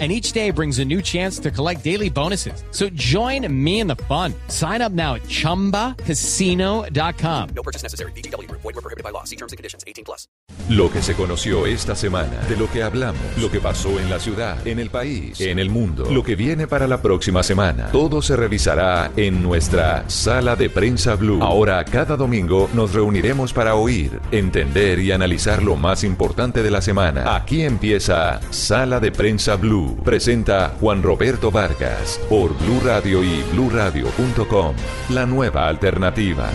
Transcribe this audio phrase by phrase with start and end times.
[0.00, 2.64] and each day brings a new chance to collect daily bonuses.
[2.72, 4.34] So join me in the fun.
[4.48, 7.48] Sign up now at ChumbaCasino.com.
[7.54, 8.10] No purchase necessary.
[8.16, 8.50] BGW.
[8.50, 9.22] Void were prohibited by law.
[9.22, 9.84] See terms and conditions.
[9.86, 10.26] 18 plus.
[10.70, 14.18] Lo que se conoció esta semana, de lo que hablamos, lo que pasó en la
[14.18, 18.22] ciudad, en el país, en el mundo, lo que viene para la próxima semana, todo
[18.22, 21.42] se revisará en nuestra Sala de Prensa Blue.
[21.42, 26.80] Ahora, cada domingo nos reuniremos para oír, entender y analizar lo más importante de la
[26.80, 27.36] semana.
[27.36, 29.83] Aquí empieza Sala de Prensa Blue.
[30.04, 34.74] Presenta Juan Roberto Vargas por Blue Radio y bluradio.com.
[35.10, 36.50] La nueva alternativa.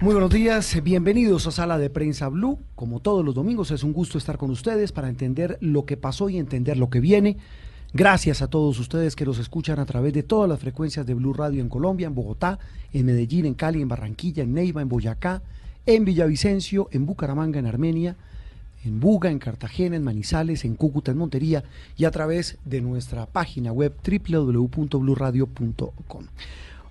[0.00, 2.58] Muy buenos días, bienvenidos a Sala de Prensa Blue.
[2.74, 6.28] Como todos los domingos es un gusto estar con ustedes para entender lo que pasó
[6.28, 7.38] y entender lo que viene.
[7.92, 11.32] Gracias a todos ustedes que nos escuchan a través de todas las frecuencias de Blue
[11.32, 12.58] Radio en Colombia, en Bogotá,
[12.92, 15.42] en Medellín, en Cali, en Barranquilla, en Neiva, en Boyacá,
[15.86, 18.16] en Villavicencio, en Bucaramanga, en Armenia,
[18.84, 21.64] en Buga, en Cartagena, en Manizales, en Cúcuta, en Montería
[21.96, 26.24] y a través de nuestra página web www.bluradio.com.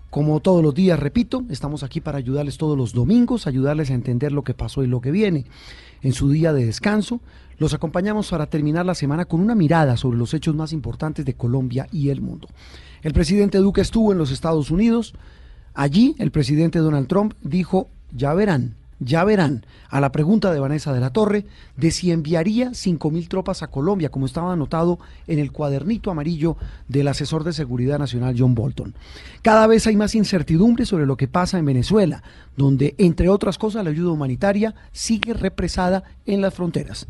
[0.10, 4.32] Como todos los días, repito, estamos aquí para ayudarles todos los domingos, ayudarles a entender
[4.32, 5.46] lo que pasó y lo que viene.
[6.04, 7.20] En su día de descanso,
[7.58, 11.34] los acompañamos para terminar la semana con una mirada sobre los hechos más importantes de
[11.34, 12.48] Colombia y el mundo.
[13.02, 15.16] El presidente Duque estuvo en los Estados Unidos.
[15.74, 20.94] Allí, el presidente Donald Trump dijo, ya verán, ya verán, a la pregunta de Vanessa
[20.94, 21.46] de la Torre
[21.78, 27.08] de si enviaría 5.000 tropas a Colombia, como estaba anotado en el cuadernito amarillo del
[27.08, 28.96] asesor de seguridad nacional John Bolton.
[29.42, 32.24] Cada vez hay más incertidumbre sobre lo que pasa en Venezuela,
[32.58, 37.08] donde, entre otras cosas, la ayuda humanitaria sigue represada en las fronteras.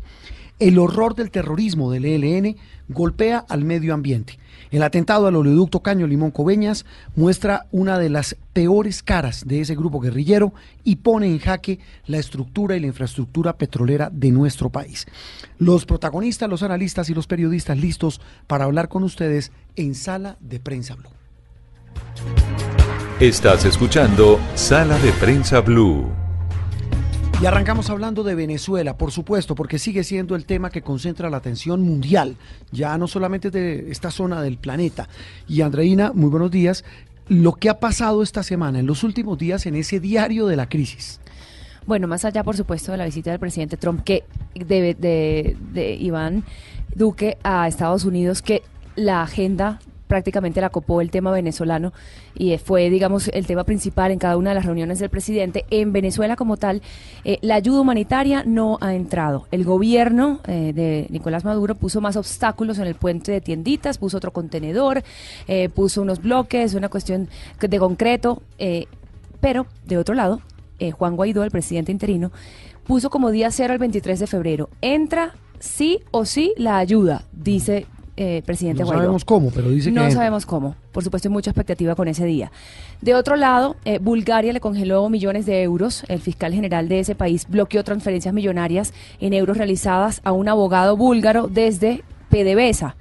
[0.60, 2.56] El horror del terrorismo del ELN
[2.88, 4.38] golpea al medio ambiente.
[4.70, 6.84] El atentado al oleoducto Caño Limón Coveñas
[7.16, 12.18] muestra una de las peores caras de ese grupo guerrillero y pone en jaque la
[12.18, 15.06] estructura y la infraestructura petrolera de nuestro país.
[15.58, 20.60] Los protagonistas, los analistas y los periodistas listos para hablar con ustedes en Sala de
[20.60, 21.10] Prensa Blue.
[23.20, 26.23] Estás escuchando Sala de Prensa Blue.
[27.42, 31.36] Y arrancamos hablando de Venezuela, por supuesto, porque sigue siendo el tema que concentra la
[31.36, 32.36] atención mundial,
[32.70, 35.08] ya no solamente de esta zona del planeta.
[35.48, 36.84] Y Andreina, muy buenos días.
[37.28, 40.68] Lo que ha pasado esta semana, en los últimos días, en ese diario de la
[40.68, 41.20] crisis.
[41.86, 44.24] Bueno, más allá, por supuesto, de la visita del presidente Trump, que
[44.54, 46.44] de, de, de Iván
[46.94, 48.62] Duque a Estados Unidos, que
[48.96, 49.80] la agenda
[50.14, 51.92] prácticamente la copó el tema venezolano
[52.36, 55.64] y fue, digamos, el tema principal en cada una de las reuniones del presidente.
[55.70, 56.82] En Venezuela como tal,
[57.24, 59.48] eh, la ayuda humanitaria no ha entrado.
[59.50, 64.18] El gobierno eh, de Nicolás Maduro puso más obstáculos en el puente de tienditas, puso
[64.18, 65.02] otro contenedor,
[65.48, 67.28] eh, puso unos bloques, una cuestión
[67.60, 68.86] de concreto, eh,
[69.40, 70.40] pero de otro lado,
[70.78, 72.30] eh, Juan Guaidó, el presidente interino,
[72.86, 74.70] puso como día cero el 23 de febrero.
[74.80, 77.86] Entra sí o sí la ayuda, dice
[78.16, 79.02] eh, presidente No Guaidó.
[79.02, 80.20] sabemos cómo, pero dice no que entra.
[80.20, 80.76] sabemos cómo.
[80.92, 82.52] Por supuesto, hay mucha expectativa con ese día.
[83.00, 86.04] De otro lado, eh, Bulgaria le congeló millones de euros.
[86.08, 90.96] El fiscal general de ese país bloqueó transferencias millonarias en euros realizadas a un abogado
[90.96, 92.96] búlgaro desde PDVSA.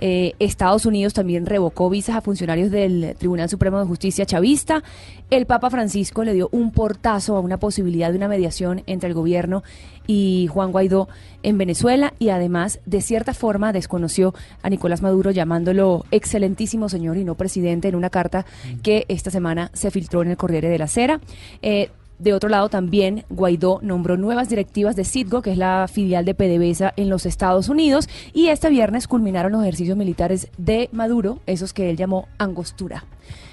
[0.00, 4.82] Eh, Estados Unidos también revocó visas a funcionarios del Tribunal Supremo de Justicia chavista.
[5.30, 9.14] El Papa Francisco le dio un portazo a una posibilidad de una mediación entre el
[9.14, 9.62] gobierno
[10.06, 11.08] y Juan Guaidó
[11.42, 17.24] en Venezuela y además, de cierta forma, desconoció a Nicolás Maduro llamándolo excelentísimo señor y
[17.24, 18.44] no presidente en una carta
[18.82, 21.20] que esta semana se filtró en el Corriere de la Sera.
[21.62, 26.24] Eh, de otro lado, también Guaidó nombró nuevas directivas de Citgo, que es la filial
[26.24, 31.38] de PDVSA en los Estados Unidos, y este viernes culminaron los ejercicios militares de Maduro,
[31.46, 33.04] esos que él llamó angostura,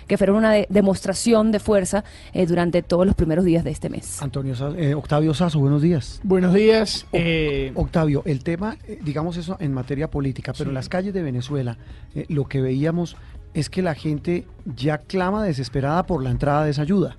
[0.07, 3.89] que fueron una de- demostración de fuerza eh, durante todos los primeros días de este
[3.89, 4.21] mes.
[4.21, 6.19] Antonio eh, Octavio Sazo, buenos días.
[6.23, 7.05] Buenos días.
[7.13, 11.23] eh, Octavio, el tema, eh, digamos eso en materia política, pero en las calles de
[11.23, 11.77] Venezuela
[12.15, 13.15] eh, lo que veíamos
[13.53, 17.15] es que la gente ya clama desesperada por la entrada de esa ayuda.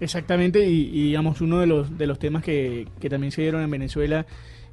[0.00, 3.62] Exactamente, y, y digamos, uno de los, de los temas que, que también se dieron
[3.62, 4.26] en Venezuela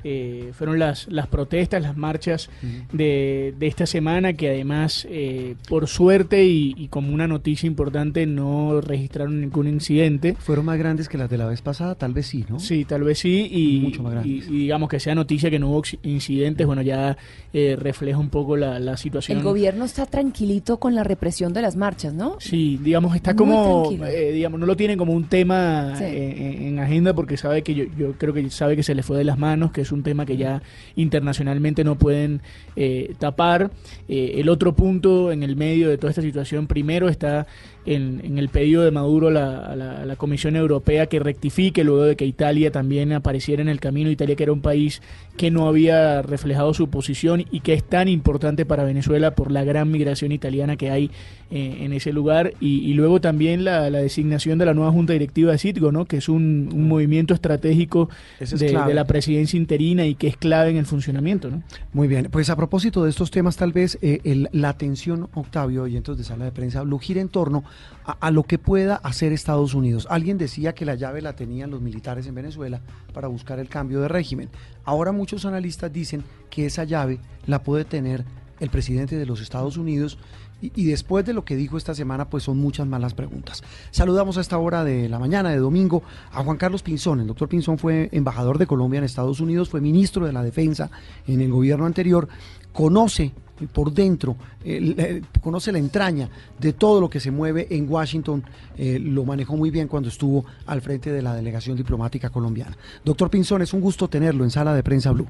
[0.03, 2.49] eh, fueron las, las protestas, las marchas
[2.91, 8.25] de, de esta semana, que además, eh, por suerte y, y como una noticia importante,
[8.25, 10.35] no registraron ningún incidente.
[10.39, 11.95] ¿Fueron más grandes que las de la vez pasada?
[11.95, 12.59] Tal vez sí, ¿no?
[12.59, 14.47] Sí, tal vez sí, y, Mucho más y- grandes.
[14.49, 17.17] y digamos que sea noticia que no hubo incidentes, bueno, ya
[17.53, 19.37] eh, refleja un poco la, la situación.
[19.37, 22.37] El gobierno está tranquilito con la represión de las marchas, ¿no?
[22.39, 26.03] Sí, digamos, está Muy como, eh, digamos, no lo tiene como un tema Sí.
[26.05, 29.17] en, en agenda porque sabe que yo, yo creo que sabe que se le fue
[29.17, 30.61] de las manos, que es un tema que ya
[30.95, 32.41] internacionalmente no pueden
[32.75, 33.71] eh, tapar.
[34.07, 37.47] Eh, el otro punto en el medio de toda esta situación, primero está
[37.85, 41.19] en, en el pedido de Maduro a la, a la- a la Comisión Europea que
[41.19, 44.09] rectifique luego de que Italia también apareciera en el camino.
[44.09, 45.01] Italia que era un país
[45.37, 49.63] que no había reflejado su posición y que es tan importante para Venezuela por la
[49.63, 51.09] gran migración italiana que hay
[51.49, 52.53] eh, en ese lugar.
[52.59, 56.05] Y, y luego también la, la designación de la nueva Junta Directiva de Citgo, ¿no?
[56.05, 60.69] que es un, un movimiento estratégico es de la presidencia interina y que es clave
[60.71, 61.49] en el funcionamiento.
[61.49, 61.63] ¿no?
[61.93, 65.87] Muy bien, pues a propósito de estos temas, tal vez eh, el- la atención, Octavio,
[65.87, 67.63] y entonces de sala de prensa, Blue, gira en torno
[68.05, 70.07] a, lo que pueda hacer Estados Unidos.
[70.09, 72.81] Alguien decía que la llave la tenían los militares en Venezuela
[73.13, 74.49] para buscar el cambio de régimen.
[74.83, 78.25] Ahora muchos analistas dicen que esa llave la puede tener
[78.59, 80.17] el presidente de los Estados Unidos.
[80.61, 83.63] Y, y después de lo que dijo esta semana, pues son muchas malas preguntas.
[83.89, 87.19] Saludamos a esta hora de la mañana de domingo a Juan Carlos Pinzón.
[87.19, 90.91] El doctor Pinzón fue embajador de Colombia en Estados Unidos, fue ministro de la Defensa
[91.27, 92.27] en el gobierno anterior,
[92.73, 93.33] conoce
[93.67, 96.29] por dentro, eh, conoce la entraña
[96.59, 98.43] de todo lo que se mueve en Washington,
[98.77, 102.77] eh, lo manejó muy bien cuando estuvo al frente de la delegación diplomática colombiana.
[103.03, 105.27] Doctor Pinzón, es un gusto tenerlo en sala de prensa Blue.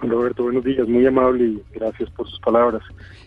[0.00, 2.82] Roberto, buenos días, muy amable y gracias por sus palabras.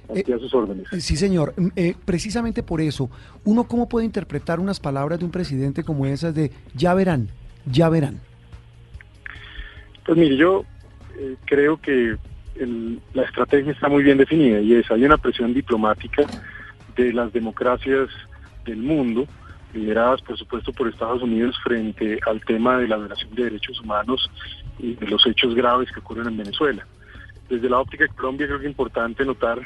[0.10, 0.92] Aquí Eh, a sus órdenes.
[0.92, 1.54] Eh, Sí, señor.
[1.56, 3.10] Mm, eh, precisamente por eso,
[3.46, 7.30] ¿uno cómo puede interpretar unas palabras de un presidente como esas de ya verán,
[7.66, 8.20] ya verán?
[10.06, 10.64] Pues mire, yo
[11.18, 12.18] eh, creo que
[12.60, 16.24] el- la estrategia está muy bien definida y es, hay una presión diplomática
[16.96, 18.10] de las democracias
[18.66, 19.28] del mundo,
[19.74, 24.30] lideradas por supuesto por Estados Unidos frente al tema de la violación de derechos humanos
[24.80, 26.86] y de los hechos graves que ocurren en Venezuela.
[27.50, 29.60] Desde la óptica de Colombia creo que es importante notar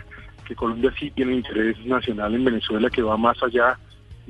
[0.45, 3.77] que Colombia sí tiene interés nacional en Venezuela que va más allá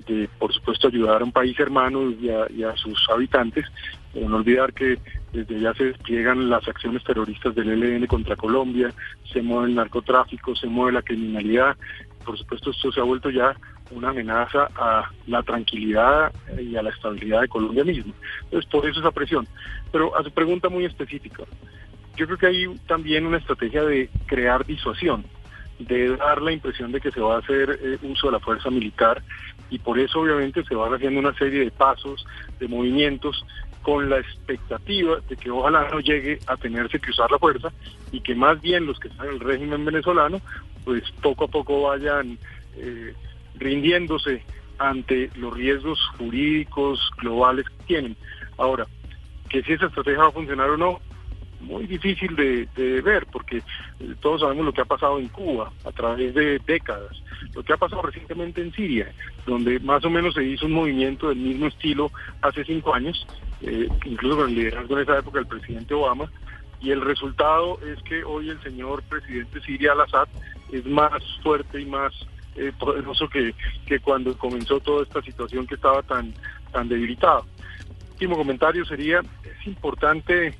[0.07, 3.65] de, por supuesto, ayudar a un país hermano y a, y a sus habitantes,
[4.13, 4.97] no olvidar que
[5.33, 8.93] desde allá se despliegan las acciones terroristas del ELN contra Colombia,
[9.31, 11.77] se mueve el narcotráfico, se mueve la criminalidad,
[12.25, 13.55] por supuesto esto se ha vuelto ya
[13.91, 18.13] una amenaza a la tranquilidad y a la estabilidad de Colombia misma.
[18.43, 19.47] Entonces, por eso esa presión.
[19.91, 21.43] Pero a su pregunta muy específica,
[22.17, 25.23] yo creo que hay también una estrategia de crear disuasión,
[25.79, 28.69] de dar la impresión de que se va a hacer eh, uso de la fuerza
[28.69, 29.21] militar
[29.69, 32.25] y por eso obviamente se van haciendo una serie de pasos,
[32.59, 33.45] de movimientos
[33.87, 37.71] con la expectativa de que ojalá no llegue a tenerse que usar la fuerza
[38.11, 40.41] y que más bien los que están en el régimen venezolano
[40.83, 42.37] pues poco a poco vayan
[42.75, 43.13] eh,
[43.55, 44.43] rindiéndose
[44.77, 48.17] ante los riesgos jurídicos globales que tienen.
[48.57, 48.85] Ahora,
[49.47, 50.99] que si esa estrategia va a funcionar o no,
[51.61, 55.93] muy difícil de, ver, porque eh, todos sabemos lo que ha pasado en Cuba a
[55.93, 57.23] través de décadas,
[57.55, 59.13] lo que ha pasado recientemente en Siria,
[59.45, 62.11] donde más o menos se hizo un movimiento del mismo estilo
[62.41, 63.25] hace cinco años,
[63.61, 66.31] eh, incluso con el liderazgo en esa época del presidente Obama,
[66.79, 70.27] y el resultado es que hoy el señor presidente Siria al-Assad
[70.71, 71.11] es más
[71.41, 72.13] fuerte y más
[72.55, 73.53] eh, poderoso que,
[73.85, 76.33] que cuando comenzó toda esta situación que estaba tan,
[76.71, 77.41] tan debilitada.
[78.11, 80.55] Último comentario sería, es importante,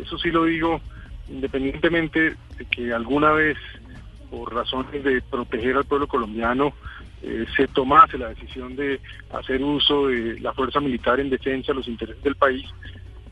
[0.00, 0.80] eso sí lo digo,
[1.28, 3.56] independientemente de que alguna vez,
[4.30, 6.72] por razones de proteger al pueblo colombiano,
[7.22, 9.00] eh, se tomase la decisión de
[9.32, 12.64] hacer uso de la fuerza militar en defensa de los intereses del país,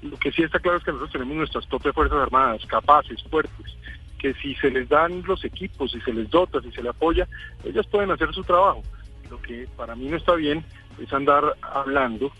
[0.03, 3.76] lo que sí está claro es que nosotros tenemos nuestras propias Fuerzas Armadas, capaces, fuertes,
[4.19, 7.26] que si se les dan los equipos, si se les dota, si se les apoya,
[7.64, 8.83] ellas pueden hacer su trabajo.
[9.31, 10.64] Lo que para mí no está bien
[11.00, 12.33] es andar hablando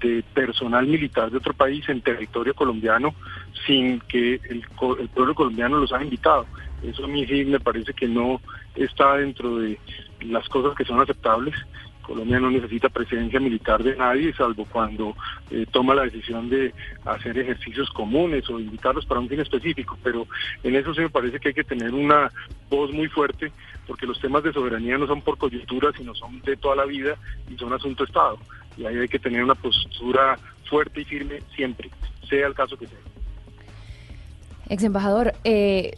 [0.00, 3.14] de personal militar de otro país en territorio colombiano
[3.66, 4.64] sin que el,
[4.98, 6.46] el pueblo colombiano los haya invitado.
[6.82, 8.40] Eso a mí sí me parece que no
[8.74, 9.78] está dentro de
[10.24, 11.54] las cosas que son aceptables.
[12.02, 15.16] Colombia no necesita presencia militar de nadie, salvo cuando
[15.50, 16.74] eh, toma la decisión de
[17.06, 19.96] hacer ejercicios comunes o invitarlos para un fin específico.
[20.02, 20.26] Pero
[20.62, 22.30] en eso sí me parece que hay que tener una
[22.68, 23.50] voz muy fuerte,
[23.86, 27.16] porque los temas de soberanía no son por coyuntura, sino son de toda la vida
[27.50, 28.38] y son asunto Estado.
[28.76, 30.38] Y ahí hay que tener una postura
[30.68, 31.90] fuerte y firme siempre,
[32.28, 32.98] sea el caso que sea.
[34.68, 35.96] Ex embajador, eh,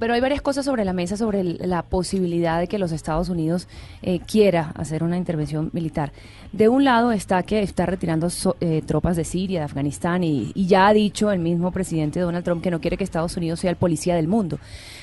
[0.00, 3.68] Pero hay varias cosas sobre la mesa sobre la posibilidad de que los Estados Unidos
[4.02, 6.10] eh, quiera hacer una intervención militar.
[6.52, 10.50] De un lado está que está retirando so- eh, tropas de Siria, de Afganistán, y,
[10.54, 13.60] y ya ha dicho el mismo presidente Donald Trump que no quiere que Estados Unidos
[13.60, 14.56] sea el policía del mundo.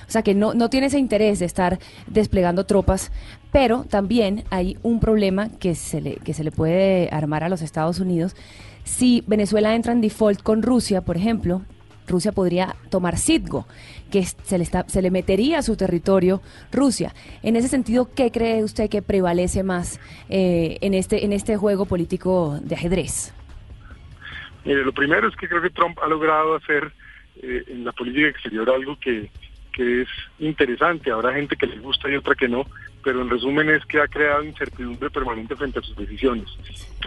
[0.07, 1.77] O sea, que no, no tiene ese interés de estar
[2.07, 3.11] desplegando tropas,
[3.51, 7.61] pero también hay un problema que se le, que se le puede armar a los
[7.61, 8.35] Estados Unidos.
[8.83, 11.61] Si Venezuela entra en default con Rusia, por ejemplo,
[12.07, 13.67] Rusia podría tomar Citgo,
[14.11, 17.13] que se le, está, se le metería a su territorio Rusia.
[17.43, 19.99] En ese sentido, ¿qué cree usted que prevalece más
[20.29, 23.33] eh, en, este, en este juego político de ajedrez?
[24.65, 26.91] Mire, lo primero es que creo que Trump ha logrado hacer
[27.41, 29.29] eh, en la política exterior algo que,
[29.73, 30.09] que es
[30.39, 31.11] interesante.
[31.11, 32.65] Habrá gente que le gusta y otra que no,
[33.07, 36.45] pero en resumen es que ha creado incertidumbre permanente frente a sus decisiones.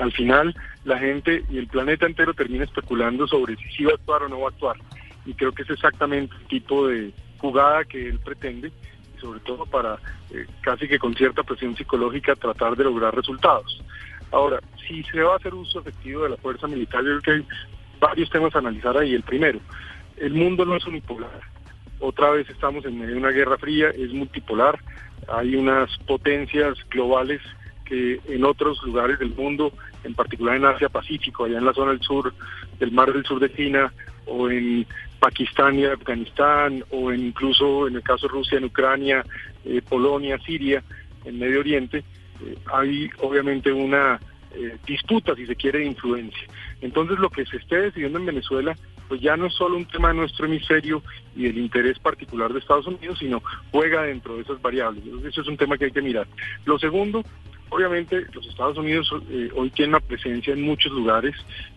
[0.01, 4.23] Al final, la gente y el planeta entero termina especulando sobre si va a actuar
[4.23, 4.79] o no va a actuar.
[5.27, 8.73] Y creo que es exactamente el tipo de jugada que él pretende,
[9.15, 9.99] y sobre todo para
[10.31, 13.85] eh, casi que con cierta presión psicológica tratar de lograr resultados.
[14.31, 17.31] Ahora, si se va a hacer uso efectivo de la fuerza militar, yo creo que
[17.33, 17.47] hay
[18.01, 19.15] varios temas a analizar ahí.
[19.15, 19.61] El primero,
[20.17, 21.43] el mundo no es unipolar.
[21.99, 24.81] Otra vez estamos en medio de una guerra fría, es multipolar.
[25.29, 27.41] Hay unas potencias globales
[27.85, 29.73] que en otros lugares del mundo,
[30.05, 32.33] en particular en Asia Pacífico, allá en la zona del sur,
[32.79, 33.93] del mar del sur de China,
[34.27, 34.87] o en
[35.19, 39.25] Pakistán y Afganistán, o en incluso en el caso de Rusia, en Ucrania,
[39.65, 40.83] eh, Polonia, Siria,
[41.25, 44.21] en Medio Oriente, eh, hay obviamente una
[44.55, 46.47] eh, disputa, si se quiere, de influencia.
[46.81, 48.77] Entonces lo que se esté decidiendo en Venezuela,
[49.11, 51.03] pues ya no es solo un tema de nuestro hemisferio
[51.35, 55.03] y del interés particular de Estados Unidos, sino juega dentro de esas variables.
[55.25, 56.29] Eso es un tema que hay que mirar.
[56.65, 57.25] Lo segundo,
[57.71, 61.35] obviamente los Estados Unidos eh, hoy tienen una presencia en muchos lugares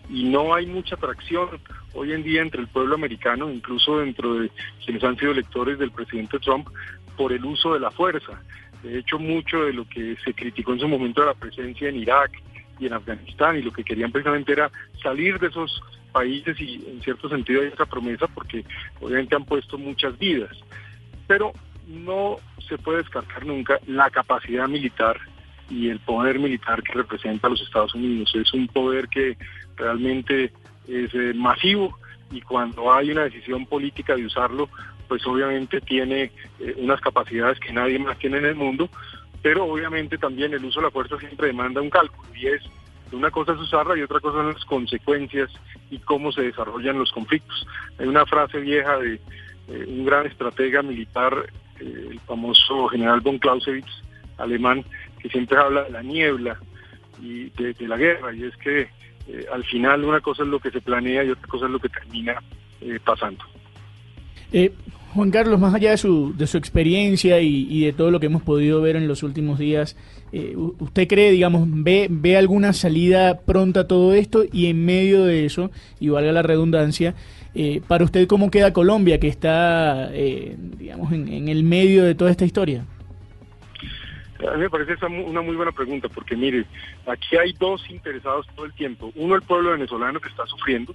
[0.08, 1.48] y no hay mucha atracción
[1.94, 4.52] hoy en día entre el pueblo americano, incluso dentro de
[4.84, 6.68] quienes han sido electores del presidente Trump,
[7.16, 8.40] por el uso de la fuerza.
[8.84, 11.96] De hecho, mucho de lo que se criticó en su momento de la presencia en
[11.96, 12.30] Irak
[12.78, 14.70] y en Afganistán y lo que querían precisamente era
[15.02, 15.82] salir de esos
[16.14, 18.64] países y en cierto sentido hay esa promesa porque
[19.00, 20.56] obviamente han puesto muchas vidas.
[21.26, 21.52] Pero
[21.88, 22.36] no
[22.68, 25.18] se puede descartar nunca la capacidad militar
[25.68, 28.32] y el poder militar que representa a los Estados Unidos.
[28.34, 29.36] Es un poder que
[29.76, 30.52] realmente
[30.86, 31.98] es eh, masivo
[32.30, 34.68] y cuando hay una decisión política de usarlo,
[35.08, 36.30] pues obviamente tiene
[36.60, 38.88] eh, unas capacidades que nadie más tiene en el mundo,
[39.42, 42.62] pero obviamente también el uso de la fuerza siempre demanda un cálculo y es
[43.12, 45.50] una cosa es usarla y otra cosa son las consecuencias
[45.90, 47.66] y cómo se desarrollan los conflictos.
[47.98, 49.20] Hay una frase vieja de
[49.68, 51.46] eh, un gran estratega militar,
[51.80, 53.90] eh, el famoso general von Clausewitz,
[54.38, 54.84] alemán,
[55.20, 56.58] que siempre habla de la niebla
[57.20, 58.88] y de, la guerra, y es que
[59.28, 61.78] eh, al final una cosa es lo que se planea y otra cosa es lo
[61.78, 62.42] que termina
[63.04, 63.42] pasando.
[65.14, 68.42] Juan Carlos, más allá de su, de su experiencia y, de todo lo que hemos
[68.42, 69.96] podido ver en los últimos días,
[70.32, 75.24] eh, ¿usted cree, digamos, ve, ve alguna salida pronta a todo esto y en medio
[75.24, 77.14] de eso, y valga la redundancia,
[77.54, 82.32] eh, para usted cómo queda Colombia, que está, eh, digamos, en, el medio de toda
[82.32, 82.84] esta historia?
[84.40, 86.66] A mí me parece esa una muy buena pregunta, porque mire,
[87.06, 89.12] aquí hay dos interesados todo el tiempo.
[89.14, 90.92] Uno, el pueblo venezolano que está sufriendo,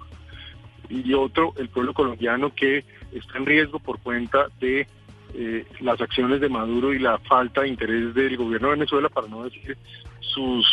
[0.89, 4.87] y otro, el pueblo colombiano que está en riesgo por cuenta de
[5.35, 9.27] eh, las acciones de Maduro y la falta de interés del gobierno de Venezuela, para
[9.27, 9.77] no decir
[10.19, 10.65] sus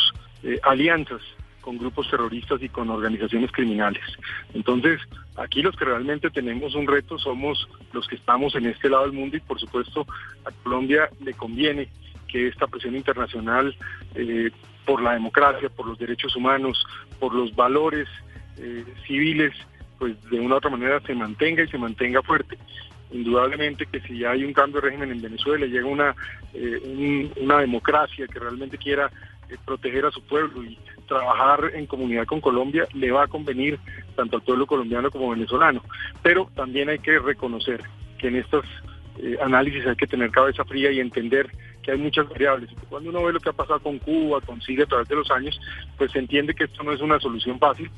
[0.43, 1.21] eh, alianzas
[1.61, 4.03] con grupos terroristas y con organizaciones criminales.
[4.55, 5.01] Entonces,
[5.37, 9.13] aquí los que realmente tenemos un reto somos los que estamos en este lado del
[9.13, 10.07] mundo y por supuesto
[10.45, 11.89] a Colombia le conviene
[12.29, 13.77] que esta presión internacional
[14.15, 14.51] eh,
[14.87, 16.83] por la democracia, por los derechos humanos,
[17.19, 18.09] por los valores
[19.07, 19.53] civiles,
[19.99, 22.59] pues de una u otra manera se mantenga y se mantenga fuerte.
[23.13, 26.15] Indudablemente que si hay un cambio de régimen en Venezuela, llega una,
[26.55, 29.11] eh, un- una democracia que realmente quiera
[29.49, 30.77] eh, proteger a su pueblo y
[31.07, 33.79] trabajar en comunidad con Colombia, le va a convenir
[34.17, 35.85] tanto al pueblo colombiano como venezolano.
[36.21, 37.81] Pero también hay que reconocer
[38.19, 38.65] que en estos
[39.23, 41.49] eh, análisis hay que tener cabeza fría y entender
[41.83, 42.69] que hay muchas variables.
[42.89, 45.31] Cuando uno ve lo que ha pasado con Cuba, con Siria a través de los
[45.31, 45.59] años,
[45.97, 47.89] pues se entiende que esto no es una solución fácil.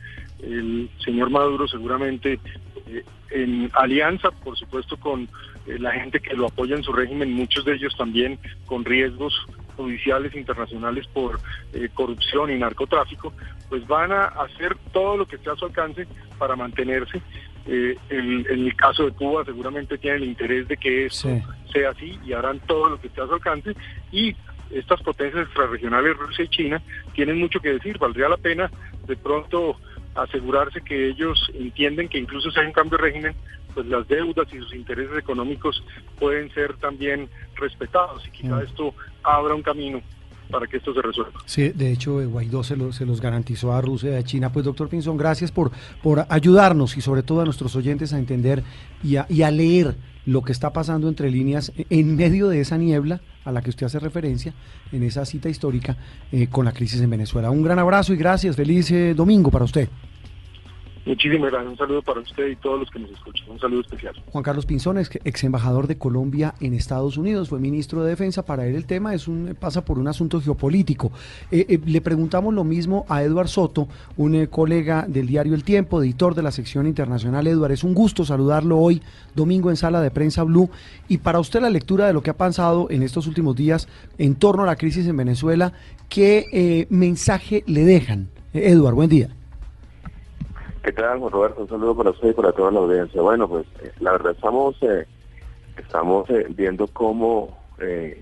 [0.42, 2.38] El señor Maduro seguramente
[2.87, 5.23] eh, en alianza, por supuesto, con
[5.66, 9.35] eh, la gente que lo apoya en su régimen, muchos de ellos también con riesgos
[9.76, 11.38] judiciales internacionales por
[11.73, 13.33] eh, corrupción y narcotráfico,
[13.68, 16.07] pues van a hacer todo lo que esté a su alcance
[16.38, 17.21] para mantenerse.
[17.66, 21.42] Eh, el- en el caso de Cuba seguramente tienen el interés de que esto Sí.
[21.73, 23.75] sea así y harán todo lo que esté a su alcance
[24.11, 24.35] y
[24.71, 26.83] estas potencias extrarregionales, Rusia y China,
[27.14, 27.99] tienen mucho que decir.
[27.99, 28.71] Valdría la pena
[29.07, 29.76] de pronto
[30.22, 33.34] asegurarse que ellos entienden que incluso si hay un cambio de régimen,
[33.75, 35.82] pues las deudas y sus intereses económicos
[36.18, 38.62] pueden ser también respetados y quizá Mm.
[38.66, 40.00] esto abra un camino
[40.50, 41.40] para que esto se resuelva.
[41.44, 44.50] Sí, de hecho, eh, Guaidó se, lo- se los garantizó a Rusia y a China.
[44.50, 45.70] Pues, doctor Pinzón, gracias por,
[46.02, 48.62] por ayudarnos y sobre todo a nuestros oyentes a entender
[49.04, 49.94] y a, y a leer
[50.25, 53.87] lo que está pasando entre líneas en medio de esa niebla a la que usted
[53.87, 54.52] hace referencia
[54.92, 55.96] en esa cita histórica
[56.32, 57.50] eh, con la crisis en Venezuela.
[57.50, 58.56] Un gran abrazo y gracias.
[58.56, 59.88] Feliz eh, domingo para usted.
[61.09, 61.71] Muchísimas gracias.
[61.73, 63.49] Un saludo para usted y todos los que nos escuchan.
[63.49, 64.15] Un saludo especial.
[64.31, 68.45] Juan Carlos Pinzón, ex, embajador de Colombia en Estados Unidos, fue ministro de Defensa.
[68.45, 71.11] Para él el tema es un pasa por un asunto geopolítico.
[71.50, 73.88] Eh, eh, le preguntamos lo mismo a Eduard Soto,
[74.19, 77.47] un eh, colega del diario El Tiempo, editor de la sección internacional.
[77.47, 79.00] Eduard, es un gusto saludarlo hoy,
[79.35, 80.69] domingo en Sala de Prensa Blue.
[81.09, 83.88] Y para usted la lectura de lo que ha pasado en estos últimos días
[84.19, 85.73] en torno a la crisis en Venezuela,
[86.11, 88.29] ¿qué mensaje le dejan?
[88.53, 89.38] Eduard, buen día.
[90.88, 91.61] ¿Qué tal, Juan Roberto?
[91.61, 93.21] Un saludo para usted y para toda la audiencia.
[93.21, 95.07] Bueno, pues eh, la verdad estamos eh,
[95.76, 97.59] estamos eh, viendo cómo,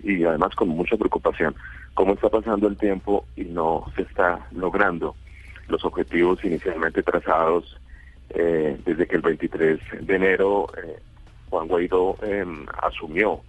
[0.02, 1.54] y además con mucha preocupación,
[1.94, 5.14] cómo está pasando el tiempo y no se está logrando
[5.68, 7.80] los objetivos inicialmente trazados
[8.34, 10.66] desde que el 23 de enero
[11.50, 12.44] Juan Guaidó eh,
[12.82, 13.42] asumió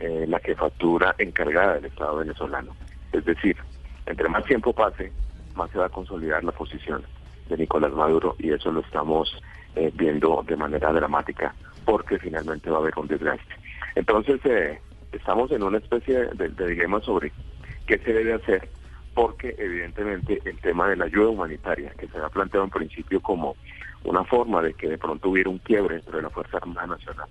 [0.00, 2.74] la jefatura encargada del Estado venezolano.
[3.12, 3.54] Es decir,
[4.06, 5.12] entre más tiempo pase,
[5.56, 7.04] más se va a consolidar la posición
[7.52, 9.36] de Nicolás Maduro y eso lo estamos
[9.76, 11.54] eh, viendo de manera dramática
[11.84, 13.54] porque finalmente va a haber un desgaste.
[13.94, 14.80] Entonces, eh,
[15.12, 17.32] estamos en una especie de, de dilema sobre
[17.86, 18.68] qué se debe hacer
[19.14, 23.56] porque evidentemente el tema de la ayuda humanitaria que se ha planteado en principio como
[24.04, 27.28] una forma de que de pronto hubiera un quiebre dentro de la Fuerza Armada Nacional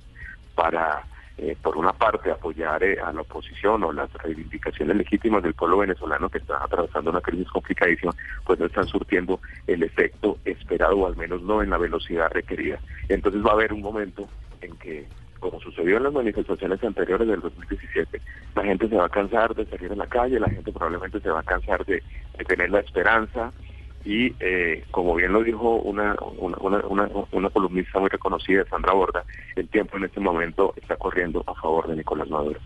[0.56, 1.04] para,
[1.38, 5.78] eh, por una parte, apoyar eh, a la oposición o las reivindicaciones legítimas del pueblo
[5.78, 8.14] venezolano que está atravesando una crisis complicadísima,
[8.46, 12.80] pues no están surtiendo el efecto esperado o al menos no en la velocidad requerida.
[13.10, 14.28] Entonces va a haber un momento
[14.62, 15.08] en que
[15.40, 18.22] como sucedió en las manifestaciones anteriores del 2017,
[18.56, 21.30] la gente se va a cansar de salir a la calle, la gente probablemente se
[21.30, 22.04] va a cansar de,
[22.38, 23.52] de tener la esperanza
[24.06, 29.24] y eh, como bien lo dijo una, una, una, una, columnista muy reconocida, Sandra Borda,
[29.56, 32.60] el tiempo en este momento está corriendo a favor de Nicolás Maduro.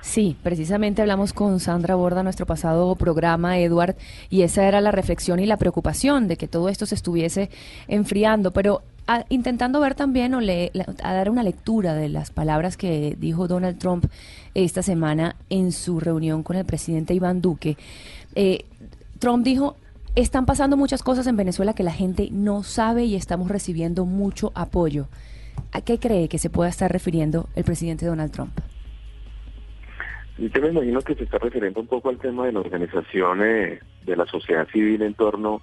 [0.00, 3.96] Sí, precisamente hablamos con Sandra Borda, nuestro pasado programa, Edward,
[4.30, 7.50] y esa era la reflexión y la preocupación de que todo esto se estuviese
[7.88, 10.70] enfriando, pero a- intentando ver también o le-
[11.02, 14.04] a dar una lectura de las palabras que dijo Donald Trump
[14.54, 17.76] esta semana en su reunión con el presidente Iván Duque.
[18.36, 18.64] Eh,
[19.18, 19.76] Trump dijo,
[20.16, 24.50] están pasando muchas cosas en Venezuela que la gente no sabe y estamos recibiendo mucho
[24.54, 25.08] apoyo.
[25.72, 28.58] ¿A qué cree que se pueda estar refiriendo el presidente Donald Trump?
[30.38, 33.80] Yo me imagino que se está refiriendo un poco al tema de la organización eh,
[34.04, 35.60] de la sociedad civil en torno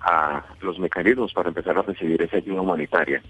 [0.00, 3.22] a los mecanismos para empezar a recibir esa ayuda humanitaria.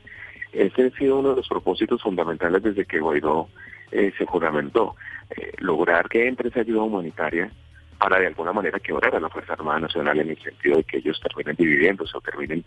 [0.53, 3.49] Ese ha sido uno de los propósitos fundamentales desde que Guaidó
[3.91, 4.95] eh, se juramentó,
[5.37, 7.51] eh, lograr que entre esa ayuda humanitaria
[8.01, 10.97] para de alguna manera quebrar a la Fuerza Armada Nacional en el sentido de que
[10.97, 12.65] ellos terminen dividiéndose o terminen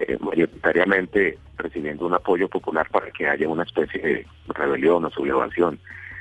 [0.00, 5.78] eh, mayoritariamente recibiendo un apoyo popular para que haya una especie de rebelión o sublevación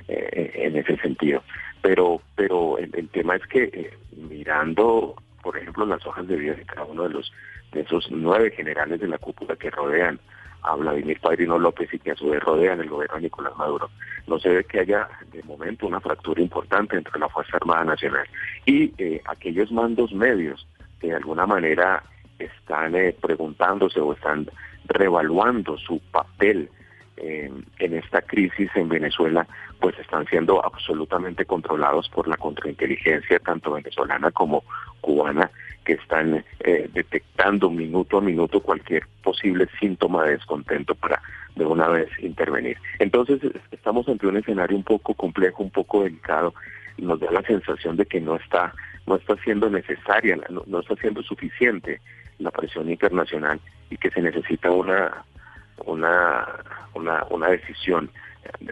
[0.07, 1.43] eh, en ese sentido.
[1.81, 6.63] Pero, pero el, tema es que eh, mirando, por ejemplo, las hojas de vida de
[6.63, 7.33] cada uno de los
[7.71, 10.19] de esos nueve generales de la cúpula que rodean
[10.63, 13.89] a Vladimir Padrino López y que a su vez rodean el gobierno de Nicolás Maduro,
[14.27, 18.27] no se ve que haya de momento una fractura importante entre la Fuerza Armada Nacional
[18.65, 20.67] y eh, aquellos mandos medios
[20.99, 22.03] que de alguna manera
[22.37, 24.47] están eh, preguntándose o están
[24.85, 26.69] revaluando su papel
[27.21, 29.45] en esta crisis en Venezuela,
[29.79, 34.63] pues están siendo absolutamente controlados por la contrainteligencia, tanto venezolana como
[35.01, 35.49] cubana,
[35.83, 41.21] que están eh, detectando minuto a minuto cualquier posible síntoma de descontento para
[41.55, 42.77] de una vez intervenir.
[42.99, 46.53] Entonces estamos ante un escenario un poco complejo, un poco delicado,
[46.97, 48.73] y nos da la sensación de que no está
[49.07, 51.99] no está siendo necesaria, no está siendo suficiente
[52.37, 55.25] la presión internacional y que se necesita una
[55.85, 56.47] una,
[56.93, 58.09] una, decisión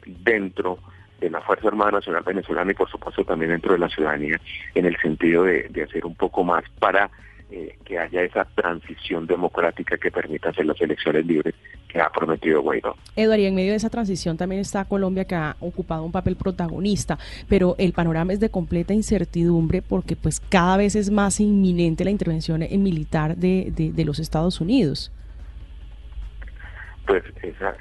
[0.05, 0.79] dentro
[1.19, 4.39] de la Fuerza Armada Nacional Venezolana y por supuesto también dentro de la ciudadanía
[4.75, 7.09] en el sentido de, de hacer un poco más para
[7.51, 11.55] eh, que haya esa transición democrática que permita hacer las elecciones libres
[11.87, 12.95] que ha prometido Guaidó.
[13.15, 16.35] Eduardo, y en medio de esa transición también está Colombia que ha ocupado un papel
[16.35, 22.05] protagonista, pero el panorama es de completa incertidumbre porque pues cada vez es más inminente
[22.05, 25.11] la intervención en militar de, de los Estados Unidos.
[27.09, 27.23] Pues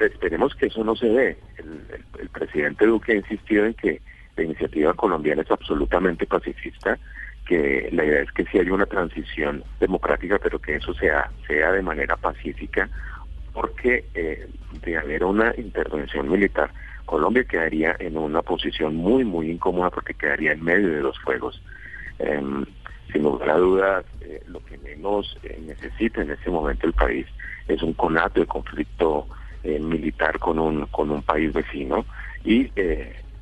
[0.01, 1.37] esperemos que eso no se dé.
[1.59, 4.01] El, presidente Duque ha insistido en que
[4.37, 6.99] la iniciativa colombiana es absolutamente pacifista,
[7.47, 11.73] que la idea es que sí haya una transición democrática, pero que eso sea, sea
[11.73, 12.89] de manera pacífica,
[13.53, 14.49] porque eh,
[14.83, 16.71] de haber una intervención militar,
[17.05, 21.63] Colombia quedaría en una posición muy, muy incómoda porque quedaría en medio de los fuegos.
[22.19, 22.65] Em,
[23.13, 27.27] sin lugar a dudas, eh, lo que menos eh, necesita en este momento el país
[27.69, 29.27] es un conato de conflicto
[29.63, 32.05] eh, militar con un con un país vecino
[32.45, 32.71] y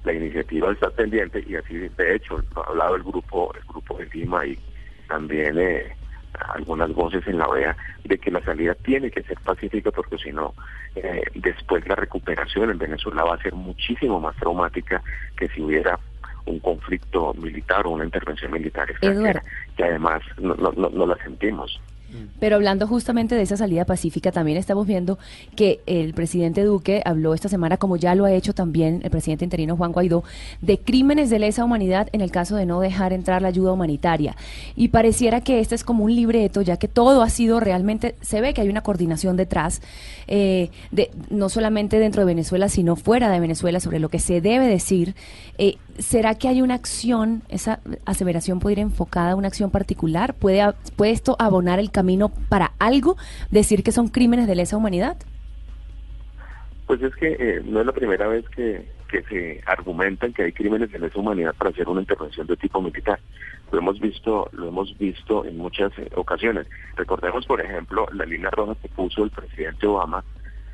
[0.05, 4.07] la iniciativa está pendiente y así de hecho ha hablado el grupo el grupo de
[4.07, 4.59] Lima y
[5.09, 5.59] también
[6.55, 10.33] algunas voces en la OEA de que la salida tiene que ser pacífica porque si
[10.33, 10.55] no
[11.35, 15.03] después la recuperación en Venezuela va a ser muchísimo más traumática
[15.37, 15.99] que si hubiera
[16.47, 19.43] un conflicto militar o una intervención militar extranjera,
[19.77, 21.81] que además no, no, no la sentimos.
[22.39, 25.19] Pero hablando justamente de esa salida pacífica, también estamos viendo
[25.55, 29.45] que el presidente Duque habló esta semana, como ya lo ha hecho también el presidente
[29.45, 30.25] interino Juan Guaidó,
[30.61, 34.37] de crímenes de lesa humanidad en el caso de no dejar entrar la ayuda humanitaria.
[34.75, 38.41] Y pareciera que este es como un libreto, ya que todo ha sido realmente, se
[38.41, 39.83] ve que hay una coordinación detrás,
[40.27, 44.41] eh, de, no solamente dentro de Venezuela, sino fuera de Venezuela, sobre lo que se
[44.41, 45.15] debe decir.
[45.59, 50.35] Eh, ¿Será que hay una acción, esa aseveración puede ir enfocada a una acción particular?
[50.35, 50.63] ¿Puede,
[50.97, 52.06] puede esto abonar el camino
[52.49, 53.17] para algo,
[53.51, 55.17] decir que son crímenes de lesa humanidad?
[56.87, 60.53] Pues es que eh, no es la primera vez que, que se argumentan que hay
[60.53, 63.19] crímenes de lesa humanidad para hacer una intervención de tipo militar.
[63.73, 66.69] Lo hemos visto, lo hemos visto en muchas eh, ocasiones.
[66.97, 70.23] Recordemos, por ejemplo, la línea roja que puso el presidente Obama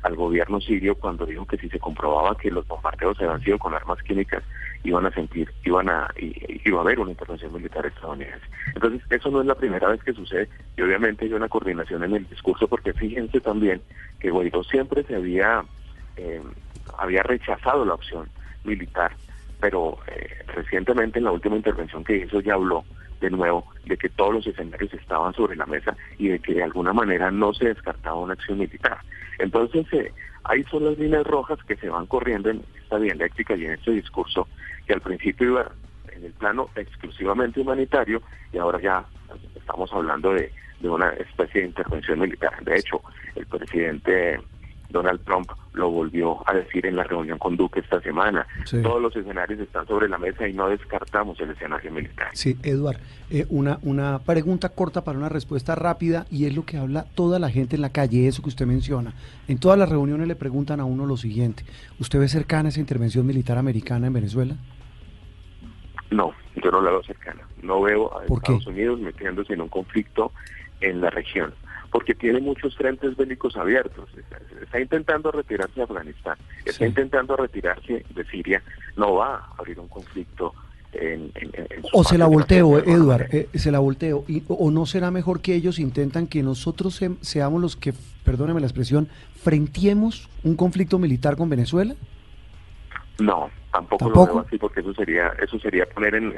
[0.03, 3.73] al gobierno sirio cuando dijo que si se comprobaba que los bombardeos habían sido con
[3.73, 4.43] armas químicas,
[4.83, 8.45] iban a sentir, iban a, iba a haber una intervención militar estadounidense.
[8.75, 12.15] Entonces, eso no es la primera vez que sucede y obviamente hay una coordinación en
[12.15, 13.81] el discurso porque fíjense también
[14.19, 15.63] que Guaidó siempre se había,
[16.17, 16.41] eh,
[16.97, 18.27] había rechazado la opción
[18.65, 19.15] militar,
[19.59, 22.83] pero eh, recientemente en la última intervención que hizo ya habló
[23.23, 26.63] de nuevo de que todos los escenarios estaban sobre la mesa y de que de
[26.63, 28.97] alguna manera no se descartaba una acción militar.
[29.39, 30.11] Entonces, eh,
[30.43, 33.91] ahí son las líneas rojas que se van corriendo en esta dialéctica y en este
[33.91, 34.47] discurso
[34.85, 35.71] que al principio iba
[36.11, 39.05] en el plano exclusivamente humanitario y ahora ya
[39.55, 42.61] estamos hablando de, de una especie de intervención militar.
[42.63, 43.01] De hecho,
[43.35, 44.39] el presidente
[44.93, 48.47] Donald Trump lo volvió a decir en la reunión con Duque esta semana.
[48.83, 52.29] Todos los escenarios están sobre la mesa y no descartamos el escenario militar.
[52.33, 52.97] Sí, Eduard,
[53.29, 57.39] eh, una, una pregunta corta para una respuesta rápida y es lo que habla toda
[57.39, 59.13] la gente en la calle, eso que usted menciona.
[59.47, 61.65] En todas las reuniones le preguntan a uno lo siguiente,
[61.99, 64.55] ¿usted ve cercana esa intervención militar americana en Venezuela?
[66.11, 66.31] No,
[66.63, 67.41] yo no la veo cercana.
[67.63, 70.31] No veo a Estados Unidos metiéndose en un conflicto
[70.81, 71.53] en la región
[71.93, 74.09] porque tiene muchos frentes bélicos abiertos.
[74.61, 78.63] Está, intentando retirarse de Afganistán, está intentando retirarse de Siria,
[78.97, 80.55] no va a abrir un conflicto.
[80.91, 81.31] En,
[81.91, 84.25] o se la volteo, Eduard, eh, se la volteo.
[84.27, 87.93] Y, ¿O no será mejor que ellos intentan que nosotros seamos los que,
[88.25, 91.93] perdóneme la expresión, frentiemos un conflicto militar con Venezuela?
[93.19, 96.33] No, tampoco, lo veo así porque eso sería eso sería poner en,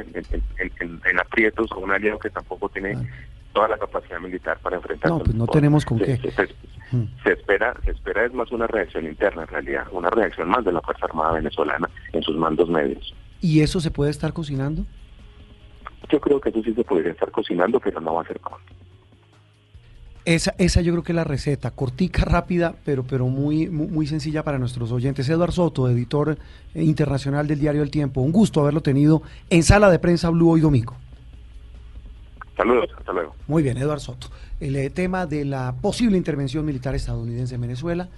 [0.60, 2.98] en, aprietos a un aliado que tampoco tiene
[3.56, 5.10] toda la capacidad militar para enfrentar.
[5.10, 6.20] No, pues no tenemos con qué.
[6.92, 7.04] Mm.
[7.24, 10.74] Se, espera, se espera es más una reacción interna en realidad, una reacción más de
[10.74, 13.16] la Fuerza Armada venezolana en sus mandos medios.
[13.42, 14.86] ¿Y eso se puede estar cocinando?
[16.12, 18.74] Yo creo que eso sí se podría estar cocinando, pero no va a ser pronto.
[20.26, 24.08] Esa, esa yo creo que es la receta, cortica, rápida, pero, pero muy, muy, muy,
[24.08, 25.30] sencilla para nuestros oyentes.
[25.30, 26.38] Eduardo Soto, editor
[26.74, 28.22] internacional del diario El Tiempo.
[28.22, 30.98] Un gusto haberlo tenido en Sala de Prensa Blue hoy domingo.
[32.56, 33.36] Saludos, hasta luego.
[33.48, 34.28] Muy bien, Eduardo Soto.
[34.60, 38.10] El eh, tema de la posible intervención militar estadounidense en Venezuela,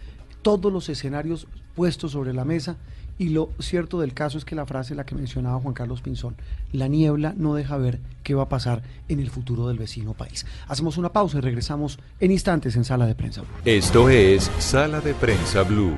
[0.41, 2.77] todos los escenarios puestos sobre la mesa
[3.19, 6.35] y lo cierto del caso es que la frase la que mencionaba Juan Carlos Pinzón,
[6.71, 10.45] la niebla no deja ver qué va a pasar en el futuro del vecino país.
[10.67, 13.49] Hacemos una pausa y regresamos en instantes en Sala de Prensa Blue.
[13.65, 15.95] Esto es Sala de Prensa Blue.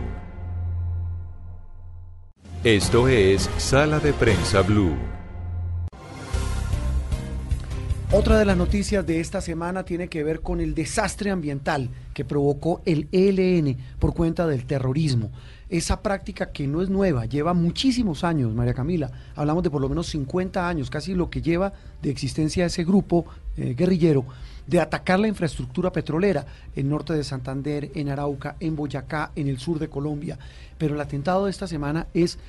[2.63, 5.18] Esto es Sala de Prensa Blue.
[8.11, 12.25] Otra de las noticias de esta semana tiene que ver con el desastre ambiental que
[12.25, 15.29] provocó el ELN por cuenta del terrorismo.
[15.69, 19.11] Esa práctica que no es nueva, lleva muchísimos años, María Camila.
[19.35, 23.27] Hablamos de por lo menos 50 años, casi lo que lleva de existencia ese grupo
[23.55, 24.25] eh, guerrillero,
[24.65, 29.59] de atacar la infraestructura petrolera en norte de Santander, en Arauca, en Boyacá, en el
[29.59, 30.39] sur de Colombia.
[30.79, 32.39] Pero el atentado de esta semana es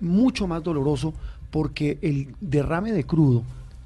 [0.00, 1.12] mucho más doloroso
[1.50, 3.44] porque el derrame de crudo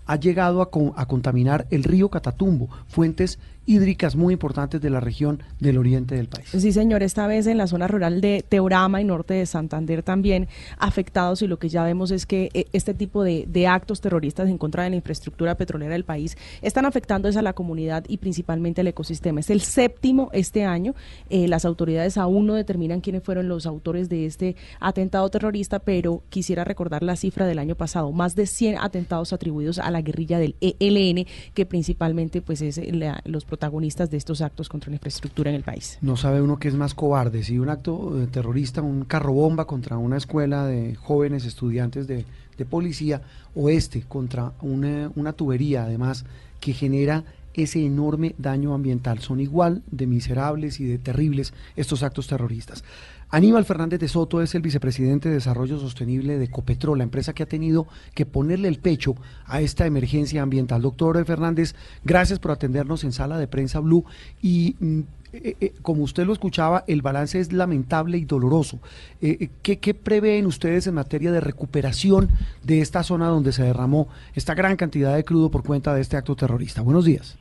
[0.09, 4.99] ha llegado a, con- a contaminar el río Catatumbo, fuentes hídricas muy importantes de la
[4.99, 6.49] región del oriente del país.
[6.51, 10.49] Sí, señor, esta vez en la zona rural de Teorama y norte de Santander también
[10.79, 14.57] afectados y lo que ya vemos es que eh, este tipo de, actos terroristas en
[14.57, 18.87] contra de la infraestructura petrolera del país están afectando a la comunidad y principalmente al
[18.87, 19.41] ecosistema.
[19.41, 20.95] Es el séptimo este año.
[21.29, 26.23] Eh, las autoridades aún no determinan quiénes fueron los autores de este atentado terrorista, pero
[26.31, 30.39] quisiera recordar la cifra del año pasado, más de 100 atentados atribuidos a la guerrilla
[30.39, 35.51] del ELN, que principalmente pues es la- los protagonistas de estos actos contra la infraestructura
[35.51, 35.99] en el país.
[36.01, 39.67] No sabe uno que es más cobarde, si un acto eh, terrorista, un carro bomba
[39.67, 42.25] contra una escuela de jóvenes estudiantes de,
[42.69, 43.23] policía
[43.55, 46.25] o este contra una, una tubería además
[46.59, 47.23] que genera
[47.55, 49.21] ese enorme daño ambiental.
[49.21, 52.83] Son igual de miserables y de terribles estos actos terroristas.
[53.31, 57.43] Aníbal Fernández de Soto es el vicepresidente de Desarrollo Sostenible de Ecopetrol, la empresa que
[57.43, 60.81] ha tenido que ponerle el pecho a esta emergencia ambiental.
[60.81, 64.07] Doctor Fernández, gracias por atendernos en sala de prensa Blue
[64.41, 65.01] y mm,
[65.35, 68.81] eh, eh, como usted lo escuchaba, el balance es lamentable y doloroso.
[69.21, 72.31] Eh, eh, ¿qué, ¿Qué prevén ustedes en materia de recuperación
[72.65, 76.17] de esta zona donde se derramó esta gran cantidad de crudo por cuenta de este
[76.17, 76.81] acto terrorista?
[76.81, 77.39] Buenos días.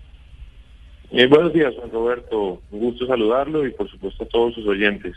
[1.09, 2.61] Buenos días, Juan Roberto.
[2.71, 5.15] Un gusto saludarlo y por supuesto a todos sus oyentes.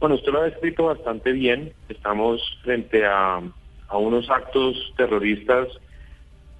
[0.00, 1.72] Bueno, usted lo ha escrito bastante bien.
[1.88, 3.40] Estamos frente a,
[3.88, 5.68] a unos actos terroristas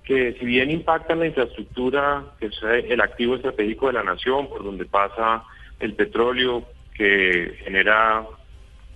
[0.05, 4.63] que si bien impactan la infraestructura, que es el activo estratégico de la nación, por
[4.63, 5.45] donde pasa
[5.81, 8.27] el petróleo, que genera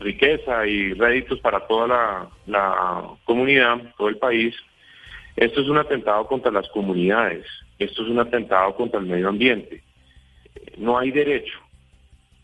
[0.01, 4.55] riqueza y réditos para toda la, la comunidad, todo el país,
[5.35, 7.46] esto es un atentado contra las comunidades,
[7.79, 9.83] esto es un atentado contra el medio ambiente.
[10.77, 11.59] No hay derecho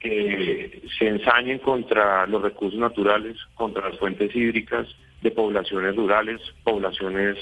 [0.05, 4.87] se ensañen contra los recursos naturales, contra las fuentes hídricas
[5.23, 7.39] de poblaciones rurales, poblaciones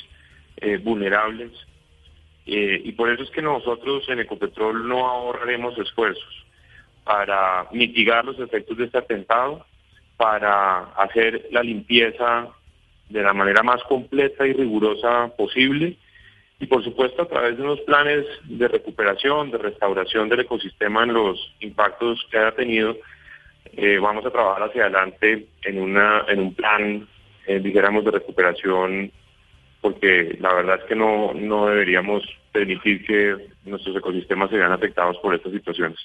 [0.59, 1.51] eh, vulnerables.
[2.47, 6.47] Eh, y por eso es que nosotros en Ecopetrol no ahorraremos esfuerzos
[7.05, 9.67] para mitigar los efectos de este atentado,
[10.17, 12.49] para hacer la limpieza
[13.09, 15.97] de la manera más completa y rigurosa posible
[16.63, 21.13] y por supuesto a través de unos planes de recuperación, de restauración del ecosistema en
[21.13, 22.97] los impactos que haya tenido,
[23.73, 27.09] eh, vamos a trabajar hacia adelante en, una, en un plan,
[27.49, 29.11] eh, dijéramos, de recuperación,
[29.81, 32.23] porque la verdad es que no, no deberíamos
[32.53, 35.99] permitir que nuestros ecosistemas se vean afectados por estas situaciones.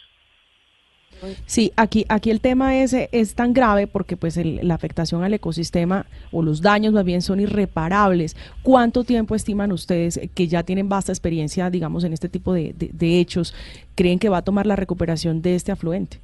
[1.45, 5.33] Sí, aquí, aquí el tema es, es tan grave porque pues el- la afectación al
[5.33, 8.35] ecosistema o los daños más bien son irreparables.
[8.63, 13.19] ¿Cuánto tiempo estiman ustedes que ya tienen vasta experiencia, digamos, en este tipo de, de-
[13.19, 13.53] hechos?
[13.95, 16.19] ¿Creen que va a tomar la recuperación de este afluente?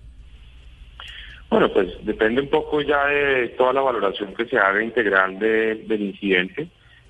[1.49, 5.75] Bueno, pues depende un poco ya de toda la valoración que se haga integral de-
[5.87, 6.67] del incidente.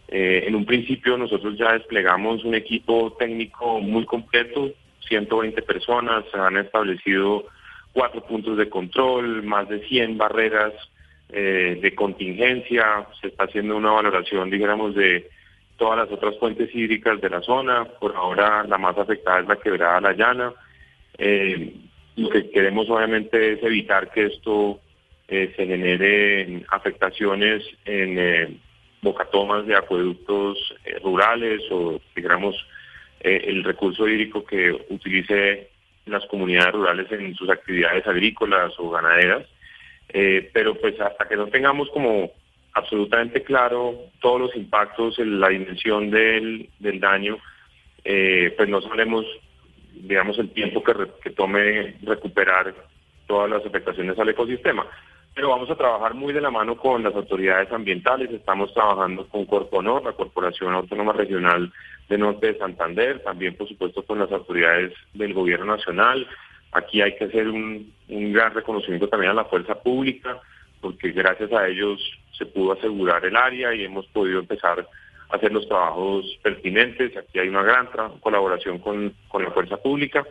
[0.10, 4.70] Eh, en un principio nosotros ya desplegamos un equipo técnico muy completo,
[5.08, 7.46] 120 personas, se han establecido
[7.94, 10.74] cuatro puntos de control, más de 100 barreras
[11.30, 15.30] eh, de contingencia, se está haciendo una valoración, dijéramos, de
[15.78, 19.56] todas las otras fuentes hídricas de la zona, por ahora la más afectada es la
[19.56, 20.54] quebrada La Llana.
[21.18, 21.74] Eh,
[22.16, 24.80] lo que queremos obviamente es evitar que esto
[25.28, 28.60] eh, se genere afectaciones en
[29.02, 30.58] bocatomas de acueductos
[31.04, 32.56] rurales o, digamos,
[33.20, 35.73] el recurso hídrico que utilice
[36.06, 39.46] las comunidades rurales en sus actividades agrícolas o ganaderas.
[40.10, 42.32] Eh, pero pues hasta que no tengamos como
[42.74, 47.38] absolutamente claro todos los impactos, en la dimensión del, del daño,
[48.04, 49.26] eh, pues no sabremos,
[49.94, 52.74] digamos, el tiempo que, tome recuperar
[53.28, 54.86] todas las afectaciones al ecosistema.
[55.34, 59.46] Pero vamos a trabajar muy de la mano con las autoridades ambientales, estamos trabajando con
[59.46, 61.72] Corponor, la Corporación Autónoma Regional
[62.10, 66.28] de Norte de Santander, también por supuesto con las autoridades del gobierno nacional.
[66.72, 70.40] Aquí hay que hacer un, un gran reconocimiento también a la fuerza pública,
[70.82, 72.00] porque gracias a ellos
[72.38, 74.88] se pudo asegurar el área y hemos podido empezar
[75.30, 77.16] a hacer los trabajos pertinentes.
[77.16, 77.88] Aquí hay una gran
[78.20, 80.26] colaboración con, con la fuerza pública.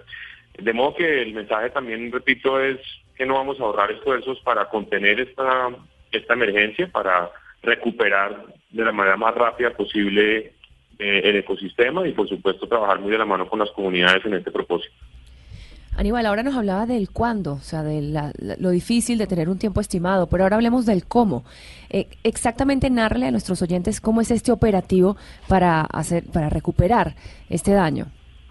[0.58, 2.78] De modo que el mensaje también, repito, es
[3.16, 5.70] que no vamos a ahorrar esfuerzos para contener esta,
[6.10, 7.30] esta emergencia, para
[7.62, 10.52] recuperar de la manera más rápida posible
[11.02, 14.34] eh, el ecosistema y por supuesto trabajar muy de la mano con las comunidades en
[14.34, 14.94] este propósito.
[15.94, 19.58] Aníbal, ahora nos hablaba del cuándo, o sea, de la- lo difícil de tener un
[19.58, 21.44] tiempo estimado, pero ahora hablemos del cómo.
[21.90, 25.16] Eh, exactamente narrele a nuestros oyentes cómo es este operativo
[25.48, 27.14] para hacer, para recuperar
[27.50, 28.06] este daño.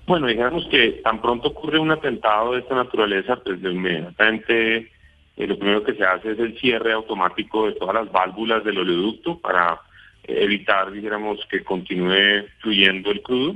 [0.05, 4.91] Bueno, digamos que tan pronto ocurre un atentado de esta naturaleza, pues de inmediatamente
[5.37, 8.77] eh, lo primero que se hace es el cierre automático de todas las válvulas del
[8.77, 9.79] oleoducto para
[10.23, 13.55] evitar, dijéramos, que continúe fluyendo el crudo.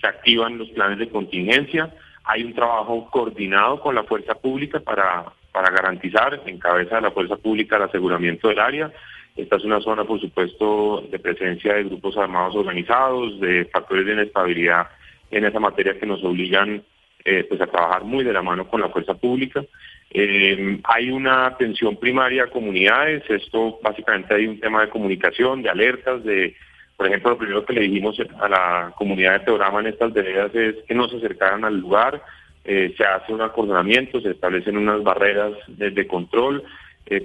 [0.00, 1.94] Se activan los planes de contingencia.
[2.24, 7.10] Hay un trabajo coordinado con la fuerza pública para, para garantizar en cabeza de la
[7.10, 8.92] fuerza pública el aseguramiento del área.
[9.36, 14.12] Esta es una zona, por supuesto, de presencia de grupos armados organizados, de factores de
[14.12, 14.88] inestabilidad
[15.30, 16.82] en esa materia que nos obligan
[17.24, 19.62] eh, pues a trabajar muy de la mano con la fuerza pública.
[20.10, 25.68] Eh, hay una atención primaria a comunidades, esto básicamente hay un tema de comunicación, de
[25.68, 26.56] alertas, de,
[26.96, 30.54] por ejemplo, lo primero que le dijimos a la comunidad de Teorama en estas veredas
[30.54, 32.22] es que no se acercaran al lugar,
[32.64, 36.64] eh, se hace un acordonamiento, se establecen unas barreras de, control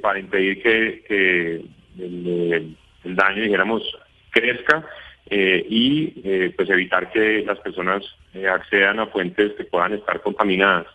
[0.02, 1.62] para impedir que,
[2.00, 3.84] el, daño, dijéramos,
[4.32, 4.84] crezca
[5.30, 8.04] y pues evitar que las personas
[8.48, 10.88] accedan a fuentes que puedan estar contaminadas.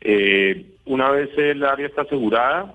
[0.00, 2.74] Eh, una vez el área está asegurada,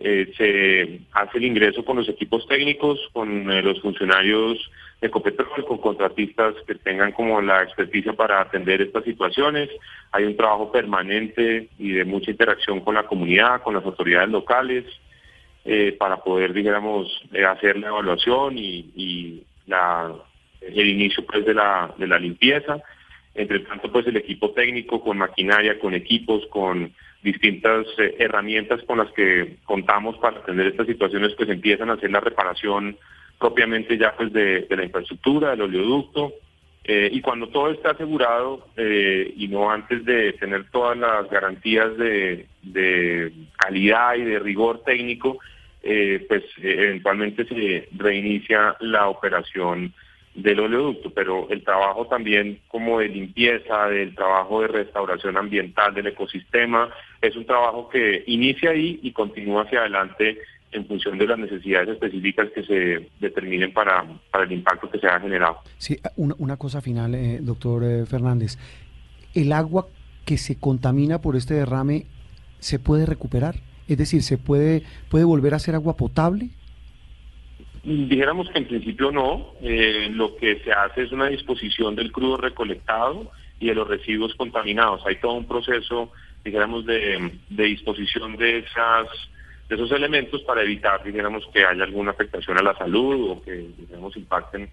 [0.00, 4.58] eh, se hace el ingreso con los equipos técnicos, con eh, los funcionarios
[5.00, 9.68] de Copetrol, con contratistas que tengan como la experticia para atender estas situaciones.
[10.12, 14.84] Hay un trabajo permanente y de mucha interacción con la comunidad, con las autoridades locales,
[15.98, 22.82] para poder, digamos, hacer la evaluación y, el inicio pues de la, de la limpieza.
[23.34, 28.98] Entre tanto, pues el equipo técnico con maquinaria, con equipos, con distintas eh, herramientas con
[28.98, 32.96] las que contamos para atender estas situaciones, pues empiezan a hacer la reparación
[33.38, 36.34] propiamente ya pues de, la infraestructura, del oleoducto,
[36.84, 41.96] eh, y cuando todo está asegurado eh, y no antes de tener todas las garantías
[41.96, 45.38] de, de calidad y de rigor técnico,
[46.28, 49.92] pues eventualmente se reinicia la operación
[50.34, 56.08] del oleoducto, pero el trabajo también como de limpieza, del trabajo de restauración ambiental del
[56.08, 56.90] ecosistema,
[57.22, 60.38] es un trabajo que inicia ahí y continúa hacia adelante
[60.72, 65.06] en función de las necesidades específicas que se determinen para, para el impacto que se
[65.06, 65.60] ha generado.
[65.78, 68.58] Sí, una, una cosa final, eh, doctor eh, Fernández.
[69.34, 69.86] ¿El agua
[70.24, 72.06] que se contamina por este derrame
[72.58, 73.54] se puede recuperar?
[73.88, 76.50] Es decir, ¿se puede, puede volver a ser agua potable?
[77.82, 79.52] Dijéramos que en principio no.
[79.60, 84.34] Eh, lo que se hace es una disposición del crudo recolectado y de los residuos
[84.36, 85.04] contaminados.
[85.06, 86.10] Hay todo un proceso,
[86.44, 89.08] dijéramos, de, disposición de esas
[89.68, 93.66] de esos elementos para evitar, dijéramos, que haya alguna afectación a la salud o que,
[93.78, 94.68] digamos, impacten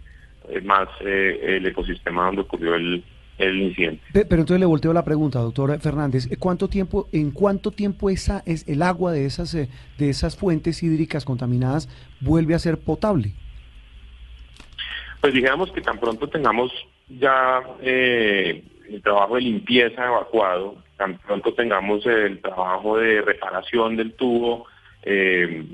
[0.49, 3.01] eh, más eh, el ecosistema donde ocurrió el,
[3.41, 4.03] el incidente.
[4.13, 8.67] Pero entonces le volteo la pregunta, doctor Fernández, ¿cuánto tiempo, en cuánto tiempo esa es
[8.67, 11.89] el agua de esas eh, de esas fuentes hídricas contaminadas
[12.21, 13.33] vuelve a ser potable?
[15.19, 16.71] Pues digamos que tan pronto tengamos
[17.07, 24.13] ya eh, el trabajo de limpieza evacuado, tan pronto tengamos el trabajo de reparación del
[24.13, 24.65] tubo
[25.03, 25.65] eh,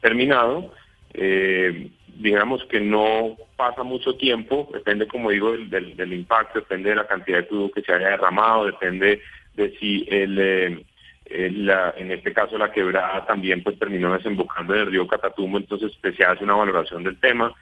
[0.00, 0.72] terminado,
[1.14, 6.96] eh, digamos que no pasa mucho tiempo, depende, como digo, del, del, impacto, depende de
[6.96, 9.20] la cantidad de tubo que se haya derramado, depende
[9.54, 10.84] de si el, eh,
[11.28, 16.16] en este caso la quebrada también pues terminó desembocando en el río Catatumbo, entonces pues,
[16.16, 17.52] se hace una valoración del tema.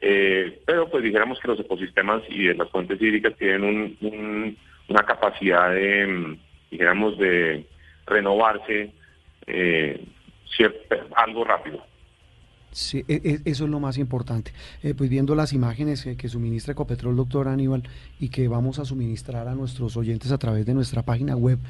[0.00, 4.56] Eh, pero pues dijéramos que los ecosistemas y las fuentes hídricas tienen un,
[4.88, 6.36] una capacidad de,
[6.70, 7.64] dijéramos, de
[8.06, 8.90] renovarse
[9.46, 10.04] eh,
[11.16, 11.84] algo rápido.
[12.74, 14.52] Sí, e, e, eso es lo más importante.
[14.82, 17.84] Eh, pues viendo las imágenes que, suministra Ecopetrol, doctor Aníbal,
[18.18, 21.60] y que vamos a suministrar a nuestros oyentes a través de nuestra página web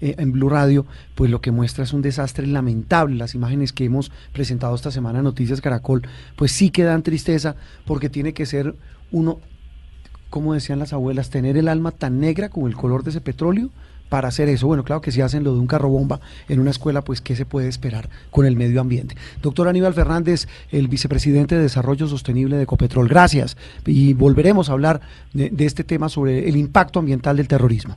[0.00, 3.14] eh, en Blue Radio, pues lo que muestra es un desastre lamentable.
[3.16, 6.00] Las imágenes que hemos presentado esta semana en Noticias Caracol,
[6.34, 8.74] pues sí que dan tristeza porque tiene que ser
[9.12, 9.40] uno,
[10.30, 13.68] como decían las abuelas, tener el alma tan negra como el color de ese petróleo
[14.08, 14.66] para hacer eso.
[14.66, 17.34] Bueno, claro que si hacen lo de un carro bomba en una escuela, pues ¿qué
[17.34, 19.16] se puede esperar con el medio ambiente?
[19.42, 23.56] Doctor Aníbal Fernández, el vicepresidente de Desarrollo Sostenible de Ecopetrol, gracias.
[23.86, 25.00] Y volveremos a hablar
[25.32, 27.96] de, este tema sobre el impacto ambiental del terrorismo.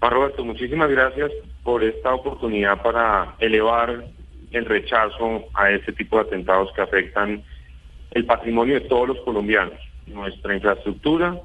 [0.00, 1.32] Juan Roberto, muchísimas gracias
[1.62, 4.06] por esta oportunidad para elevar
[4.52, 7.42] el rechazo a este tipo de atentados que afectan
[8.12, 11.40] el patrimonio de todos los colombianos, nuestra infraestructura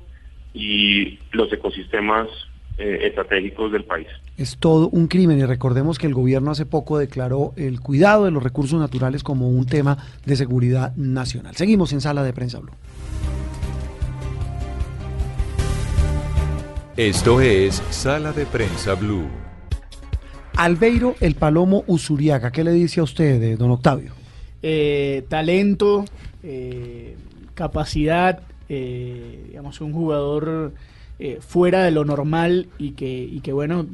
[0.53, 2.27] y los ecosistemas
[2.83, 4.07] eh, estratégicos del país.
[4.37, 8.31] Es todo un crimen y recordemos que el gobierno hace poco declaró el cuidado de
[8.31, 11.55] los recursos naturales como un tema de seguridad nacional.
[11.55, 12.71] Seguimos en Sala de Prensa Blue.
[16.97, 19.27] Esto es Sala de Prensa Blue.
[20.55, 24.13] Albeiro El Palomo Usuriaga, ¿qué le dice a usted, eh, don Octavio?
[24.63, 26.03] Eh, talento,
[27.53, 30.73] capacidad, digamos, un jugador
[31.23, 33.85] eh, fuera de lo normal y que, y que, bueno,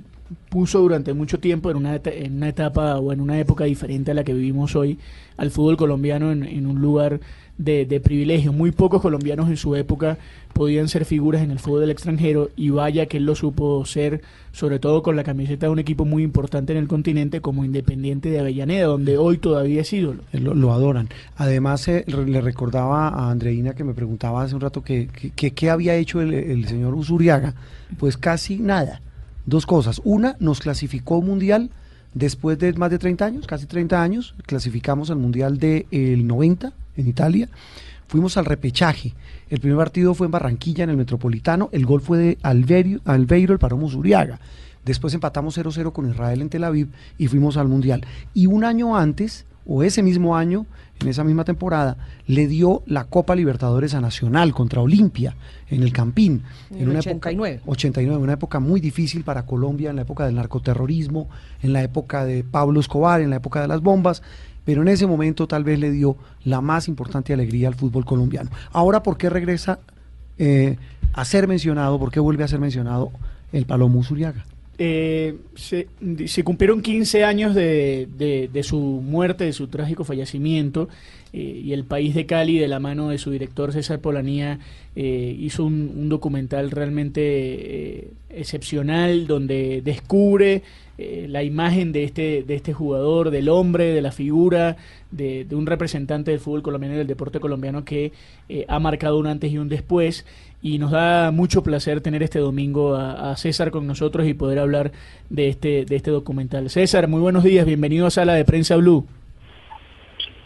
[0.49, 4.13] puso durante mucho tiempo en una, en una etapa o en una época diferente a
[4.13, 4.97] la que vivimos hoy
[5.35, 7.19] al fútbol colombiano en, en un lugar
[7.57, 8.53] de, de, privilegio.
[8.53, 10.17] Muy pocos colombianos en su época
[10.53, 14.21] podían ser figuras en el fútbol del extranjero y vaya que él lo supo ser,
[14.51, 18.29] sobre todo con la camiseta de un equipo muy importante en el continente como Independiente
[18.29, 20.23] de Avellaneda, donde hoy todavía es ídolo.
[20.31, 21.09] Lo, lo adoran.
[21.35, 25.95] Además, eh, le recordaba a Andreina que me preguntaba hace un rato que qué había
[25.95, 27.55] hecho el, el señor Usuriaga.
[27.97, 29.01] Pues casi nada.
[29.45, 30.01] Dos cosas.
[30.03, 31.69] Una, nos clasificó mundial
[32.13, 36.73] después de más de 30 años, casi 30 años, clasificamos al mundial del de, 90
[36.97, 37.49] en Italia.
[38.07, 39.13] Fuimos al repechaje.
[39.49, 41.69] El primer partido fue en Barranquilla, en el Metropolitano.
[41.71, 44.39] El gol fue de Albeiro, Albeiro el Paromo Zuriaga.
[44.85, 46.87] Después empatamos 0-0 con Israel en Tel Aviv
[47.17, 48.05] y fuimos al Mundial.
[48.33, 50.65] Y un año antes, o ese mismo año,
[51.01, 55.35] en esa misma temporada, le dio la Copa Libertadores a Nacional contra Olimpia
[55.69, 56.43] en el Campín.
[56.71, 57.55] En, en una 89.
[57.55, 61.27] Época, 89, una época muy difícil para Colombia, en la época del narcoterrorismo,
[61.61, 64.23] en la época de Pablo Escobar, en la época de las bombas
[64.67, 68.49] pero en ese momento tal vez le dio la más importante alegría al fútbol colombiano.
[68.73, 69.79] Ahora, ¿por qué regresa
[70.37, 70.75] eh,
[71.13, 73.11] a ser mencionado, por qué vuelve a ser mencionado
[73.53, 74.45] el Palomo Zuriaga?
[74.77, 78.09] Eh, se, cumplieron 15 años de,
[78.51, 80.89] de, su muerte, de su trágico fallecimiento,
[81.31, 84.59] eh, y el país de Cali, de la mano de su director César Polanía,
[84.95, 90.63] hizo un, documental realmente excepcional donde descubre
[90.97, 94.77] la imagen de este, de este jugador, del hombre, de la figura,
[95.11, 98.11] de, un representante del fútbol colombiano y del deporte colombiano que
[98.67, 100.25] ha marcado un antes y un después
[100.61, 104.59] y nos da mucho placer tener este domingo a, a, César con nosotros y poder
[104.59, 104.91] hablar
[105.29, 106.69] de este, de este documental.
[106.69, 109.05] César, muy buenos días, bienvenido a Sala de Prensa Blue.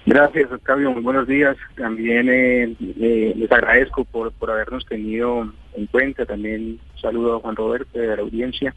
[0.05, 1.55] Gracias, Octavio, muy buenos días.
[1.75, 6.25] También eh, eh, les agradezco por, por habernos tenido en cuenta.
[6.25, 8.73] También saludo a Juan Roberto de la audiencia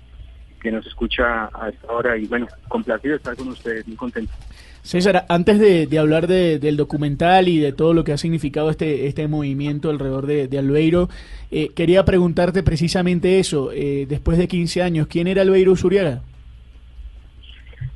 [0.64, 4.32] que nos escucha a esta hora y bueno, complacido estar con ustedes, muy contento.
[4.80, 8.70] César, antes de, de hablar de, del documental y de todo lo que ha significado
[8.70, 11.10] este, este movimiento alrededor de, de Albeiro,
[11.50, 16.22] eh, quería preguntarte precisamente eso, eh, después de 15 años, ¿quién era Albeiro Zuriaga?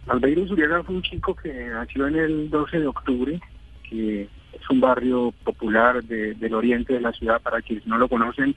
[0.09, 3.41] Albeiro Zuriaga fue un chico que nació en el 12 de octubre,
[3.89, 8.09] que es un barrio popular de, del oriente de la ciudad, para quienes no lo
[8.09, 8.55] conocen,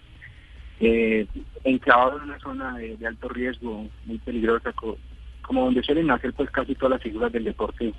[0.83, 1.27] eh,
[1.63, 4.97] enclavado en una zona de, alto riesgo, muy peligrosa, co
[5.43, 7.93] como donde suelen nacer pues casi todas las figuras del deporte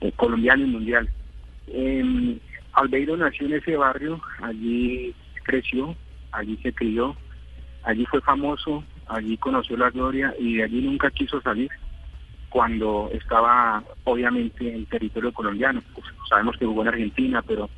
[0.00, 1.08] eh, colombiano y mundial.
[1.68, 2.38] Eh,
[2.72, 5.94] Albeiro nació en ese barrio, allí creció,
[6.32, 7.16] allí se crió,
[7.84, 11.70] allí fue famoso, allí conoció la gloria y allí nunca quiso salir
[12.48, 15.80] cuando estaba obviamente en territorio colombiano.
[15.94, 17.70] Pues, sabemos que jugó en Argentina, pero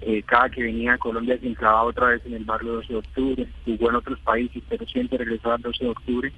[0.00, 2.98] eh, cada que venía a Colombia se enclavaba otra vez en el barrio 12 de
[2.98, 6.32] octubre, jugó en otros países, pero siempre regresaba al 12 de octubre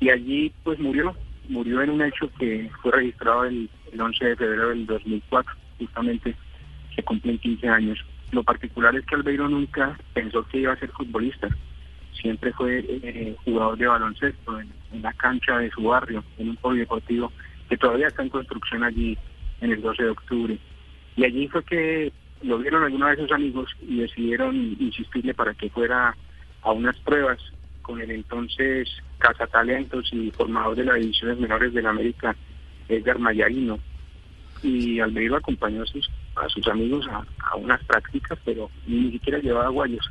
[0.00, 1.14] y allí pues murió,
[1.48, 6.34] murió en un hecho que fue registrado el, el 11 de febrero del 2004, justamente
[6.94, 8.04] se cumplen 15 años.
[8.32, 11.48] Lo particular es que Albeiro nunca pensó que iba a ser futbolista,
[12.20, 16.56] siempre fue eh, jugador de baloncesto en, en, la cancha de su barrio, en un
[16.56, 17.30] polideportivo
[17.68, 19.18] que todavía está en construcción allí
[19.60, 20.58] en el 12 de octubre.
[21.16, 22.12] Y allí fue que
[22.44, 26.14] lo vieron algunos de sus amigos y decidieron insistirle para que fuera
[26.62, 27.38] a unas pruebas
[27.82, 28.88] con el entonces
[29.18, 32.36] cazatalentos y formador de las divisiones menores de la América,
[32.88, 33.78] Edgar Mayarino.
[34.62, 39.38] Y Albeiro acompañó a sus, a sus amigos a, a unas prácticas, pero ni siquiera
[39.38, 40.10] llevaba guayos,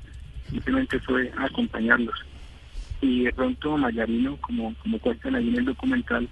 [0.50, 2.20] simplemente fue a acompañarlos.
[3.02, 6.28] Y de pronto Mayarino, como, como cuentan ahí en el documental,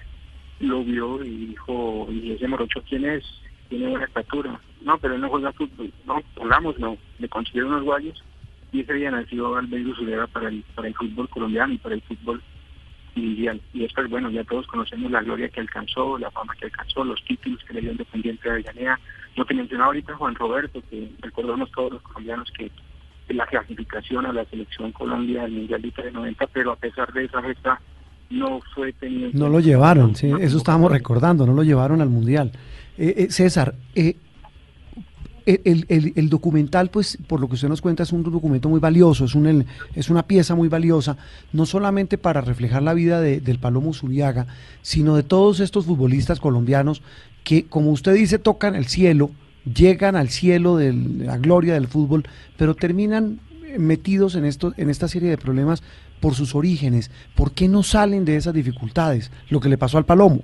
[0.60, 3.24] lo vio y dijo, ¿y ese morocho quién es?
[3.70, 4.60] Tiene buena estatura.
[4.82, 5.92] No, pero él no juega fútbol.
[6.06, 6.98] No, pongamos, no.
[7.20, 8.24] Le consiguieron unos guayos
[8.72, 12.02] y ese día nació Albeiro Zulera para el, para el fútbol colombiano y para el
[12.02, 12.42] fútbol
[13.16, 13.62] mundial.
[13.74, 17.24] Y después, bueno, ya todos conocemos la gloria que alcanzó, la fama que alcanzó, los
[17.26, 19.00] títulos que le dio Independiente de Avellaneda.
[19.36, 22.72] Lo que mencionaba ahorita Juan Roberto, que recordamos todos los colombianos que
[23.34, 27.42] la clasificación a la selección Colombia del Mundial de 90, pero a pesar de esa
[27.42, 27.80] gesta
[28.30, 29.30] no fue tenido...
[29.34, 32.52] No lo llevaron, sí, eso estábamos recordando, no lo llevaron al Mundial.
[32.98, 34.16] Eh, eh, César, eh,
[35.46, 38.80] el, el, el, documental, pues, por lo que usted nos cuenta, es un documento muy
[38.80, 39.66] valioso, es, un,
[39.96, 41.18] es una pieza muy valiosa,
[41.54, 44.48] no solamente para reflejar la vida de, del Palomo Zuriaga,
[44.82, 47.02] sino de todos estos futbolistas colombianos
[47.44, 49.32] que, como usted dice, tocan el cielo,
[49.66, 52.26] llegan al cielo de la gloria del fútbol,
[52.58, 53.40] pero terminan
[53.78, 55.84] metidos en, esto, en esta serie de problemas
[56.20, 57.12] por sus orígenes.
[57.36, 59.32] ¿Por qué no salen de esas dificultades?
[59.50, 60.42] Lo que le pasó al Palomo.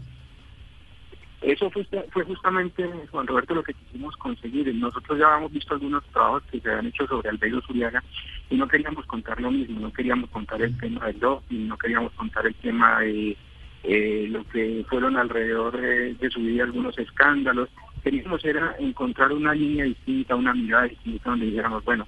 [1.48, 4.76] Eso fue, fue, justamente, Juan Roberto, lo que quisimos conseguir.
[4.76, 8.04] Nosotros ya habíamos visto algunos trabajos que se habían hecho sobre Albeiro Zuriaga
[8.50, 12.12] y no queríamos contar lo mismo, no queríamos contar el tema del doping, no queríamos
[12.12, 13.38] contar el tema de,
[13.84, 17.70] eh, lo que fueron alrededor de su vida algunos escándalos.
[18.04, 22.06] Queríamos era encontrar una línea distinta, una mirada distinta donde dijéramos, bueno,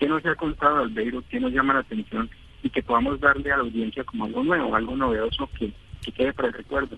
[0.00, 1.22] ¿qué nos ha contado Albeiro?
[1.30, 2.28] ¿Qué nos llama la atención?
[2.64, 5.72] Y que podamos darle a la audiencia como algo nuevo, algo novedoso que
[6.10, 6.96] quede para el recuerdo.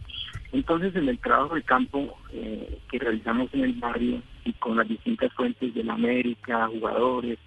[0.52, 4.86] Entonces, en el trabajo de campo eh, que realizamos en el barrio y con las
[4.86, 7.38] distintas fuentes de la América, jugadores,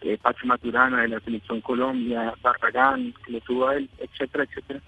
[0.00, 4.80] eh, Pacho Maturana de la Selección Colombia, Barragán, él, etcétera, etcétera,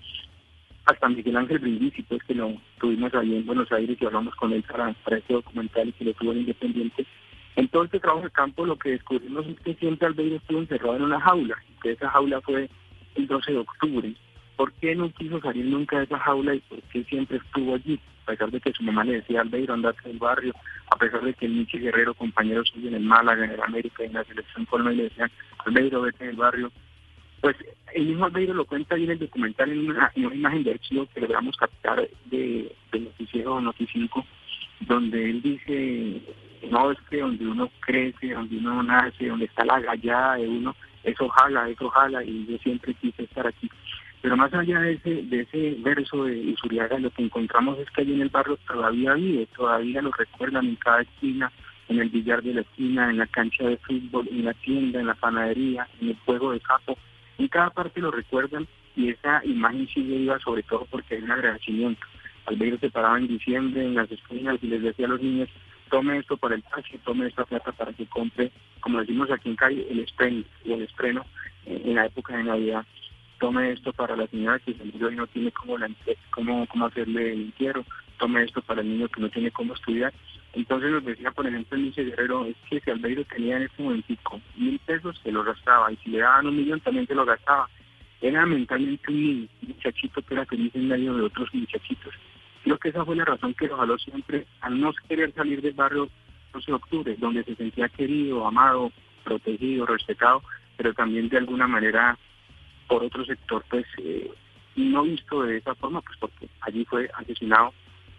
[0.86, 4.52] hasta Miguel Ángel Brindisi, pues que lo tuvimos ahí en Buenos Aires y hablamos con
[4.52, 7.06] él para, este documental y que lo tuvo en Independiente.
[7.56, 10.96] En todo este trabajo de campo lo que descubrimos es que siempre Albeiro estuvo encerrado
[10.96, 12.70] en una jaula, que esa jaula fue
[13.16, 14.14] el 12 de octubre,
[14.56, 18.00] ¿Por qué no quiso salir nunca de esa jaula y por qué siempre estuvo allí?
[18.24, 20.54] A pesar de que su mamá le decía, Albeiro, andate del barrio,
[20.90, 24.02] a pesar de que el Michi Guerrero, compañero suyo en el Málaga, en el América,
[24.02, 25.30] en la selección Colma, y le decían,
[25.64, 26.72] Albeiro, vete del barrio.
[27.40, 27.56] Pues
[27.94, 31.20] el mismo Albeiro lo cuenta ahí en el documental, en una, imagen de archivo que
[31.20, 34.24] logramos captar de, de Noticiero Noticinco,
[34.80, 36.20] donde él dice,
[36.70, 40.74] no, es que donde uno crece, donde uno nace, donde está la gallada de uno,
[41.04, 43.70] eso jala, eso jala, y yo siempre quise estar aquí.
[44.22, 44.98] Pero más allá de
[45.30, 49.46] ese, verso de Isuriaga, lo que encontramos es que allí en el barrio todavía vive,
[49.56, 51.52] todavía lo recuerdan en cada esquina,
[51.88, 55.06] en el billar de la esquina, en la cancha de fútbol, en la tienda, en
[55.06, 56.98] la panadería, en el juego de capo,
[57.38, 61.30] en cada parte lo recuerdan y esa imagen sigue viva sobre todo porque hay un
[61.30, 62.04] agradecimiento.
[62.46, 65.48] Albeiro se paraba en diciembre en las esquinas y les decía a los niños,
[65.90, 68.50] tome esto para el taxi, tome esta plata para que compre,
[68.80, 71.24] como decimos aquí en Cali, el estreno, el estreno
[71.66, 72.86] en la época de Navidad
[73.38, 75.88] tome esto para la señora que se murió y no tiene cómo, la,
[76.30, 77.84] cómo, cómo hacerle el entierro,
[78.18, 80.12] tome esto para el niño que no tiene cómo estudiar.
[80.54, 84.40] Entonces nos decía, por ejemplo, el Guerrero, es que si Albeiro tenía en ese momentico
[84.56, 87.68] mil pesos, se lo gastaba, y si le daban un millón, también se lo gastaba.
[88.22, 92.14] Era mentalmente un muchachito que era feliz en medio de otros muchachitos.
[92.64, 95.74] Creo que esa fue la razón que lo jaló siempre al no querer salir del
[95.74, 96.08] barrio
[96.54, 98.90] 12 de octubre, donde se sentía querido, amado,
[99.24, 100.42] protegido, respetado,
[100.76, 102.18] pero también de alguna manera
[102.88, 104.30] por otro sector, pues eh,
[104.76, 107.72] no visto de esa forma, pues porque allí fue asesinado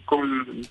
[0.05, 0.61] con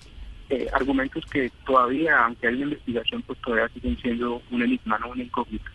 [0.49, 5.09] eh, argumentos que todavía, aunque hay una investigación, pues todavía siguen siendo un enigma, no
[5.09, 5.69] una incógnita.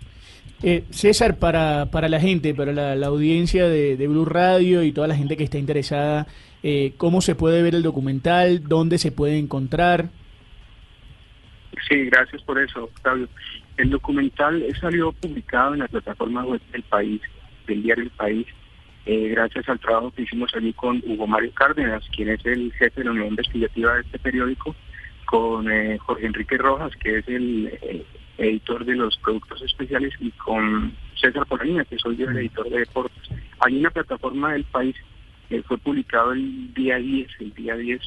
[0.62, 5.08] Eh, César, para, para la gente, para la, audiencia de, de, Blue Radio y toda
[5.08, 6.26] la gente que está interesada,
[6.62, 8.62] eh, ¿cómo se puede ver el documental?
[8.68, 10.08] ¿Dónde se puede encontrar?
[11.88, 13.28] Sí, gracias por eso, Octavio.
[13.76, 17.20] El documental salió publicado en la plataforma web del país
[17.66, 18.46] del diario El País,
[19.04, 23.00] eh, gracias al trabajo que hicimos allí con Hugo Mario Cárdenas, quien es el jefe
[23.00, 24.76] de la unidad investigativa de este periódico,
[25.24, 28.04] con eh, Jorge Enrique Rojas, que es el eh,
[28.38, 33.28] editor de los productos especiales, y con César Polanía, que soy el editor de deportes.
[33.58, 34.94] Hay una plataforma del país
[35.48, 38.00] que fue publicado el día 10, el día 10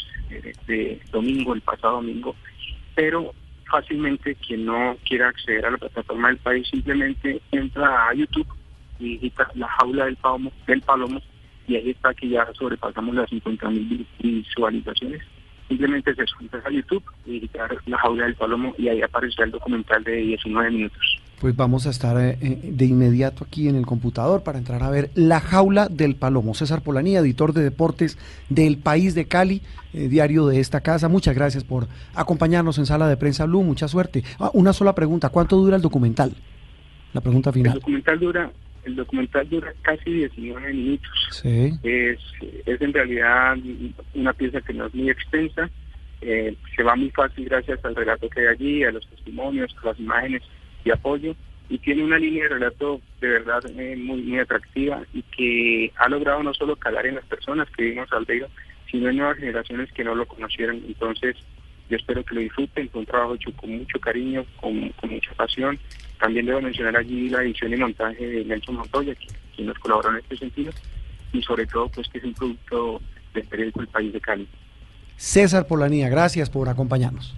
[0.68, 2.36] de domingo, el pasado domingo,
[2.96, 3.34] pero
[3.70, 8.48] fácilmente quien no quiera acceder a la plataforma del país simplemente entra a YouTube
[9.00, 11.22] y digita la jaula del palomo, del palomo
[11.68, 15.22] y ahí está que ya sobrepasamos las 50.000 visualizaciones.
[15.68, 19.52] Simplemente se entra a YouTube y digitar la jaula del palomo y ahí aparece el
[19.52, 21.22] documental de 19 minutos.
[21.42, 24.90] Pues vamos a estar eh, eh, de inmediato aquí en el computador para entrar a
[24.90, 26.54] ver La Jaula del Palomo.
[26.54, 28.18] César Polanía, editor de deportes
[28.48, 29.62] del País de Cali,
[29.94, 31.10] eh, diario de esta casa.
[31.10, 33.64] Muchas gracias por acompañarnos en Sala de Prensa Blue.
[33.64, 34.24] Mucha suerte.
[34.40, 35.30] Ah, una sola pregunta.
[35.30, 36.32] ¿Cuánto dura el documental?
[37.12, 37.74] La pregunta final.
[37.74, 38.52] El documental dura
[38.86, 41.42] el documental dura casi 19 minutos.
[41.84, 42.20] Es,
[42.66, 43.58] es en realidad
[44.14, 45.70] una pieza que no es muy extensa,
[46.22, 49.88] eh, se va muy fácil gracias al relato que hay allí, a los testimonios, a
[49.88, 50.44] las imágenes
[50.84, 51.36] y apoyo,
[51.70, 56.08] y tiene una línea de relato de verdad eh, muy, muy atractiva y que ha
[56.08, 58.48] logrado no solo calar en las personas que vimos Albeiro,
[58.90, 60.82] sino en nuevas generaciones que no lo conocieron.
[60.88, 61.36] Entonces,
[61.90, 65.34] yo espero que lo disfruten, fue un trabajo hecho con mucho cariño, con, con mucha
[65.34, 65.80] pasión
[66.20, 69.14] también debo mencionar allí la edición y montaje de Nelson Montoya,
[69.56, 70.72] quien nos colaboró en este sentido,
[71.34, 73.02] y sobre todo pues que es un producto
[73.34, 74.48] del periódico El País de Cali.
[75.18, 77.36] César Polanía, gracias por acompañarnos.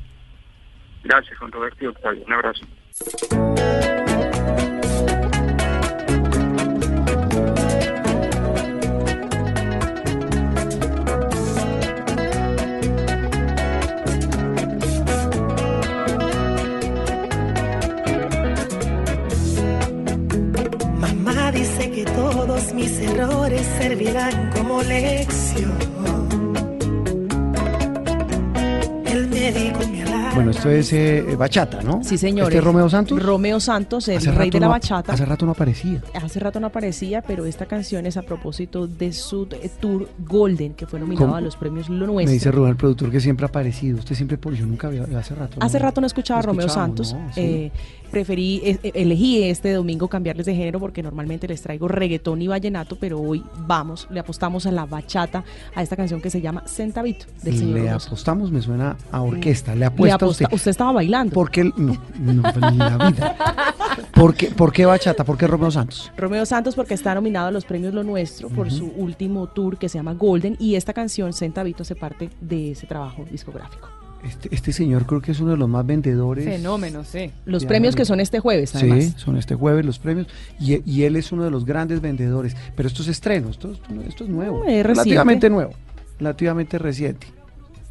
[1.03, 2.23] Gracias, Juan Roberto y Octavio.
[2.25, 2.65] Un abrazo.
[22.75, 25.71] Mis errores servirán como lección.
[29.05, 32.03] El médico me hará Bueno, esto es eh, bachata, ¿no?
[32.03, 32.49] Sí, señores.
[32.49, 33.23] ¿Este es Romeo Santos?
[33.23, 35.13] Romeo Santos, el Hace rey rato de la no- bachata.
[35.13, 36.01] Hace rato no aparecía.
[36.13, 40.73] Hace rato no aparecía, pero esta canción es a propósito de su eh, tour Golden,
[40.73, 41.37] que fue nominado ¿Cómo?
[41.37, 42.33] a los premios Lo Me Nuestro.
[42.33, 43.97] dice Rubén, el productor, que siempre ha aparecido.
[43.99, 45.57] Usted siempre, por yo nunca había, hace rato.
[45.61, 47.13] Hace rato no escuchaba a no Romeo Santos.
[47.13, 47.33] ¿no?
[47.33, 47.41] Sí.
[47.41, 47.71] eh,
[48.11, 52.47] preferí, eh, eh, elegí este domingo cambiarles de género porque normalmente les traigo reggaetón y
[52.47, 55.43] vallenato, pero hoy vamos, le apostamos a la bachata,
[55.75, 59.73] a esta canción que se llama Centavito del señor Le apostamos, me suena a orquesta.
[59.73, 60.55] Le Le apuesta aposta- usted.
[60.55, 61.33] usted estaba bailando.
[61.33, 61.63] ¿Por qué?
[61.65, 62.41] No, no,
[62.77, 63.35] la vida.
[64.13, 65.23] ¿Por qué, ¿Por qué bachata?
[65.23, 66.11] ¿Por qué Romeo Santos?
[66.17, 69.89] Romeo Santos porque está nominado a los premios Lo Nuestro por su último tour que
[69.89, 73.87] se llama Golden y esta canción Centavito se parte de ese trabajo discográfico.
[74.23, 76.43] Este, este señor creo que es uno de los más vendedores.
[76.45, 77.31] Fenómeno, sí.
[77.45, 79.03] Los premios que son este jueves, además.
[79.05, 80.27] Sí, son este jueves los premios.
[80.59, 82.55] Y, y él es uno de los grandes vendedores.
[82.75, 84.63] Pero esto es estreno, esto, es- esto es nuevo.
[84.65, 85.71] Es relativamente nuevo.
[86.19, 87.27] Relativamente reciente.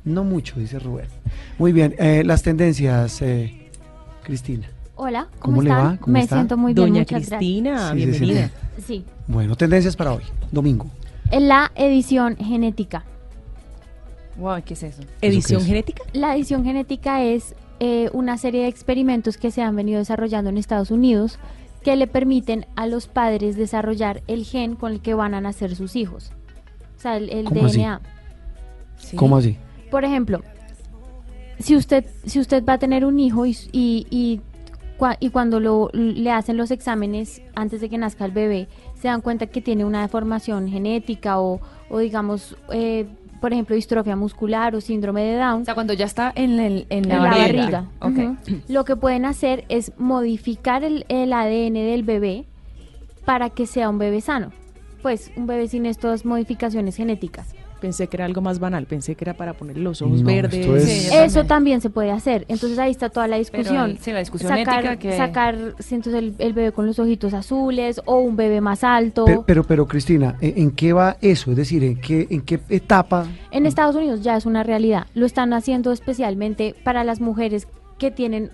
[0.05, 1.07] No mucho, dice Rubén.
[1.59, 3.71] Muy bien, eh, las tendencias, eh,
[4.23, 4.69] Cristina.
[4.97, 5.97] Hola, ¿Cómo ¿cómo, le va?
[6.01, 6.37] ¿Cómo Me está?
[6.37, 8.07] siento muy bien, Doña muchas Cristina, Sí, sí, sí.
[8.19, 8.51] bienvenida.
[9.27, 10.23] Bueno, tendencias para hoy,
[10.53, 10.87] domingo.
[11.31, 13.05] en la edición genética.
[14.39, 15.03] Wow, ¿qué es eso?
[15.23, 15.67] ¿Edición es?
[15.67, 16.03] genética?
[16.13, 20.59] La edición genética es eh, una serie de experimentos que se han venido desarrollando en
[20.59, 21.39] Estados Unidos
[21.83, 25.75] que le permiten a los padres desarrollar el gen con el que van a nacer
[25.77, 26.33] sus hijos.
[26.97, 27.79] O sea, el, el ¿Cómo así?
[27.79, 28.01] DNA.
[29.17, 29.57] ¿Cómo así?
[29.91, 30.43] Por ejemplo,
[31.59, 34.41] si usted, si usted va a tener un hijo y, y, y,
[34.99, 38.69] cua- y cuando lo, le hacen los exámenes antes de que nazca el bebé,
[39.01, 43.07] se dan cuenta que tiene una deformación genética o, o digamos, eh,
[43.47, 45.63] por ejemplo, distrofia muscular o síndrome de Down.
[45.63, 47.87] O sea, cuando ya está en, el, en en la, la barriga.
[48.01, 48.33] barriga.
[48.33, 48.39] Ok.
[48.43, 48.61] Ujú.
[48.69, 52.45] Lo que pueden hacer es modificar el, el ADN del bebé
[53.25, 54.51] para que sea un bebé sano.
[55.01, 57.55] Pues un bebé sin estas modificaciones genéticas.
[57.87, 60.67] Pensé que era algo más banal, pensé que era para ponerle los ojos No, verdes.
[60.67, 61.47] es- Sí, Eso también.
[61.47, 62.45] también se puede hacer.
[62.49, 63.93] Entonces ahí está toda la discusión.
[63.93, 66.99] Pero, sí, la discusión sacar, ética que- sacar sí, entonces el, el bebé con los
[66.99, 69.25] ojitos azules o un bebé más alto.
[69.25, 71.53] Pero, pero, pero, Cristina, ¿en, en qué va eso?
[71.53, 73.29] Es decir, ¿en qué, en qué etapa?
[73.53, 75.07] En Estados Unidos ya es una realidad.
[75.15, 77.69] Lo están haciendo especialmente para las mujeres
[77.99, 78.51] que tienen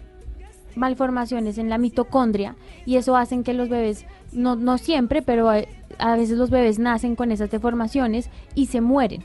[0.74, 2.55] malformaciones en la mitocondria
[2.87, 5.59] y eso hacen que los bebés, no, no siempre, pero a,
[5.99, 9.24] a veces los bebés nacen con esas deformaciones y se mueren.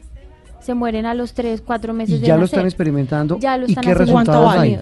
[0.60, 2.56] Se mueren a los 3, 4 meses Y de ya lo nacer.
[2.58, 3.40] están experimentando.
[3.40, 4.80] Ya lo ¿Y están qué haciendo en resultados hay?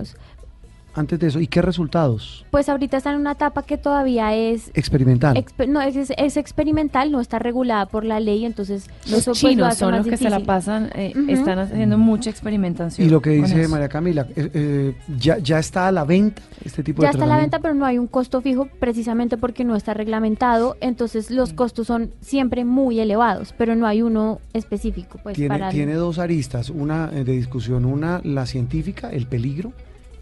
[0.96, 2.46] Antes de eso, ¿y qué resultados?
[2.52, 5.36] Pues ahorita están en una etapa que todavía es Experimental.
[5.36, 9.32] Expe- no, es, es- es experimental, no está regulada por la ley, entonces Los eso,
[9.32, 13.08] pues, lo chinos son los que se la pasan, eh, están haciendo mucha experimentación.
[13.08, 13.68] Y lo que dice.
[13.68, 17.26] María Camila, eh, eh, ya, ya está a la venta este tipo Ya de está
[17.26, 21.30] a la venta, pero no hay un costo fijo precisamente porque no está reglamentado, entonces
[21.30, 21.56] los Mm.
[21.56, 25.96] costos son siempre muy elevados, pero no hay uno específico pues tiene, para el- tiene
[25.96, 29.74] dos aristas, una eh, de discusión, una la científica, el peligro,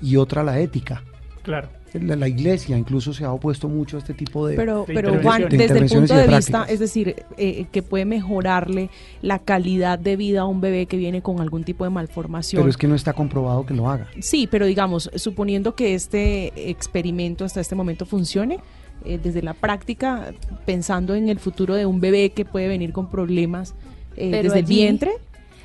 [0.04, 1.02] y otra la ética.
[1.42, 1.70] Claro.
[1.94, 4.56] La, la iglesia incluso se ha opuesto mucho a este tipo de...
[4.56, 5.48] Pero, de pero Juan.
[5.48, 8.90] De desde el punto de de vista, es decir, eh, que puede mejorarle
[9.22, 12.62] la calidad de vida a un bebé que viene con algún tipo de malformación.
[12.62, 14.08] pero es que no está comprobado que lo haga.
[14.20, 18.60] Sí, pero digamos, suponiendo que este experimento hasta este momento funcione,
[19.06, 20.34] eh, desde la práctica,
[20.66, 23.76] pensando en el futuro de un bebé que puede venir con problemas
[24.16, 25.12] eh, desde el vientre,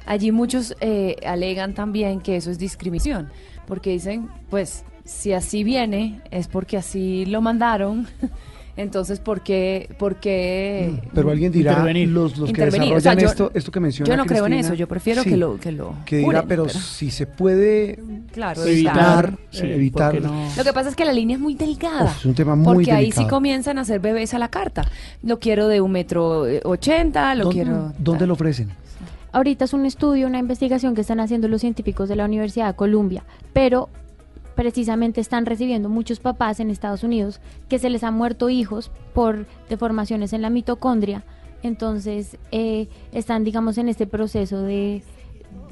[0.08, 3.28] Allí muchos eh, alegan también que eso es discriminación,
[3.68, 8.08] porque dicen, pues, si así viene, es porque así lo mandaron.
[8.78, 9.90] Entonces, ¿por qué?
[9.98, 12.08] Por qué Pero alguien dirá, Intervenir.
[12.10, 14.46] los, los que Intervenir, desarrollan o sea, yo- esto, esto que menciona yo no creo
[14.46, 17.26] en eso, yo prefiero sí, que lo que lo que dirá, curen, pero, si se
[17.26, 17.98] puede
[18.30, 19.38] claro, evitar, evitar.
[19.50, 20.48] Sí, evitar ¿por qué no?
[20.56, 22.04] Lo que pasa es que la línea es muy delgada.
[22.12, 24.84] Uf, es un tema muy porque ahí sí comienzan a hacer bebés a la carta.
[25.24, 27.92] Lo quiero de un metro ochenta, lo ¿Dónde, quiero.
[27.98, 28.68] ¿Dónde lo ofrecen?
[29.32, 32.74] Ahorita es un estudio, una investigación que están haciendo los científicos de la Universidad de
[32.76, 33.88] Columbia, pero
[34.54, 39.46] precisamente están recibiendo muchos papás en Estados Unidos que se les han muerto hijos por
[39.68, 41.22] deformaciones en la mitocondria.
[41.62, 45.02] Entonces, eh, están, digamos, en este proceso de,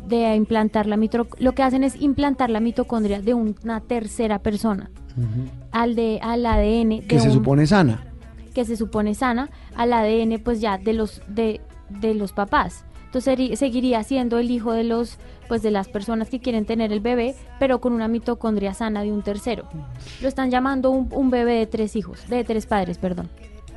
[0.06, 1.44] de implantar la mitocondria.
[1.44, 4.90] Lo que hacen es implantar la mitocondria de una tercera persona
[5.72, 8.04] al, de, al ADN Que se un- supone sana.
[8.54, 12.84] que se supone sana al ADN pues ya de los de, de los papás.
[13.20, 15.16] Entonces seguiría siendo el hijo de los
[15.48, 19.10] pues de las personas que quieren tener el bebé, pero con una mitocondria sana de
[19.12, 19.66] un tercero.
[20.20, 23.30] Lo están llamando un, un bebé de tres hijos, de tres padres, perdón.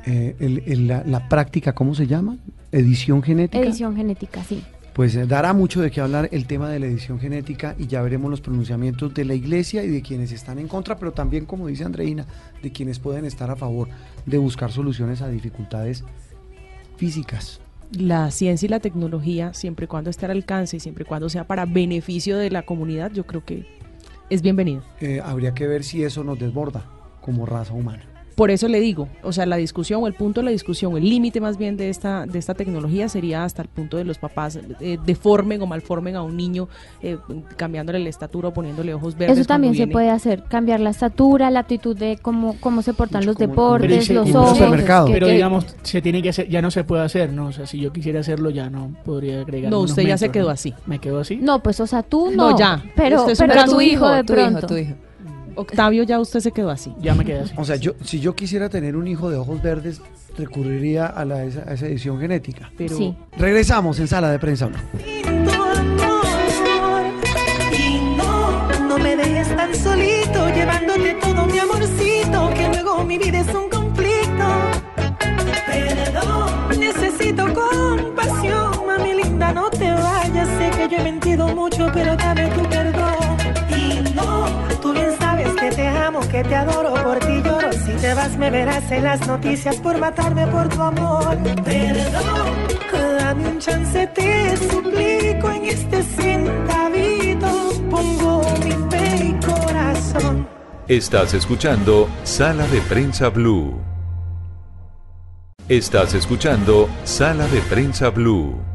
[0.04, 2.36] Eh, el- el- la, la práctica, ¿cómo se llama?
[2.70, 3.64] Edición genética.
[3.64, 4.62] Edición genética, sí.
[4.92, 8.02] Pues eh, dará mucho de qué hablar el tema de la edición genética y ya
[8.02, 11.66] veremos los pronunciamientos de la iglesia y de quienes están en contra, pero también, como
[11.68, 12.26] dice Andreina,
[12.62, 13.88] de quienes pueden estar a favor
[14.26, 16.04] de buscar soluciones a dificultades
[16.98, 17.60] físicas.
[17.92, 21.28] La ciencia y la tecnología, siempre y cuando esté al alcance y siempre y cuando
[21.28, 23.66] sea para beneficio de la comunidad, yo creo que
[24.28, 24.82] es bienvenido.
[25.00, 26.84] Eh, habría que ver si eso nos desborda
[27.20, 28.09] como raza humana.
[28.40, 31.04] Por eso le digo, o sea, la discusión o el punto de la discusión, el
[31.06, 34.58] límite más bien de esta de esta tecnología sería hasta el punto de los papás
[34.80, 36.66] eh, deformen o malformen a un niño
[37.02, 37.18] eh,
[37.58, 39.36] cambiándole la estatura o poniéndole ojos verdes.
[39.40, 43.26] Eso también se puede hacer, cambiar la estatura, la actitud de cómo, cómo se portan
[43.26, 44.56] los deportes, los ojos.
[44.58, 47.48] que- Pero que- digamos, se tiene que hacer, ya no se puede hacer, ¿no?
[47.48, 49.70] O sea, si yo quisiera hacerlo ya no podría agregar.
[49.70, 50.52] No, usted ya se quedó ¿no?
[50.52, 50.72] así.
[50.86, 51.36] ¿Me quedo así?
[51.36, 52.58] No, pues o sea, tú No, no.
[52.58, 52.82] ya.
[52.96, 54.94] Pero, pero tu hijo de tu hijo, tu hijo.
[55.54, 56.94] Octavio, ya usted se quedó así.
[57.00, 57.54] Ya me quedé así.
[57.56, 60.00] O sea, yo, si yo quisiera tener un hijo de ojos verdes,
[60.36, 62.70] recurriría a, la, esa, a esa edición genética.
[62.76, 63.14] Pero Sí.
[63.36, 64.78] Regresamos en Sala de Prensa Blue.
[65.06, 65.22] Y
[68.16, 73.54] no, no me dejes tan solito, llevándote todo mi amorcito, que luego mi vida es
[73.54, 74.46] un conflicto.
[75.66, 82.16] Perdón, necesito compasión, mami linda, no te vayas, sé que yo he mentido mucho, pero
[82.16, 82.49] dame
[86.42, 89.98] que te adoro, por ti lloro, si te vas me verás en las noticias por
[89.98, 91.36] matarme por tu amor.
[91.64, 92.56] Perdón,
[93.18, 97.48] dame un chance, te suplico en este centavito,
[97.90, 100.48] pongo mi fe y corazón.
[100.88, 103.78] Estás escuchando Sala de Prensa Blue.
[105.68, 108.69] Estás escuchando Sala de Prensa Blue.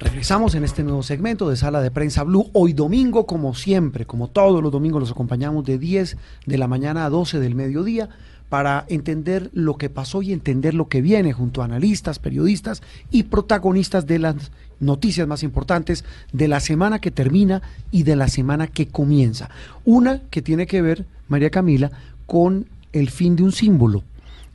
[0.00, 2.50] Regresamos en este nuevo segmento de Sala de Prensa Blue.
[2.52, 7.04] Hoy domingo, como siempre, como todos los domingos, los acompañamos de 10 de la mañana
[7.04, 8.08] a 12 del mediodía
[8.48, 12.80] para entender lo que pasó y entender lo que viene junto a analistas, periodistas
[13.10, 18.28] y protagonistas de las noticias más importantes de la semana que termina y de la
[18.28, 19.50] semana que comienza.
[19.84, 21.90] Una que tiene que ver, María Camila,
[22.26, 24.04] con el fin de un símbolo,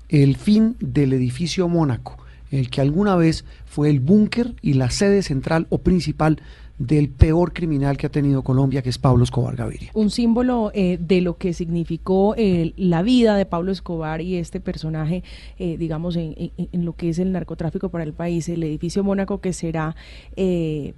[0.07, 2.22] el fin del edificio Mónaco
[2.59, 6.39] el que alguna vez fue el búnker y la sede central o principal
[6.79, 9.91] del peor criminal que ha tenido Colombia, que es Pablo Escobar Gaviria.
[9.93, 14.59] un símbolo eh, de lo que significó eh, la vida de Pablo Escobar y este
[14.59, 15.23] personaje,
[15.59, 19.03] eh, digamos, en, en- en lo que es el narcotráfico para el país, el edificio
[19.03, 19.95] Mónaco que será,
[20.35, 20.93] eh,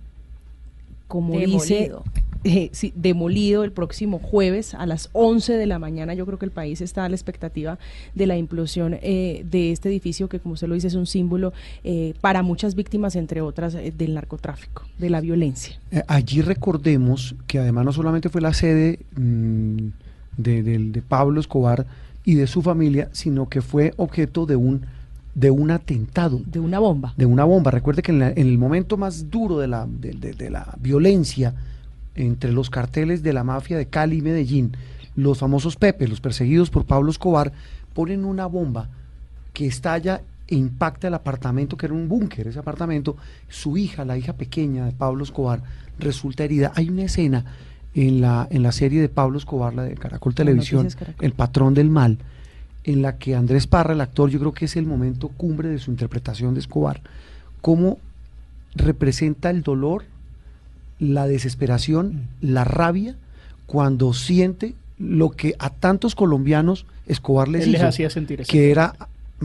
[1.08, 2.04] como dice, Demolido.
[2.46, 6.14] Eh, sí, demolido el próximo jueves a las 11 de la mañana.
[6.14, 7.80] Yo creo que el país está a la expectativa
[8.14, 11.54] de la implosión eh, de este edificio que, como usted lo dice, es un símbolo
[11.84, 15.80] eh, para muchas víctimas, entre otras, eh, del narcotráfico, de la violencia.
[16.08, 19.88] Allí recordemos que además no solamente fue la sede mm,
[20.38, 21.86] de, Pablo Escobar
[22.24, 24.86] y de su familia, sino que fue objeto de un,
[25.34, 26.42] de un atentado.
[26.46, 27.14] De una bomba.
[27.18, 27.72] de una bomba.
[27.72, 31.56] Recuerde que en, la- en el momento más duro de la, de la violencia
[32.16, 34.76] entre los carteles de la mafia de Cali y Medellín,
[35.16, 37.54] los famosos Pepe, los perseguidos por Pablo Escobar,
[37.94, 38.90] ponen una bomba
[39.54, 43.16] que estalla e impacta el apartamento, que era un búnker, ese apartamento.
[43.50, 45.64] Su hija, la hija pequeña de Pablo Escobar,
[45.98, 46.72] resulta herida.
[46.76, 47.46] Hay una escena
[47.96, 51.26] en la, en la serie de Pablo Escobar, la de Caracol Televisión, Caracol.
[51.26, 52.20] El patrón del mal,
[52.84, 55.80] en la que Andrés Parra, el actor, yo creo que es el momento cumbre de
[55.80, 57.02] su interpretación de Escobar,
[57.62, 57.98] cómo
[58.76, 60.04] representa el dolor,
[61.00, 63.16] la desesperación, la rabia,
[63.66, 68.52] cuando siente lo que a tantos colombianos Escobar les Él les hizo, hacía sentir eso.
[68.52, 68.96] que era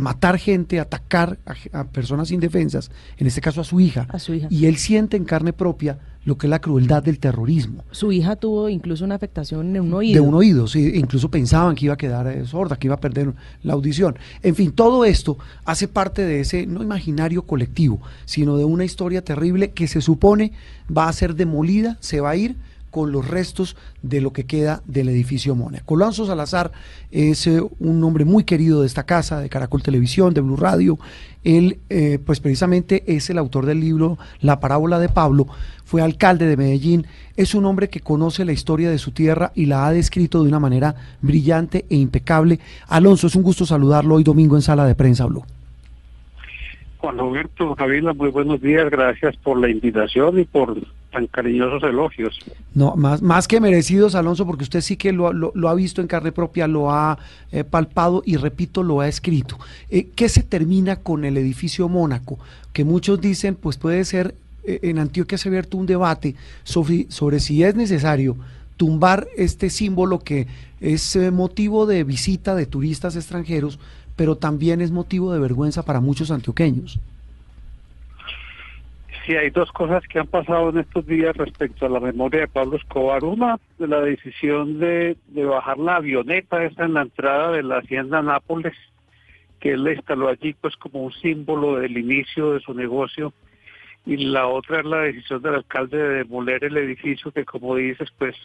[0.00, 4.34] matar gente, atacar a, a personas indefensas, en este caso a su hija, A su
[4.34, 4.48] hija.
[4.50, 7.82] y él siente en carne propia lo que es la crueldad del terrorismo.
[7.92, 10.20] Su hija tuvo incluso una afectación en un oído.
[10.22, 13.00] De un oído, sí, incluso pensaban que iba a quedar eh, sorda, que iba a
[13.00, 13.32] perder
[13.62, 14.18] la audición.
[14.42, 19.24] En fin, todo esto hace parte de ese no imaginario colectivo, sino de una historia
[19.24, 20.52] terrible que se supone
[20.94, 22.56] va a ser demolida, se va a ir
[22.90, 25.94] con los restos de lo que queda del edificio Mónaco.
[25.94, 26.72] Alonso Salazar
[27.10, 30.98] es eh, un hombre muy querido de esta casa, de Caracol Televisión, de Blue Radio.
[31.44, 35.46] Él, eh, pues precisamente es el autor del libro La parábola de Pablo,
[35.84, 39.66] fue alcalde de Medellín, es un hombre que conoce la historia de su tierra y
[39.66, 42.60] la ha descrito de una manera brillante e impecable.
[42.88, 45.44] Alonso, es un gusto saludarlo hoy domingo en Sala de Prensa Blue.
[47.00, 50.76] Juan Roberto, Javila, muy buenos días, gracias por la invitación y por
[51.10, 52.38] tan cariñosos elogios.
[52.74, 56.06] No, más, más que merecidos, Alonso, porque usted sí que lo, lo- ha visto en
[56.06, 57.18] carne propia, lo ha
[57.52, 59.58] eh, palpado y, repito, lo ha escrito.
[59.88, 62.38] Eh, ¿Qué se termina con el edificio Mónaco?
[62.72, 64.34] Que muchos dicen, pues puede ser,
[64.64, 68.36] eh, en Antioquia se ha abierto un debate sobre, si es necesario
[68.76, 70.46] tumbar este símbolo que
[70.80, 73.78] es motivo de visita de turistas extranjeros,
[74.20, 77.00] pero también es motivo de vergüenza para muchos antioqueños.
[79.24, 82.48] Sí, hay dos cosas que han pasado en estos días respecto a la memoria de
[82.48, 83.24] Pablo Escobar.
[83.24, 88.20] Una, la decisión de, de bajar la avioneta esa en la entrada de la hacienda
[88.20, 88.74] Nápoles,
[89.58, 93.32] que él instaló allí pues como un símbolo del inicio de su negocio
[94.04, 98.10] y la otra es la decisión del alcalde de demoler el edificio que, como dices,
[98.18, 98.36] pues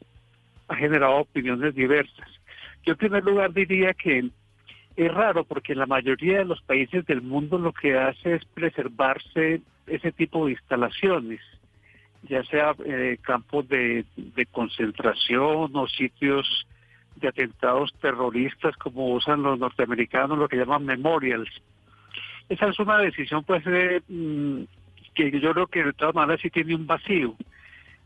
[0.70, 2.30] ha generado opiniones diversas.
[2.86, 4.30] Yo en primer lugar diría que
[4.96, 8.46] es raro porque en la mayoría de los países del mundo lo que hace es
[8.46, 11.42] preservarse ese tipo de instalaciones,
[12.24, 14.06] ya sea eh, campos de,
[14.52, 16.66] concentración o sitios
[17.18, 21.50] de atentados terroristas como usan los norteamericanos, lo que llaman memorials.
[22.48, 24.64] Esa es una decisión pues de, mm,
[25.14, 27.36] que yo creo que de todas maneras sí tiene un vacío.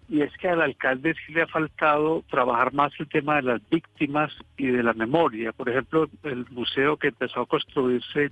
[0.10, 3.70] Y es que al alcalde sí le ha faltado trabajar más el tema de las
[3.70, 5.52] víctimas y de la memoria.
[5.52, 8.32] Por ejemplo, el museo que empezó a construirse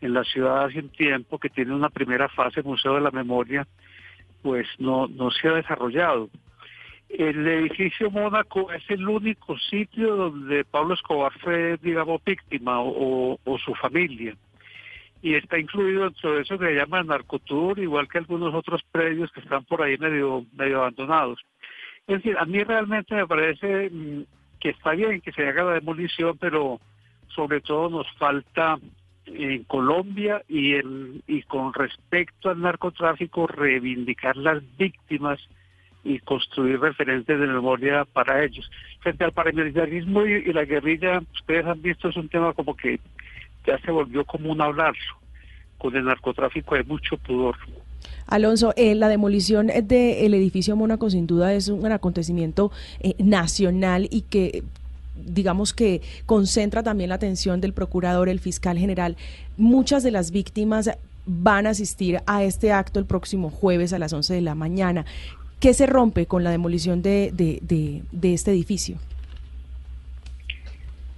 [0.00, 3.66] en la ciudad hace un tiempo, que tiene una primera fase, Museo de la Memoria,
[4.42, 6.28] pues no, no se ha desarrollado.
[7.08, 13.58] El edificio Mónaco es el único sitio donde Pablo Escobar fue, digamos, víctima o, o
[13.58, 14.34] su familia.
[15.22, 19.30] Y está incluido dentro de eso que se llama narcotour, igual que algunos otros predios
[19.32, 21.40] que están por ahí medio, medio abandonados.
[22.06, 24.24] Es decir, a mí realmente me parece mm,
[24.58, 26.80] que está bien que se haga la demolición, pero
[27.28, 28.78] sobre todo nos falta
[29.26, 35.38] en Colombia y, el, y con respecto al narcotráfico reivindicar las víctimas
[36.04, 38.68] y construir referentes de memoria para ellos.
[39.00, 42.98] Frente al paramilitarismo y la guerrilla, ustedes han visto, es un tema como que
[43.66, 45.16] ya se volvió común hablarlo.
[45.78, 47.56] Con el narcotráfico hay mucho pudor.
[48.26, 54.22] Alonso, eh, la demolición del edificio Mónaco sin duda es un acontecimiento eh, nacional y
[54.22, 54.62] que
[55.16, 59.16] digamos que concentra también la atención del procurador, el fiscal general.
[59.56, 60.90] Muchas de las víctimas
[61.26, 65.04] van a asistir a este acto el próximo jueves a las 11 de la mañana.
[65.60, 68.96] ¿Qué se rompe con la demolición de, de, de, de este edificio?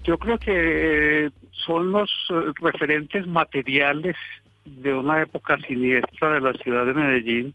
[0.04, 1.30] Yo creo que
[1.66, 4.16] son los eh, referentes materiales
[4.64, 7.54] de una época siniestra de la ciudad de Medellín,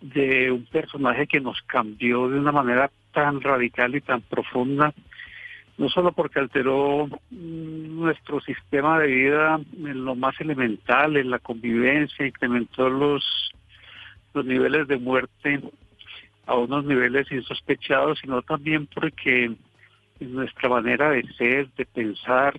[0.00, 4.92] de un personaje que nos cambió de una manera tan radical y tan profunda,
[5.78, 11.38] no solo porque alteró mm, nuestro sistema de vida en lo más elemental, en la
[11.38, 13.52] convivencia, incrementó los,
[14.34, 15.60] los niveles de muerte
[16.46, 19.52] a unos niveles insospechados, sino también porque
[20.20, 22.58] nuestra manera de ser, de pensar,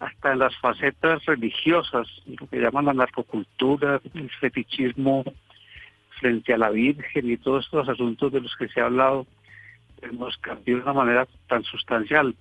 [0.00, 5.24] hasta las facetas religiosas, lo que llaman la narcocultura, el fetichismo
[6.20, 9.26] frente a la Virgen y todos estos asuntos de los que se ha hablado,
[10.12, 12.34] nos cambió de una manera tan sustancial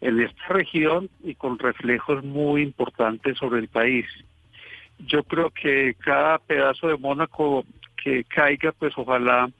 [0.00, 4.06] en esta región y con reflejos muy importantes sobre el país.
[4.98, 7.64] Yo creo que cada pedazo de Mónaco
[8.02, 9.50] que caiga, pues ojalá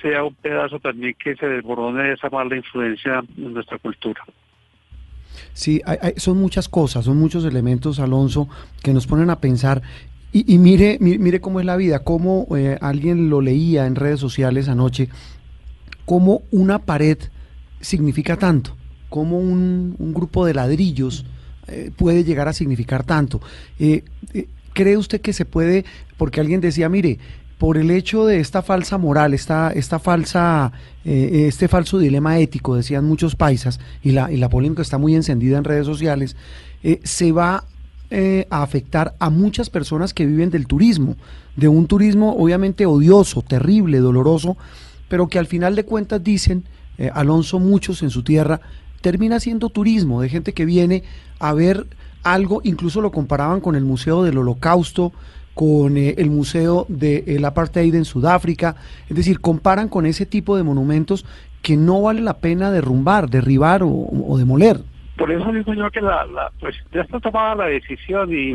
[0.00, 4.24] sea un pedazo también que se desborone de esa mala influencia en nuestra cultura.
[5.52, 8.48] Sí, hay, son muchas cosas, son muchos elementos, Alonso,
[8.82, 9.82] que nos ponen a pensar.
[10.30, 14.68] Y, mire, mire, cómo es la vida, cómo eh, alguien lo leía en redes sociales
[14.68, 15.08] anoche,
[16.04, 17.16] cómo una pared
[17.80, 18.76] significa tanto,
[19.08, 21.24] cómo un, un grupo de ladrillos
[21.66, 23.40] eh, puede llegar a significar tanto.
[23.78, 24.04] Eh,
[24.72, 25.84] ¿Cree usted que se puede,
[26.16, 27.18] porque alguien decía, mire,
[27.58, 30.72] por el hecho de esta falsa moral, esta, esta falsa,
[31.04, 35.14] eh, este falso dilema ético, decían muchos paisas, y la, y la polémica está muy
[35.14, 36.36] encendida en redes sociales,
[36.82, 37.64] eh, se va
[38.10, 41.16] eh, a afectar a muchas personas que viven del turismo,
[41.56, 44.56] de un turismo obviamente odioso, terrible, doloroso,
[45.08, 46.64] pero que al final de cuentas dicen,
[46.96, 48.62] eh, Alonso, muchos en su tierra,
[49.02, 51.02] termina siendo turismo, de gente que viene
[51.38, 51.86] a ver
[52.22, 55.12] algo, incluso lo comparaban con el Museo del Holocausto,
[55.58, 58.76] con eh, el Museo del de, Apartheid en Sudáfrica,
[59.08, 61.26] es decir, comparan con ese tipo de monumentos
[61.62, 64.78] que no vale la pena derrumbar, derribar o, o demoler.
[65.16, 68.54] Por eso digo yo que la, la, pues ya está tomada la decisión y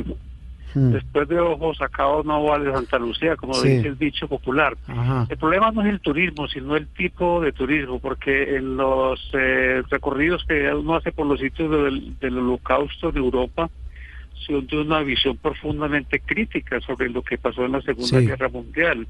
[0.76, 0.92] hmm.
[0.94, 3.68] después de ojos sacados no vale Santa Lucía, como sí.
[3.68, 4.78] dice el dicho popular.
[4.88, 5.28] Ajá.
[5.30, 9.84] El problema no es el turismo, sino el tipo de turismo, porque en los eh,
[9.90, 13.70] recorridos que uno hace por los sitios del, del holocausto de Europa,
[14.48, 18.26] de una visión profundamente crítica sobre lo que pasó en la Segunda sí.
[18.26, 19.08] Guerra Mundial.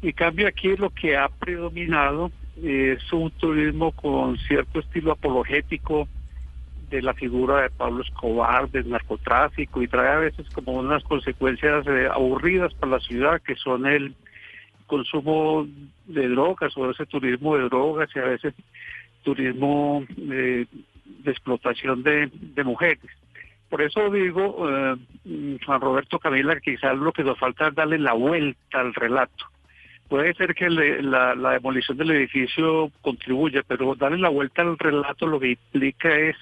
[0.00, 2.30] Y cambio aquí lo que ha predominado
[2.62, 6.08] es un turismo con cierto estilo apologético
[6.90, 11.86] de la figura de Pablo Escobar, del narcotráfico, y trae a veces como unas consecuencias
[11.86, 14.14] eh, aburridas para la ciudad, que son el
[14.86, 15.66] consumo
[16.06, 18.54] de drogas o ese turismo de drogas y a veces
[19.22, 20.66] turismo eh,
[21.24, 23.10] de explotación de, de mujeres
[23.72, 24.96] por eso digo, eh,
[25.64, 29.46] Juan Roberto Camila, quizás lo que nos falta es darle la vuelta al relato.
[30.08, 34.78] Puede ser que le, la, la, demolición del edificio contribuya, pero darle la vuelta al
[34.78, 36.36] relato lo que implica es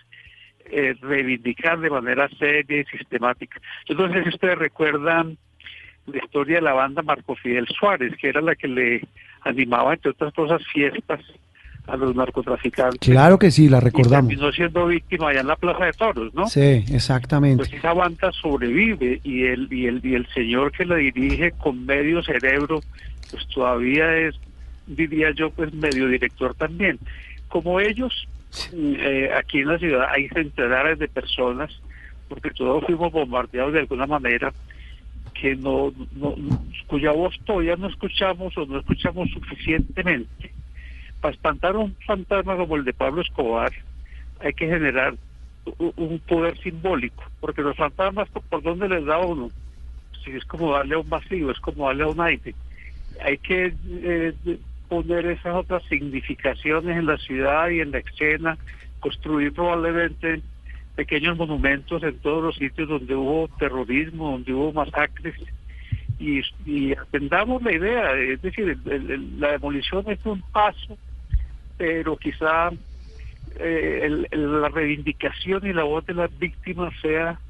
[0.64, 3.60] eh, reivindicar de manera seria y sistemática.
[3.86, 5.38] Sé si ustedes recuerdan
[6.06, 9.06] la historia de la banda Marco Fidel Suárez, que era la que le
[9.42, 11.20] animaba, entre otras cosas, fiestas
[11.90, 13.00] a los narcotraficantes.
[13.00, 14.32] Claro que sí, la recordamos.
[14.32, 16.46] Y terminó siendo víctima allá en la Plaza de Toros, ¿no?
[16.46, 17.64] Sí, exactamente.
[17.64, 21.84] Pues esa banda sobrevive y el, y el, y el señor que la dirige con
[21.84, 22.80] medio cerebro,
[23.30, 24.34] pues todavía es,
[24.86, 26.98] diría yo, pues medio director también.
[27.48, 28.28] Como ellos,
[28.72, 31.70] eh, aquí en la ciudad hay centenares de personas,
[32.28, 34.52] porque todos fuimos bombardeados de alguna manera,
[35.34, 36.34] que no, no
[36.86, 40.52] cuya voz todavía no escuchamos o no escuchamos suficientemente.
[41.20, 43.72] Para espantar un fantasma como el de Pablo Escobar,
[44.40, 45.14] hay que generar
[45.78, 49.50] un poder simbólico, porque los fantasmas, ¿por- ¿por dónde les da uno?
[50.24, 52.54] Si es como darle a un vacío, es como darle a un aire.
[53.22, 54.34] Hay que eh,
[54.88, 58.56] poner esas otras significaciones en la ciudad y en la escena,
[59.00, 60.40] construir probablemente
[60.96, 65.34] pequeños monumentos en todos los sitios donde hubo terrorismo, donde hubo masacres,
[66.18, 68.76] y, y atendamos la idea, es decir,
[69.38, 70.98] la demolición es un paso,
[71.80, 72.70] pero quizá
[73.58, 74.28] eh, el-
[74.60, 77.40] la reivindicación y la voz de las víctimas sea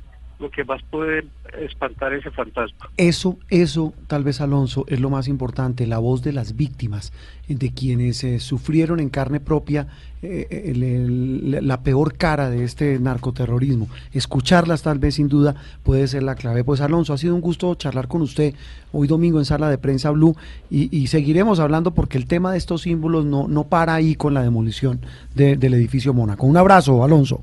[0.40, 1.24] lo que más puede
[1.60, 2.88] espantar ese fantasma.
[2.96, 7.12] Eso, eso, tal vez Alonso, es lo más importante, la voz de las víctimas,
[7.46, 9.86] de quienes eh, sufrieron en carne propia
[10.22, 13.88] eh, el- el- la peor cara de este narcoterrorismo.
[14.12, 16.64] Escucharlas tal vez sin duda puede ser la clave.
[16.64, 18.54] Pues Alonso, ha sido un gusto charlar con usted
[18.92, 20.36] hoy domingo en Sala de Prensa Blue
[20.70, 24.32] y, y seguiremos hablando porque el tema de estos símbolos no, no para ahí con
[24.34, 25.00] la demolición
[25.34, 26.46] de- del edificio Mónaco.
[26.46, 27.42] Un abrazo, Alonso.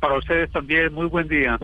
[0.00, 1.58] Para ustedes también, muy buen día.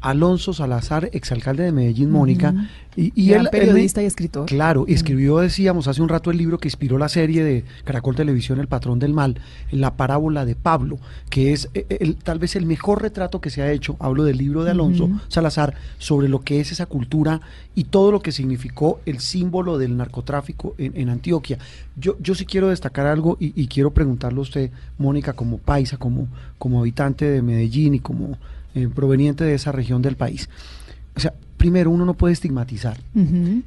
[0.00, 2.54] Alonso Salazar, exalcalde de Medellín, Mónica.
[2.96, 4.46] Y, y Gran él, él- periodista y escritor.
[4.46, 8.58] Claro, escribió, decíamos, hace un rato el libro que inspiró la serie de Caracol Televisión,
[8.60, 9.40] El Patrón del Mal,
[9.70, 10.98] la parábola de Pablo,
[11.30, 14.38] que es eh, el- tal vez el mejor retrato que se ha hecho, hablo del
[14.38, 15.10] libro de Alonso.
[15.28, 17.40] Salazar, sobre lo que es esa cultura
[17.74, 21.58] y todo lo que significó el símbolo del narcotráfico en, en Antioquia.
[21.96, 25.96] Yo, yo sí quiero destacar algo y, y quiero preguntarle a usted, Mónica, como paisa,
[25.98, 26.28] como,
[26.58, 28.36] como habitante de Medellín y como
[28.78, 30.48] eh, proveniente de esa región del país.
[31.16, 32.98] O sea, primero, uno no puede estigmatizar.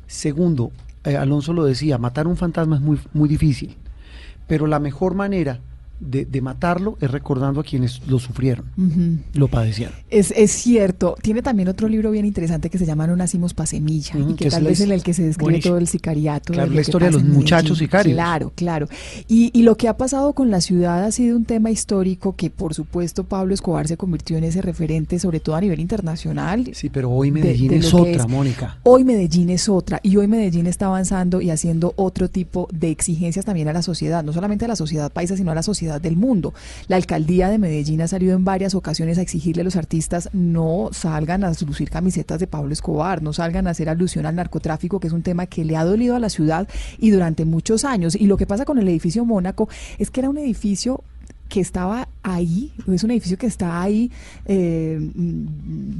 [0.07, 0.71] Segundo,
[1.03, 3.75] eh, Alonso lo decía, matar un fantasma es muy, muy difícil,
[4.47, 5.59] pero la mejor manera
[6.01, 8.65] de, de matarlo es recordando a quienes lo sufrieron,
[9.33, 9.93] lo padecieron.
[10.09, 11.15] Es, es cierto.
[11.21, 14.49] Tiene también otro libro bien interesante que se llama No nacimos pa' semilla y que
[14.49, 15.71] tal vez en el que se describe Buenísimo.
[15.73, 16.53] todo el sicariato.
[16.53, 18.15] Claro, la historia de los muchachos sicarios.
[18.15, 18.87] Claro, claro.
[19.27, 22.49] Y, y lo que ha pasado con la ciudad ha sido un tema histórico que
[22.49, 26.69] por supuesto Pablo Escobar se convirtió en ese referente, sobre todo a nivel internacional.
[26.73, 28.27] Sí, pero hoy de- Medellín de es otra, es.
[28.27, 28.77] Mónica.
[28.83, 33.45] Hoy Medellín es otra y hoy Medellín está avanzando y haciendo otro tipo de exigencias
[33.45, 36.15] también a la sociedad, no solamente a la sociedad paisa, sino a la sociedad del
[36.15, 36.53] mundo.
[36.87, 40.89] La alcaldía de Medellín ha salido en varias ocasiones a exigirle a los artistas no
[40.91, 45.07] salgan a lucir camisetas de Pablo Escobar, no salgan a hacer alusión al narcotráfico, que
[45.07, 46.67] es un tema que le ha dolido a la ciudad
[46.97, 48.15] y durante muchos años.
[48.15, 51.03] Y lo que pasa con el edificio Mónaco es que era un edificio
[51.49, 54.11] que estaba ahí, es un edificio que está ahí
[54.45, 55.45] eh, mm,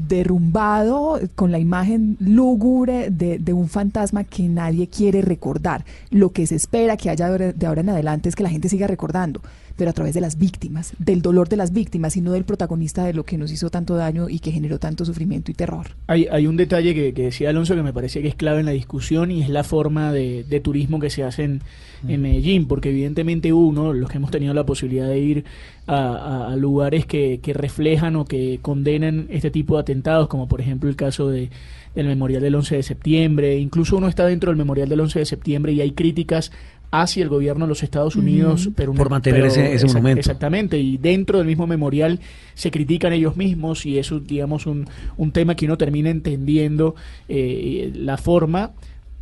[0.07, 5.83] derrumbado con la imagen lúgubre de, de un fantasma que nadie quiere recordar.
[6.09, 8.49] Lo que se espera que haya de ahora- de ahora en adelante es que la
[8.49, 9.41] gente siga recordando,
[9.77, 13.03] pero a través de las víctimas, del dolor de las víctimas y no del protagonista
[13.03, 15.87] de lo que nos hizo tanto daño y que generó tanto sufrimiento y terror.
[16.07, 18.65] Hay, hay un detalle que, que decía Alonso que me parece que es clave en
[18.67, 21.61] la discusión y es la forma de, de turismo que se hace en,
[22.07, 25.45] en Medellín, porque evidentemente uno, los que hemos tenido la posibilidad de ir
[25.87, 30.47] a, a- a lugares que, que reflejan o que condenan este tipo de atentados, como
[30.47, 31.49] por ejemplo el caso de,
[31.95, 35.25] del Memorial del 11 de septiembre, incluso uno está dentro del Memorial del 11 de
[35.25, 36.51] septiembre y hay críticas
[36.93, 40.19] hacia el gobierno de los Estados Unidos pero Por mantener ese- ese monumento.
[40.19, 42.19] Exactamente, y dentro del mismo memorial
[42.53, 44.85] se critican ellos mismos y eso, digamos, un,
[45.17, 46.95] un tema que uno termina entendiendo
[47.29, 48.71] eh, la forma.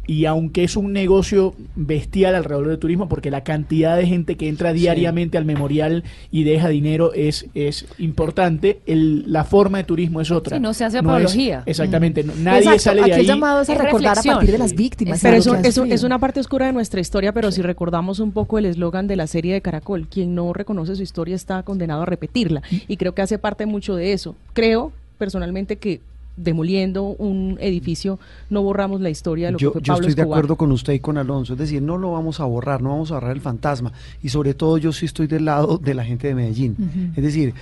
[0.10, 4.48] Y aunque es un negocio bestial alrededor del turismo, porque la cantidad de gente que
[4.50, 10.20] entra diariamente al memorial y deja dinero es, es importante, el, la forma de turismo
[10.20, 10.58] es otra.
[10.58, 11.62] Sí, no se hace es- apología.
[11.68, 13.28] exactamente, no- nadie Exacto, sale de aquí ahí.
[13.28, 15.20] llamado es a Es recordar a partir de las víctimas.
[15.22, 18.66] Pero eso, es una parte oscura de nuestra historia, pero si recordamos un poco el
[18.66, 22.64] eslogan de la serie de Caracol, quien no reconoce su historia está condenado a repetirla.
[22.88, 24.36] Y creo que hace parte mucho de eso.
[24.54, 26.02] Creo personalmente que
[26.40, 28.20] demoliendo un edificio
[28.50, 30.40] no borramos la historia de lo Yo, que fue yo Pablo estoy de Escobar.
[30.40, 33.12] acuerdo con usted y con Alonso, es decir, no lo vamos a borrar, no vamos
[33.12, 33.92] a borrar el fantasma.
[34.24, 37.14] Y sobre todo yo sí estoy del lado de la gente de Medellín.
[37.16, 37.54] Es decir,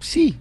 [0.00, 0.36] sí,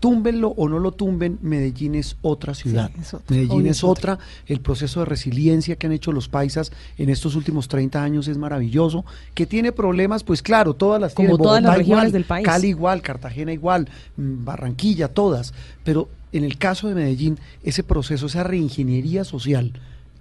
[0.00, 2.90] túmbenlo o no lo tumben, Medellín es otra ciudad.
[3.00, 3.34] es otra.
[3.34, 4.18] Medellín es, es otra.
[4.46, 8.36] El proceso de resiliencia que han hecho los paisas en estos últimos 30 años es
[8.36, 9.04] maravilloso.
[9.34, 12.46] Que tiene problemas, pues claro, todas las Como tiene, todas las regiones igual, del país.
[12.46, 15.54] Cali igual, Cartagena igual, mm, Barranquilla, todas.
[15.84, 19.72] Pero en el caso de Medellín, ese proceso, esa reingeniería social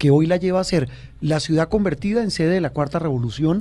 [0.04, 0.90] que hoy la lleva a ser
[1.22, 3.60] la ciudad convertida en sede de la cuarta revolución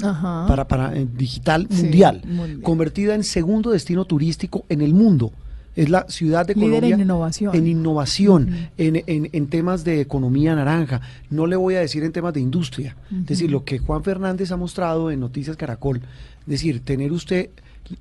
[0.48, 2.20] para, para eh, digital mundial,
[2.62, 5.30] convertida en segundo destino turístico en el mundo.
[5.76, 7.54] Es la ciudad de Líder Colombia en innovación.
[7.54, 11.00] en innovación, en, en- en temas de economía naranja.
[11.30, 12.96] No le voy a decir en temas de industria.
[13.12, 15.98] Es decir, lo que Juan Fernández ha mostrado en Noticias Caracol.
[16.40, 17.50] Es decir, tener usted,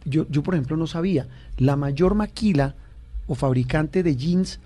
[0.05, 1.27] yo, yo por ejemplo no sabía,
[1.59, 2.73] la mayor maquila
[3.27, 4.59] o fabricante de jeans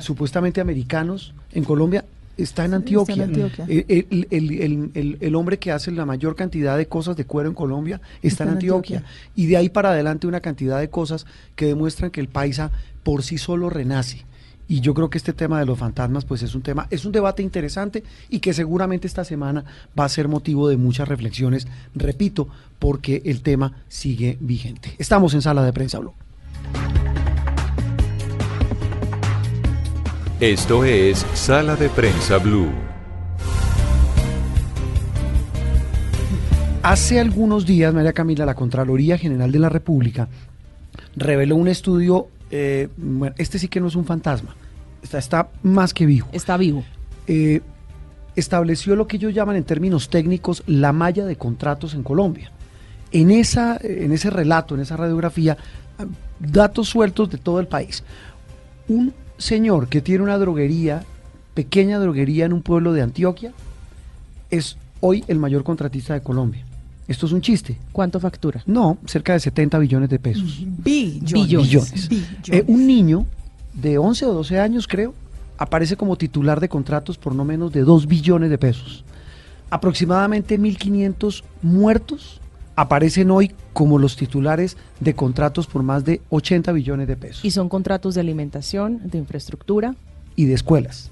[0.00, 2.04] supuestamente americanos en Colombia
[2.36, 3.14] está en Antioquia.
[3.14, 3.64] está en Antioquia.
[3.68, 7.24] Eh, El, el- el- el- el hombre que hace la mayor cantidad de cosas de
[7.24, 9.02] cuero en Colombia está, en Antioquia.
[9.34, 12.70] Y de ahí para adelante una cantidad de cosas que demuestran que el paisa
[13.02, 14.24] por sí solo renace.
[14.68, 17.12] Y yo creo que este tema de los fantasmas, pues es un tema, es un
[17.12, 19.64] debate interesante y que seguramente esta semana
[19.96, 22.48] va a ser motivo de muchas reflexiones, repito,
[22.80, 24.92] porque el tema sigue vigente.
[24.98, 26.14] Estamos en sala de prensa Blue.
[30.40, 32.68] Esto es Sala de Prensa Blue.
[36.82, 40.28] Hace algunos días, María Camila, la Contraloría General de la República
[41.16, 44.54] reveló un estudio, eh, bueno, este sí que no es un fantasma,
[45.02, 46.28] está, está más que vivo.
[46.32, 46.84] Está vivo.
[47.26, 47.62] Eh,
[48.34, 52.52] estableció lo que ellos llaman en términos técnicos la malla de contratos en Colombia.
[53.10, 55.56] En, esa, en ese relato, en esa radiografía,
[55.98, 56.04] ah,
[56.38, 58.04] datos sueltos de todo el país.
[58.86, 61.04] Un señor que tiene una droguería,
[61.54, 63.52] pequeña droguería en un pueblo de Antioquia,
[64.50, 66.64] es hoy el mayor contratista de Colombia.
[67.08, 67.78] Esto es un chiste.
[67.92, 68.62] ¿Cuánto factura?
[68.66, 70.64] No, cerca de 70 billones de pesos.
[70.66, 71.32] Billones.
[71.32, 72.08] Billones.
[72.48, 73.26] Eh, un niño
[73.74, 75.14] de 11 o 12 años, creo,
[75.58, 79.04] aparece como titular de contratos por no menos de 2 billones de pesos.
[79.70, 82.40] Aproximadamente 1.500 muertos
[82.76, 87.44] aparecen hoy como los titulares de contratos por más de 80 billones de pesos.
[87.44, 89.96] Y son contratos de alimentación, de infraestructura.
[90.38, 91.10] y de escuelas,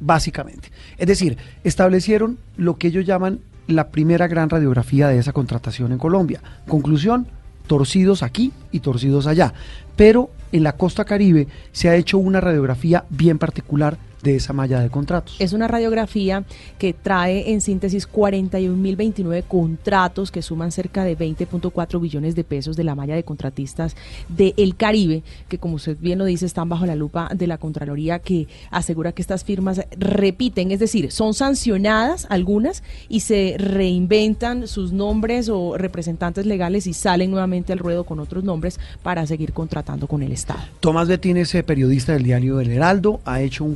[0.00, 0.70] básicamente.
[0.96, 5.98] Es decir, establecieron lo que ellos llaman la primera gran radiografía de esa contratación en
[5.98, 6.40] Colombia.
[6.66, 7.26] Conclusión,
[7.66, 9.52] torcidos aquí y torcidos allá.
[9.94, 14.80] Pero en la costa caribe se ha hecho una radiografía bien particular de esa malla
[14.80, 15.36] de contratos.
[15.38, 16.44] Es una radiografía
[16.78, 22.84] que trae en síntesis 41.029 contratos que suman cerca de 20.4 billones de pesos de
[22.84, 23.96] la malla de contratistas
[24.28, 28.18] del Caribe, que como usted bien lo dice, están bajo la lupa de la Contraloría
[28.20, 34.92] que asegura que estas firmas repiten, es decir, son sancionadas algunas y se reinventan sus
[34.92, 40.06] nombres o representantes legales y salen nuevamente al ruedo con otros nombres para seguir contratando
[40.06, 40.60] con el Estado.
[40.80, 43.74] Tomás Betín es eh, periodista del diario El Heraldo, ha hecho un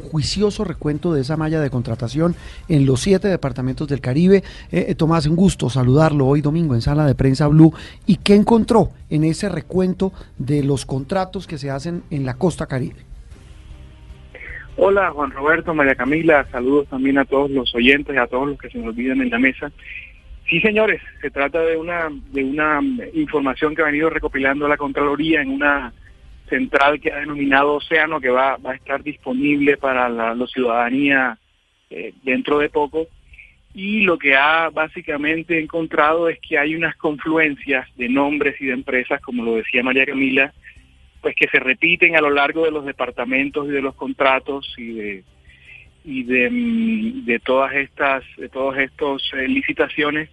[0.64, 2.34] recuento de esa malla de contratación
[2.68, 4.42] en los siete departamentos del Caribe.
[4.70, 7.72] Eh, eh, Tomás, un gusto saludarlo hoy domingo en Sala de Prensa Blue.
[8.06, 12.66] ¿Y qué encontró en ese recuento de los contratos que se hacen en la costa
[12.66, 12.96] Caribe?
[14.78, 18.58] Hola Juan Roberto, María Camila, saludos también a todos los oyentes y a todos los
[18.58, 19.72] que se nos olvidan en la mesa.
[20.48, 22.80] Sí, señores, se trata de una de una
[23.14, 25.92] información que ha venido recopilando la Contraloría en una
[26.48, 31.38] central que ha denominado Océano, que va, va a estar disponible para la, ciudadanía
[31.90, 33.06] eh, dentro de poco.
[33.74, 38.72] Y lo que ha básicamente encontrado es que hay unas confluencias de nombres y de
[38.72, 40.52] empresas, como lo decía María Camila,
[41.20, 44.92] pues que se repiten a lo largo de los departamentos y de los contratos y
[44.92, 45.24] de
[46.06, 50.30] y de, mm, de todas estas de todos estos eh, licitaciones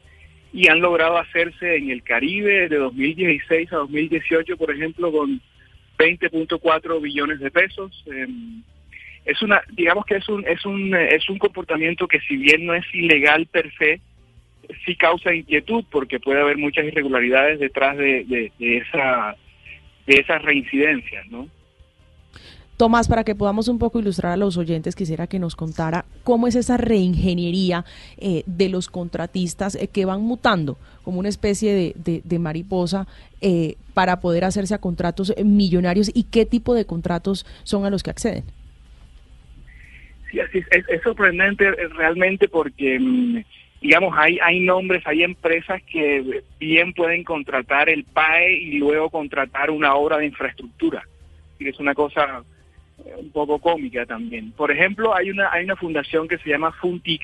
[0.54, 5.42] y han logrado hacerse en el Caribe de 2016 a 2018 por ejemplo con
[5.98, 8.04] 20.4 billones de pesos.
[8.08, 8.62] Em,
[9.26, 12.66] es una digamos que es un es un eh, es un comportamiento que si bien
[12.66, 14.02] no es ilegal per se
[14.86, 19.36] sí causa inquietud porque puede haber muchas irregularidades detrás de, de- de esa
[20.08, 21.48] de esas reincidencias no
[22.78, 26.48] Tomás, para que podamos un poco ilustrar a los oyentes, quisiera que nos contara cómo
[26.48, 27.86] es esa reingeniería
[28.18, 33.08] eh, de los contratistas eh, que van mutando como una especie de, de- mariposa
[33.42, 37.92] eh, para poder hacerse a contratos eh, millonarios y qué tipo de contratos son a
[37.92, 38.44] los que acceden.
[40.32, 43.44] Sí, es, es, sorprendente realmente porque, mm,
[43.82, 49.70] digamos, hay, hay nombres, hay empresas que bien pueden contratar el PAE y luego contratar
[49.70, 51.04] una obra de infraestructura.
[51.60, 52.44] Es una cosa
[53.18, 54.52] un poco cómica también.
[54.52, 57.22] Por ejemplo, hay una, hay una fundación que se llama Funtic,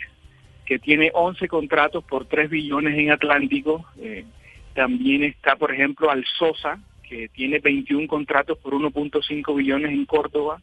[0.65, 3.85] que tiene 11 contratos por 3 billones en Atlántico.
[3.99, 4.25] Eh,
[4.73, 10.61] también está, por ejemplo, Alsosa, que tiene 21 contratos por 1.5 billones en Córdoba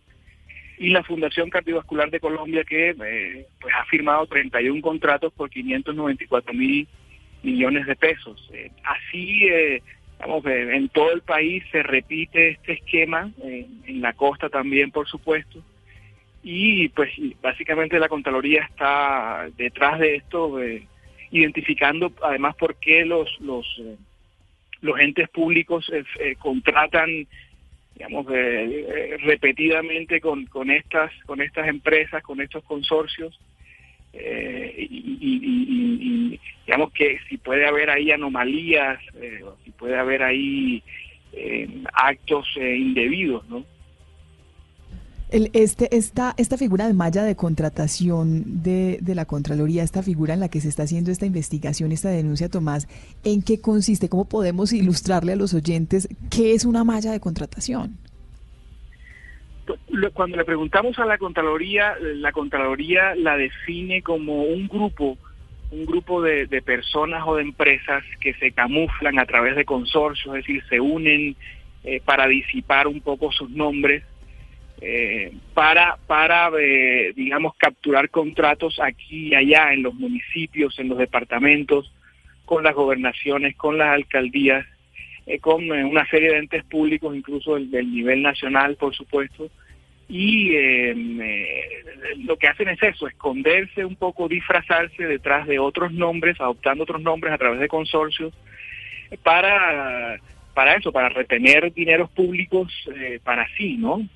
[0.79, 6.53] y la Fundación Cardiovascular de Colombia que eh, pues ha firmado 31 contratos por 594
[6.53, 6.87] mil
[7.43, 8.49] millones de pesos.
[8.53, 9.83] Eh, así, eh,
[10.19, 14.91] vamos, eh, en todo el país se repite este esquema, eh, en la costa también,
[14.91, 15.63] por supuesto,
[16.43, 17.11] y pues
[17.43, 20.87] básicamente la Contraloría está detrás de esto, eh,
[21.31, 23.67] identificando además por qué los, los,
[24.81, 27.27] los entes públicos eh, contratan
[27.95, 33.41] digamos repetidamente con, con estas con estas empresas con estos consorcios
[34.79, 38.99] y, digamos que si puede haber ahí anomalías
[39.65, 40.83] si puede haber ahí
[41.93, 43.65] actos indebidos no
[45.29, 50.35] el, este, esta, esta figura de malla de contratación de, de, la Contraloría, esta figura
[50.35, 52.87] en la que se está haciendo esta investigación, esta denuncia, Tomás,
[53.25, 54.09] ¿en qué consiste?
[54.09, 57.99] ¿Cómo podemos ilustrarle a los oyentes qué es una malla de contratación?
[60.13, 65.19] Cuando le preguntamos a la Contraloría, la Contraloría la define como un grupo,
[65.71, 70.47] un grupo de, personas o de empresas que se camuflan a través de consorcios, es
[70.47, 71.37] decir, se unen
[71.85, 74.03] eh, para disipar un poco sus nombres
[74.81, 80.99] eh, para, para eh, digamos, capturar contratos aquí y allá en los municipios, en los
[80.99, 81.91] departamentos,
[82.45, 84.67] con las gobernaciones, con las alcaldías,
[85.27, 89.49] eh, con una serie de entes públicos, incluso del, nivel nacional, por supuesto.
[90.09, 90.53] Y
[92.25, 97.03] lo que hacen es eso, esconderse un poco, disfrazarse detrás de otros nombres, adoptando otros
[97.03, 98.33] nombres a través de consorcios,
[99.25, 100.21] para,
[100.55, 102.73] para eso, para retener dineros públicos
[103.25, 104.07] para sí, ¿no?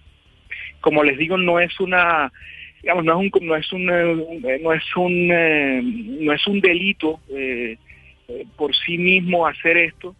[0.80, 2.32] como les digo, no es una
[2.82, 6.60] digamos no es un no es un eh, no es un eh, no es un
[6.60, 7.76] delito eh,
[8.56, 10.16] por sí mismo hacer esto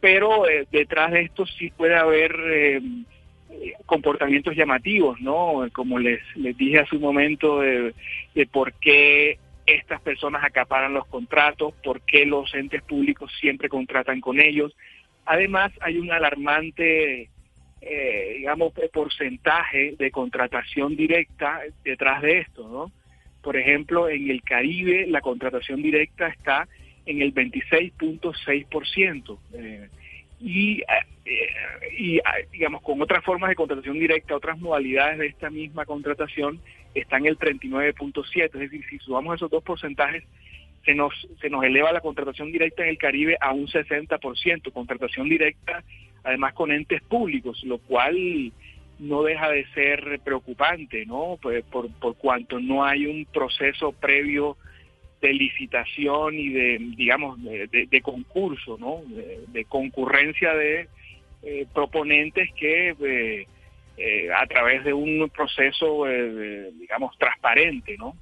[0.00, 2.82] pero detrás de esto sí puede haber
[3.86, 7.94] comportamientos llamativos no como les les dije hace un momento de,
[8.34, 14.20] de por qué estas personas acaparan los contratos por qué los entes públicos siempre contratan
[14.20, 14.74] con ellos
[15.24, 17.30] además hay un alarmante
[17.80, 22.92] eh, digamos, porcentaje de contratación directa detrás de esto, ¿no?
[23.40, 26.68] Por ejemplo, en el Caribe la contratación directa está
[27.08, 29.38] en el 26.6%.
[29.54, 29.88] Eh,
[30.40, 30.84] y, eh,
[31.98, 32.20] y,
[32.52, 36.60] digamos, con otras formas de contratación directa, otras modalidades de esta misma contratación,
[36.94, 38.44] está en el 39.7%.
[38.44, 40.22] Es decir, si sumamos esos dos porcentajes,
[40.84, 44.72] se nos, se nos eleva la contratación directa en el Caribe a un 60%.
[44.72, 45.82] Contratación directa
[46.24, 48.52] además con entes públicos, lo cual
[48.98, 51.38] no deja de ser preocupante, ¿no?
[51.40, 54.58] Pues por, por cuanto no hay un proceso previo
[55.20, 59.02] de licitación y de, digamos, de, concurso, ¿no?
[59.48, 60.88] De, concurrencia de
[61.42, 63.46] eh, proponentes que eh,
[63.96, 66.04] eh, a través de un proceso,
[66.78, 68.14] digamos, transparente, ¿no?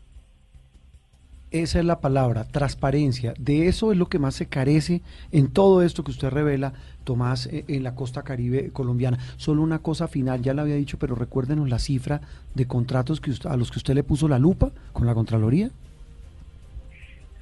[1.53, 3.33] Esa es la palabra, transparencia.
[3.39, 6.73] De eso es lo que más se carece en todo esto que usted revela,
[7.05, 9.19] Tomás, eh, en la costa caribe colombiana.
[9.37, 12.21] Solo una cosa final, ya la había dicho, pero recuérdenos la cifra
[12.55, 15.71] de contratos que a los que usted le puso la lupa con la Contraloría.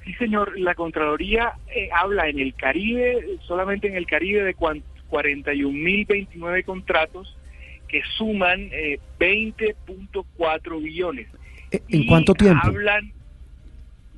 [0.05, 6.63] Sí, señor, la Contraloría eh, habla en el Caribe, solamente en el Caribe, de 41.029
[6.63, 7.35] contratos
[7.87, 8.69] que suman
[9.19, 9.75] 20.4 eh,
[10.83, 11.27] billones.
[11.89, 12.61] ¿En cuánto tiempo?
[12.63, 13.11] Hablan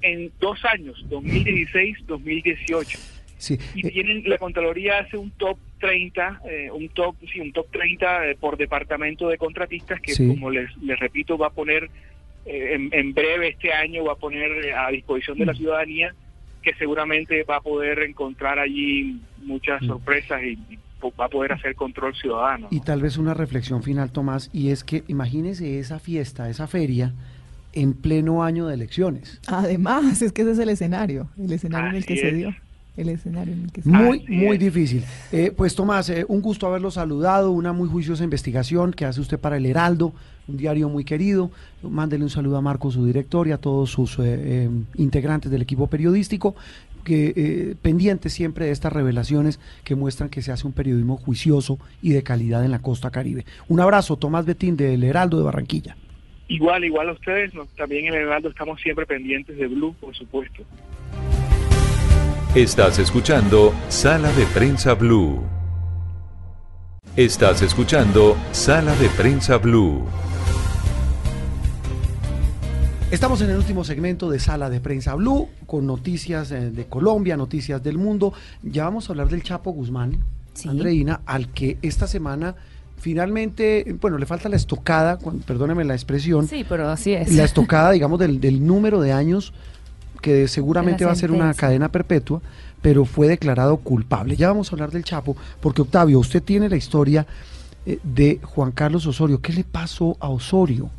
[0.01, 2.99] en dos años, 2016-2018.
[3.37, 3.57] Sí.
[3.75, 8.29] Y tienen, la Contraloría hace un top 30, eh, un top, sí, un top 30
[8.29, 11.89] eh, por departamento de contratistas que, como les, les repito, va a poner
[12.47, 15.57] eh, en, breve este año, va a poner a disposición de la mm.
[15.57, 16.15] ciudadanía,
[16.61, 19.87] que seguramente va a poder encontrar allí muchas mm.
[19.87, 20.57] sorpresas y,
[21.19, 22.67] va a poder hacer control ciudadano.
[22.71, 27.13] Y tal vez una reflexión final, Tomás, y es que imagínese esa fiesta, esa feria
[27.73, 29.39] en pleno año de elecciones.
[29.47, 32.55] Además, es que ese es el escenario, el escenario en el que se dio.
[32.95, 35.03] El escenario en el que se Muy, muy difícil.
[35.31, 39.37] Eh, pues Tomás, eh, un gusto haberlo saludado, una muy juiciosa investigación que hace usted
[39.37, 40.13] para el Heraldo,
[40.47, 41.51] un diario muy querido.
[41.81, 45.87] Mándele un saludo a Marco, su director, y a todos sus eh, integrantes del equipo
[45.87, 46.55] periodístico,
[47.03, 52.11] que pendientes siempre de estas revelaciones que muestran que se hace un periodismo juicioso y
[52.11, 53.45] de calidad en la costa caribe.
[53.69, 55.95] Un abrazo, Tomás Betín del Heraldo de Barranquilla.
[56.49, 60.63] Igual, igual a ustedes, también en el Heraldo estamos siempre pendientes de Blue, por supuesto.
[62.55, 65.43] Estás escuchando Sala de Prensa Blue.
[67.15, 70.07] Estás escuchando Sala de Prensa Blue.
[73.09, 77.37] Estamos en el último segmento de Sala de Prensa Blue con noticias eh, de Colombia,
[77.37, 78.33] noticias del mundo.
[78.63, 80.25] Ya vamos a hablar del Chapo Guzmán,
[80.67, 82.55] Andreina, al que esta semana
[82.97, 86.49] finalmente, bueno, le falta la estocada, perdóneme la expresión.
[86.49, 87.33] Sí, pero así es.
[87.33, 89.53] La estocada, digamos, del, del número de años
[90.21, 92.41] que seguramente va a ser una cadena perpetua,
[92.81, 94.35] pero fue declarado culpable.
[94.35, 97.25] Ya vamos a hablar del Chapo, porque Octavio, usted tiene la historia
[97.85, 99.39] eh, de Juan Carlos Osorio.
[99.41, 100.89] ¿Qué le pasó a Osorio?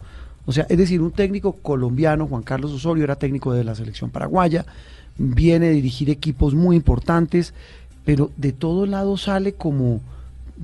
[0.49, 4.09] O sea, es decir, un técnico colombiano, Juan Carlos Osorio, era técnico de la selección
[4.09, 4.65] paraguaya,
[5.19, 7.53] viene a dirigir equipos muy importantes,
[8.07, 10.01] pero de todos lados sale como,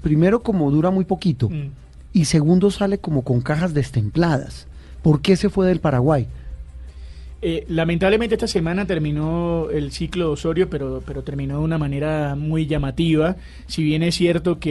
[0.02, 1.68] primero como dura muy poquito, Mm.
[2.14, 4.66] y segundo sale como con cajas destempladas.
[5.02, 6.28] ¿Por qué se fue del Paraguay?
[7.42, 12.36] Eh, lamentablemente esta semana terminó el ciclo de Osorio, pero, pero terminó de una manera
[12.36, 13.36] muy llamativa.
[13.66, 14.70] Si bien es cierto que,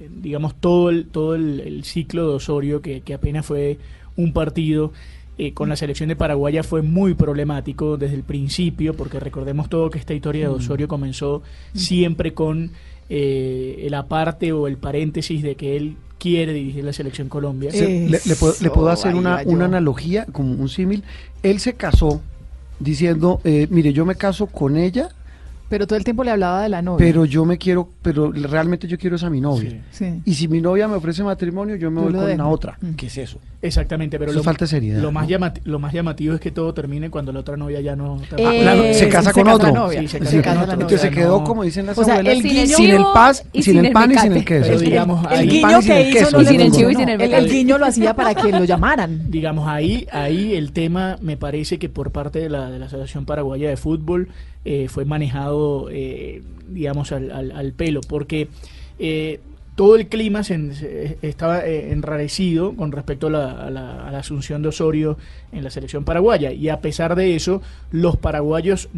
[0.00, 3.78] eh, digamos, todo el, todo el, el ciclo de Osorio, que, que apenas fue
[4.20, 4.92] un partido,
[5.38, 9.88] eh, con la selección de Paraguaya fue muy problemático desde el principio, porque recordemos todo
[9.90, 11.42] que esta historia de Osorio comenzó
[11.74, 12.72] siempre con
[13.08, 17.70] eh, el aparte o el paréntesis de que él quiere dirigir la selección Colombia.
[17.72, 21.02] Le, le puedo, le puedo hacer una, una analogía, como un símil.
[21.42, 22.20] Él se casó
[22.78, 25.08] diciendo, eh, mire, yo me caso con ella,
[25.70, 26.98] Pero todo el tiempo le hablaba de la novia.
[27.06, 29.80] pero yo me quiero, pero realmente yo quiero es a mi novia.
[29.92, 30.20] Sí.
[30.26, 32.36] Y si mi novia me ofrece matrimonio, yo me Yo voy con dejo.
[32.38, 32.76] la otra.
[32.82, 32.90] Mm.
[32.94, 33.38] ¿Qué es eso?
[33.62, 35.28] Exactamente, pero Eso lo, es falta seriedad, Lo más,
[35.64, 38.16] lo más llamativo es que todo termine cuando la otra novia ya no.
[38.32, 39.90] Ah, claro, se casa con otro.
[39.92, 40.98] Sí, se casa con otro.
[40.98, 42.50] se quedó, como dicen las O sea, abuelas, el sin,
[42.86, 44.66] guiño- el paz, sin, el pan y sin el queso.
[44.66, 47.12] Pero digamos, el guiño que hizo funcionó.
[47.12, 49.30] el El, el guiño lo hacía para que lo llamaran.
[49.30, 53.24] Digamos, ahí, ahí el tema me parece que por parte de la, de la Asociación
[53.26, 54.28] Paraguaya de Fútbol
[54.64, 58.48] eh, fue manejado, eh, digamos, al, pelo, porque
[58.98, 59.40] eh,
[59.76, 64.60] todo el clima se se- estaba eh, enrarecido con respecto a la, a la- asunción
[64.60, 65.16] de Osorio
[65.52, 68.88] en la selección paraguaya, y a pesar de eso, los paraguayos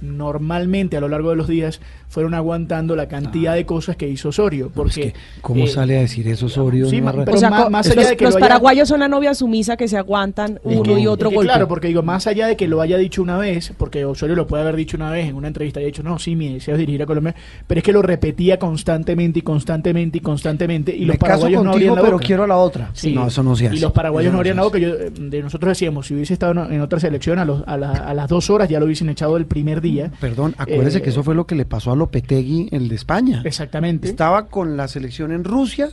[0.00, 4.30] normalmente a lo largo de los días fueron aguantando la cantidad de cosas que hizo
[4.30, 5.12] Osorio, porque...
[5.42, 6.88] ¿Cómo eh, sale a decir eso, Osorio?
[6.88, 9.08] sí, pero O sea, más- los, allá de que los lo haya- paraguayos son la
[9.08, 11.52] novia sumisa que se aguantan Es uno que- y otro es que golpe.
[11.52, 14.46] Claro, porque digo, más allá de que lo haya dicho una vez, porque Osorio lo
[14.46, 16.74] puede haber dicho una vez en una entrevista y ha dicho, no, sí, mi deseo
[16.74, 17.34] es dirigir a Colombia,
[17.66, 21.64] pero es que lo repetía constantemente y constantemente y constantemente y los Me caso paraguayos
[21.64, 22.26] no contigo, abrían la pero boca.
[22.26, 22.90] quiero a la otra.
[22.94, 23.12] Sí.
[23.12, 23.76] No, eso no se hace.
[23.76, 24.78] Y los paraguayos Eso no no abrían se la boca.
[24.78, 27.92] Yo, de nosotros decíamos, si hubiese estado en en otra selección, a, los, a, la-
[27.92, 29.87] a las dos horas ya lo hubiesen echado el primer día.
[30.20, 33.42] Perdón, acuérdese Eh, que eso fue lo que le pasó a Lopetegui, el de España.
[33.44, 34.08] Exactamente.
[34.08, 35.90] Estaba con la selección en Rusia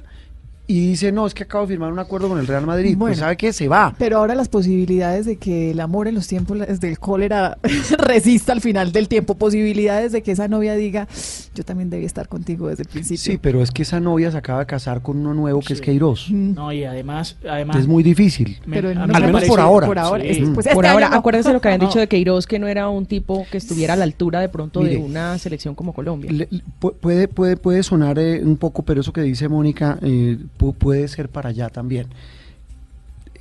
[0.68, 2.96] y dice, no, es que acabo de firmar un acuerdo con el Real Madrid.
[2.98, 3.12] Bueno.
[3.14, 3.94] pues sabe que se va.
[4.00, 7.58] Pero ahora las posibilidades de que el amor en los tiempos del cólera
[7.98, 11.08] resista al final del tiempo, posibilidades de que esa novia diga,
[11.54, 13.22] yo también debía estar contigo desde el principio.
[13.34, 15.82] Sí, pero es que esa novia se acaba de casar con uno nuevo que es
[15.82, 16.30] Queiroz.
[16.32, 18.58] No, y además, además Es muy difícil.
[18.66, 19.88] Me- Pero me Al menos parece- por ahora.
[19.88, 20.30] por ahora, Sí.
[20.30, 21.16] es- pues Por este ahora, no.
[21.18, 21.88] acuérdense lo que habían No.
[21.88, 24.82] dicho de Queiroz, que no era un tipo que estuviera a la altura de pronto
[24.84, 26.32] de una selección como Colombia.
[26.32, 29.98] Le- le- pu- puede, puede, puede sonar eh, un poco, pero eso que dice Mónica
[30.02, 32.08] eh, puede ser para allá también.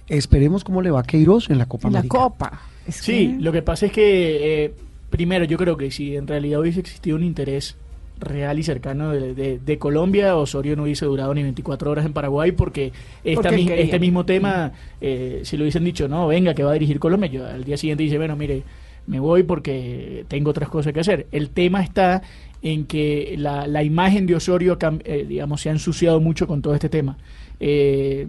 [0.09, 2.19] Esperemos cómo le va a Queiroz en la Copa En la América.
[2.19, 2.61] copa.
[2.87, 4.75] Es Sí, que- lo que pasa es que, eh,
[5.09, 7.77] primero, yo creo que si en realidad hubiese existido un interés
[8.21, 12.13] real y cercano de, de- de Colombia, Osorio no hubiese durado ni 24 horas en
[12.13, 12.93] Paraguay porque,
[13.25, 13.85] esta Porque él mi- quería.
[13.85, 17.31] este mismo tema, eh, si lo hubiesen dicho, no, venga, que va a dirigir Colombia,
[17.31, 18.63] yo al día siguiente dice, bueno, mire,
[19.07, 21.27] me voy porque tengo otras cosas que hacer.
[21.33, 22.23] El tema está
[22.65, 26.75] en que la, la imagen de Osorio, eh, digamos, se ha ensuciado mucho con todo
[26.75, 27.17] este tema.
[27.61, 28.27] Eh,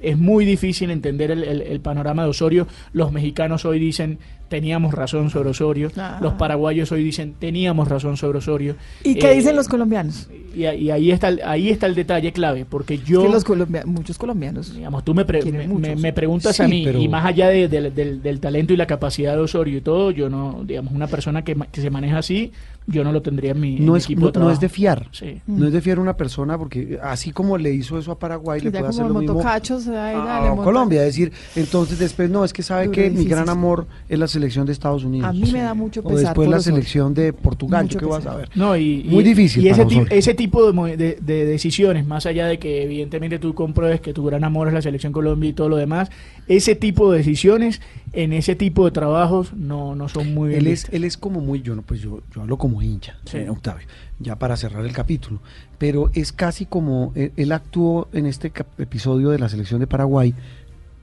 [0.00, 2.66] es muy difícil entender el, el- el panorama de Osorio.
[2.92, 5.90] Los mexicanos hoy dicen teníamos razón sobre Osorio.
[5.96, 6.18] Ah.
[6.22, 8.76] Los paraguayos hoy dicen teníamos razón sobre Osorio.
[9.02, 10.28] ¿Y qué Eh, dicen los colombianos?
[10.54, 13.84] Y, y ahí está el, ahí está el detalle clave, porque yo que los colombia-
[13.86, 14.74] muchos colombianos.
[14.74, 17.00] digamos, tú me, pre- quieren me, mucho me- a me preguntas Sí, a mí, pero-
[17.00, 20.10] y más allá de- del- del, del talento y la capacidad de Osorio y todo,
[20.12, 22.52] yo no, digamos, una persona que, ma- que se maneja así,
[22.86, 24.54] yo no lo tendría en mi, en No mi es, equipo no, de no trabajo.
[24.54, 25.08] es de fiar.
[25.12, 25.40] Sí.
[25.46, 28.70] No es de fiar una persona porque así como le hizo eso a Paraguay, le
[28.70, 30.64] puede hacer lo mismo ahí, a, dale, a monta.
[30.64, 31.00] Colombia.
[31.00, 33.50] Es decir, entonces después no, es que sabe Duro, que mi gran sí.
[33.50, 35.28] amor es la selección de Estados Unidos.
[35.28, 38.00] A mí me da mucho O pesar después por la selección de Portugal, Mucho ¿yo
[38.00, 38.50] qué vas a ver?
[38.54, 42.06] No, y, Muy y- difícil Y ese, para ese tipo de, mo- de- de decisiones,
[42.06, 45.50] más allá de que evidentemente tú compruebes que tu gran amor es la selección Colombia
[45.50, 46.10] y todo lo demás,
[46.48, 47.80] ese tipo de decisiones
[48.12, 51.40] en ese tipo de trabajos no, no son muy bien Él es, él es como
[51.40, 53.38] muy, yo no, pues yo, yo hablo como hincha, Sí.
[53.38, 53.86] eh, Octavio,
[54.18, 55.40] ya para cerrar el capítulo,
[55.78, 60.34] pero es casi como él, él actuó en este episodio de la selección de Paraguay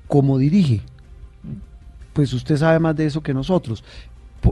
[0.08, 0.82] como dirige.
[2.14, 3.84] Pues usted sabe más de eso que nosotros.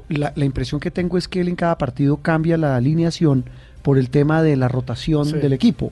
[0.09, 3.45] La, la impresión que tengo es que él en cada partido cambia la alineación
[3.83, 5.33] por el tema de la rotación Sí.
[5.33, 5.91] del equipo.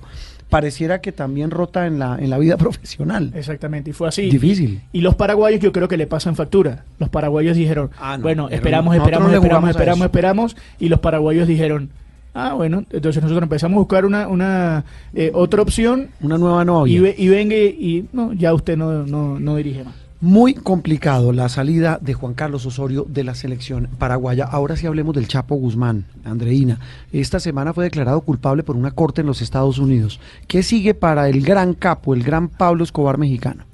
[0.49, 3.31] Pareciera que también rota en la, en la vida profesional.
[3.35, 4.29] Exactamente, y fue así.
[4.29, 4.81] Difícil.
[4.91, 6.83] Y los paraguayos yo creo que le pasan factura.
[6.97, 11.89] Los paraguayos dijeron, Ah, no, bueno, esperamos, esperamos, esperamos, esperamos, esperamos, y los paraguayos dijeron,
[12.33, 16.95] ah, bueno, entonces nosotros empezamos a buscar una, una eh, otra opción Una nueva novia.
[16.95, 19.93] y, ve- y venga y, y, no, ya usted no, no, no dirige más.
[20.21, 24.43] Muy complicado la salida de Juan Carlos Osorio de la selección paraguaya.
[24.43, 26.77] Ahora sí hablemos del Chapo Guzmán, Andreina.
[27.13, 30.19] Esta semana fue declarado culpable por una corte en los Estados Unidos.
[30.45, 33.68] ¿Qué sigue para el gran capo, el gran Pablo Escobar mexicano?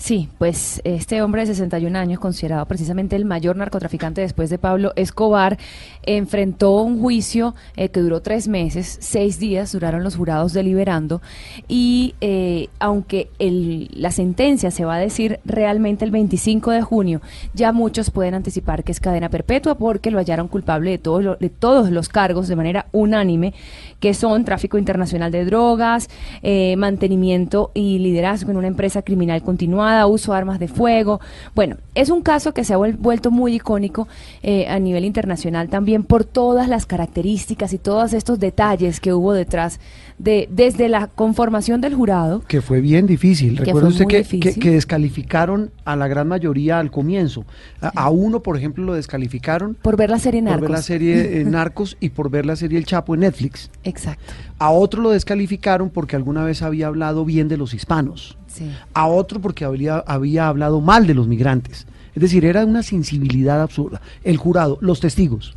[0.00, 4.92] Sí, pues este hombre de 61 años, considerado precisamente el mayor narcotraficante después de Pablo
[4.94, 5.58] Escobar,
[6.04, 11.20] enfrentó un juicio eh, que duró tres meses, seis días duraron los jurados deliberando
[11.66, 17.20] y eh, aunque el- la sentencia se va a decir realmente el 25 de junio,
[17.52, 21.90] ya muchos pueden anticipar que es cadena perpetua porque lo hallaron culpable de, de todos
[21.90, 23.52] los cargos de manera unánime,
[23.98, 26.08] que son tráfico internacional de drogas,
[26.44, 31.20] eh, mantenimiento y liderazgo en una empresa criminal continuada, uso de armas de fuego.
[31.54, 34.08] Bueno, es un caso que se ha vuel- vuelto muy icónico
[34.42, 39.32] eh, a nivel internacional también por todas las características y todos estos detalles que hubo
[39.32, 39.80] detrás
[40.18, 42.42] de desde la conformación del jurado.
[42.48, 43.56] Que fue bien difícil.
[43.56, 47.44] Recuerda usted que, que- que descalificaron a la gran mayoría al comienzo.
[47.80, 50.84] A, a uno, por ejemplo, lo descalificaron Por ver la serie por ver la Narcos.
[50.86, 53.70] serie eh, Narcos y por ver la serie El Chapo en Netflix.
[53.84, 54.32] Exacto.
[54.58, 58.36] A otro lo descalificaron porque alguna vez había hablado bien de los hispanos.
[58.48, 58.70] Sí.
[58.94, 61.86] A otro porque había, había hablado mal de los migrantes.
[62.14, 64.00] Es decir, era una sensibilidad absurda.
[64.24, 65.54] El jurado, los testigos.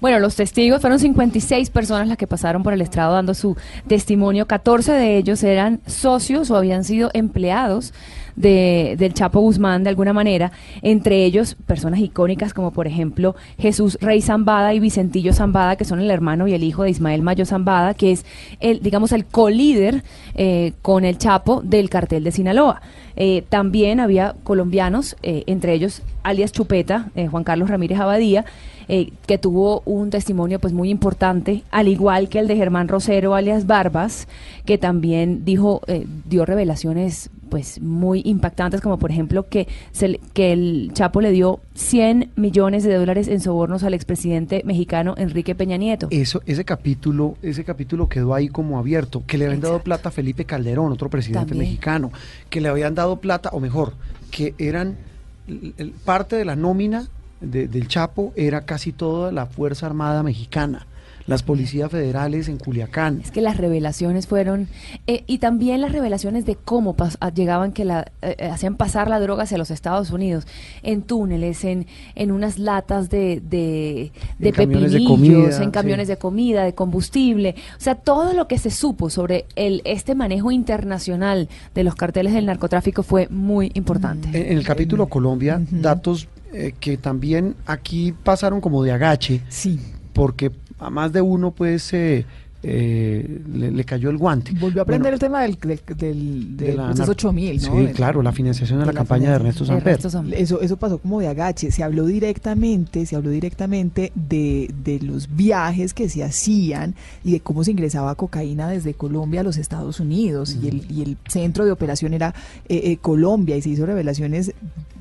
[0.00, 3.56] Bueno, los testigos fueron 56 personas las que pasaron por el estrado dando su
[3.88, 4.46] testimonio.
[4.46, 7.92] 14 de ellos eran socios o habían sido empleados
[8.36, 10.52] de, del Chapo Guzmán de alguna manera.
[10.82, 16.00] Entre ellos, personas icónicas como por ejemplo Jesús Rey Zambada y Vicentillo Zambada, que son
[16.00, 18.24] el hermano y el hijo de Ismael Mayo Zambada, que es
[18.60, 20.04] el, digamos, el colíder
[20.34, 22.80] eh, con el Chapo del cartel de Sinaloa.
[23.16, 28.44] Eh, también había colombianos, eh, entre ellos alias Chupeta, eh, Juan Carlos Ramírez Abadía,
[28.88, 33.34] eh, que tuvo un testimonio pues muy importante, al igual que el de Germán Rosero,
[33.34, 34.28] alias Barbas,
[34.64, 40.52] que también dijo, eh, dio revelaciones pues muy impactantes, como por ejemplo que, se que
[40.52, 45.76] el Chapo le dio 100 millones de dólares en sobornos al expresidente mexicano Enrique Peña
[45.76, 46.08] Nieto.
[46.10, 50.12] Eso, ese capítulo, ese capítulo quedó ahí como abierto, que le habían dado plata a
[50.12, 51.70] Felipe Calderón, otro presidente También.
[51.70, 52.12] mexicano,
[52.50, 53.94] que le habían dado plata, o mejor,
[54.30, 54.96] que eran
[56.04, 57.06] parte de la nómina
[57.40, 60.86] de- del Chapo era casi toda la Fuerza Armada Mexicana,
[61.28, 63.20] las policías federales en Culiacán.
[63.22, 64.66] Es que las revelaciones fueron,
[65.06, 68.76] eh, y también las revelaciones de cómo pas- a- llegaban, que la, eh, eh, hacían
[68.76, 70.46] pasar la droga hacia los Estados Unidos,
[70.82, 71.86] en túneles, en,
[72.16, 75.06] en unas latas de, de, de En camiones de pepinillos,
[75.46, 76.12] comida, en camiones sí.
[76.14, 80.50] de comida, de combustible, o sea, todo lo que se supo sobre el, este manejo
[80.50, 84.28] internacional de los carteles del narcotráfico fue muy importante.
[84.28, 89.42] En, en el capítulo Colombia, datos eh, que también aquí pasaron como de agache.
[89.48, 89.78] Sí.
[90.14, 92.24] Porque a más de uno, pues, eh,
[92.60, 94.50] eh, le, le cayó el guante.
[94.50, 97.62] Volvió a Bueno, aprender el tema del, del, del, de del la proceso nar- 8000,
[97.62, 97.78] ¿no?
[97.86, 99.96] Sí, claro, la financiación de, la, campaña de Ernesto Samper.
[100.34, 101.70] Eso, eso pasó como de agache.
[101.70, 107.40] Se habló directamente, se habló directamente de, de los viajes que se hacían y de
[107.40, 110.56] cómo se ingresaba cocaína desde Colombia a los Estados Unidos.
[110.60, 112.34] y, el, y el centro de operación era
[112.68, 114.52] eh, eh, Colombia y se hizo revelaciones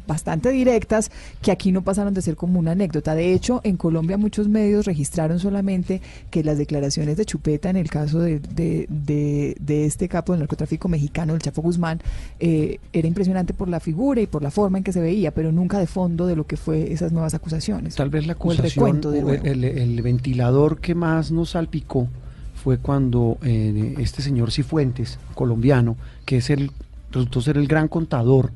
[0.08, 1.12] bastante directas
[1.42, 3.14] que aquí no pasaron de ser como una anécdota.
[3.16, 6.02] De hecho, en Colombia muchos medios registraron solamente
[6.32, 10.40] que las declaraciones de Chupeta en el caso de, de, de- de este capo del
[10.40, 12.00] narcotráfico mexicano, el Chapo Guzmán,
[12.40, 15.52] eh, era impresionante por la figura y por la forma en que se veía, pero
[15.52, 17.96] nunca de fondo de lo que fue esas nuevas acusaciones.
[17.96, 19.02] Tal vez la el acusación,
[19.66, 22.08] el ventilador que más nos salpicó
[22.64, 26.72] fue cuando eh, este señor Cifuentes, colombiano, que es el
[27.12, 28.52] resultó ser el gran contador,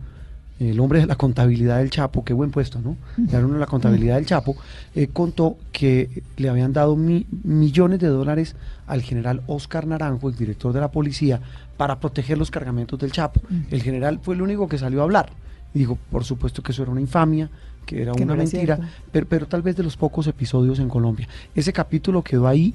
[0.69, 2.95] el hombre de la contabilidad del Chapo, qué buen puesto, ¿no?
[3.17, 4.55] Le dieron la contabilidad del Chapo,
[4.95, 8.55] eh, contó que le habían dado mi- millones de dólares
[8.87, 11.39] al general Oscar Naranjo, el director de la policía,
[11.77, 13.41] para proteger los cargamentos del Chapo.
[13.71, 15.31] El general fue el único que salió a hablar.
[15.73, 17.49] Y dijo, por supuesto que eso era una infamia,
[17.85, 18.79] que era Que no una era mentira,
[19.29, 21.27] pero tal vez de los pocos episodios en Colombia.
[21.55, 22.73] Ese capítulo quedó ahí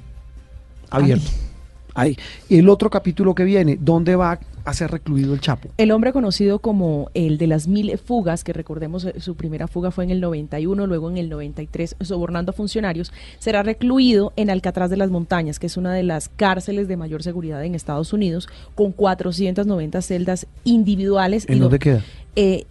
[0.89, 1.29] abierto.
[1.97, 2.15] Ahí.
[2.47, 5.69] Y el otro capítulo que viene, ¿dónde va a ser recluido el Chapo?
[5.77, 9.89] El hombre conocido como el de las mil fugas, que recordemos eh, su primera fuga
[9.91, 14.89] fue en el 91, luego en el 93 sobornando a funcionarios, será recluido en Alcatraz
[14.89, 18.47] de las Montañas, que es una de las cárceles de mayor seguridad en Estados Unidos,
[18.75, 21.45] con 490 celdas individuales.
[21.49, 22.03] ¿En y dónde queda?
[22.35, 22.65] eh,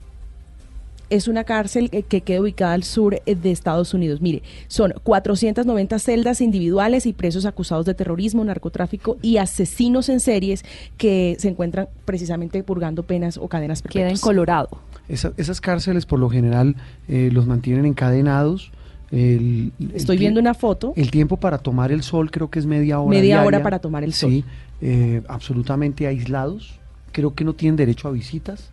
[1.11, 4.21] es una cárcel que, que queda ubicada al sur eh, de Estados Unidos.
[4.21, 10.65] Mire, son 490 celdas individuales y presos acusados de terrorismo, narcotráfico y asesinos en series
[10.97, 14.03] que se encuentran precisamente purgando penas o cadenas perpetuas.
[14.05, 14.69] Queda en Colorado.
[15.09, 16.75] Esa- esas cárceles por lo general
[17.09, 18.73] eh, los mantienen encadenados.
[19.13, 20.93] El, el Estoy viendo una foto.
[20.97, 23.11] El tiempo para tomar el sol creo que es media hora.
[23.17, 24.31] Media hora para tomar el sol.
[24.31, 24.45] Sí,
[24.81, 26.81] eh, absolutamente aislados.
[27.13, 28.71] Creo que no tienen derecho a visitas.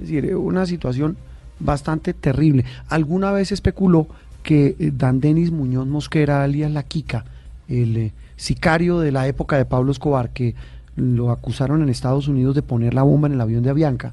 [0.00, 1.16] Es decir, eh, una situación
[1.64, 2.64] bastante terrible.
[2.88, 4.06] Alguna vez especuló
[4.42, 7.24] que eh, Dan Denis Muñoz Mosquera, alias La Kika,
[7.68, 10.54] el eh, sicario de la época de Pablo Escobar, que
[10.96, 14.12] lo acusaron en Estados Unidos de poner la bomba en el avión de Avianca,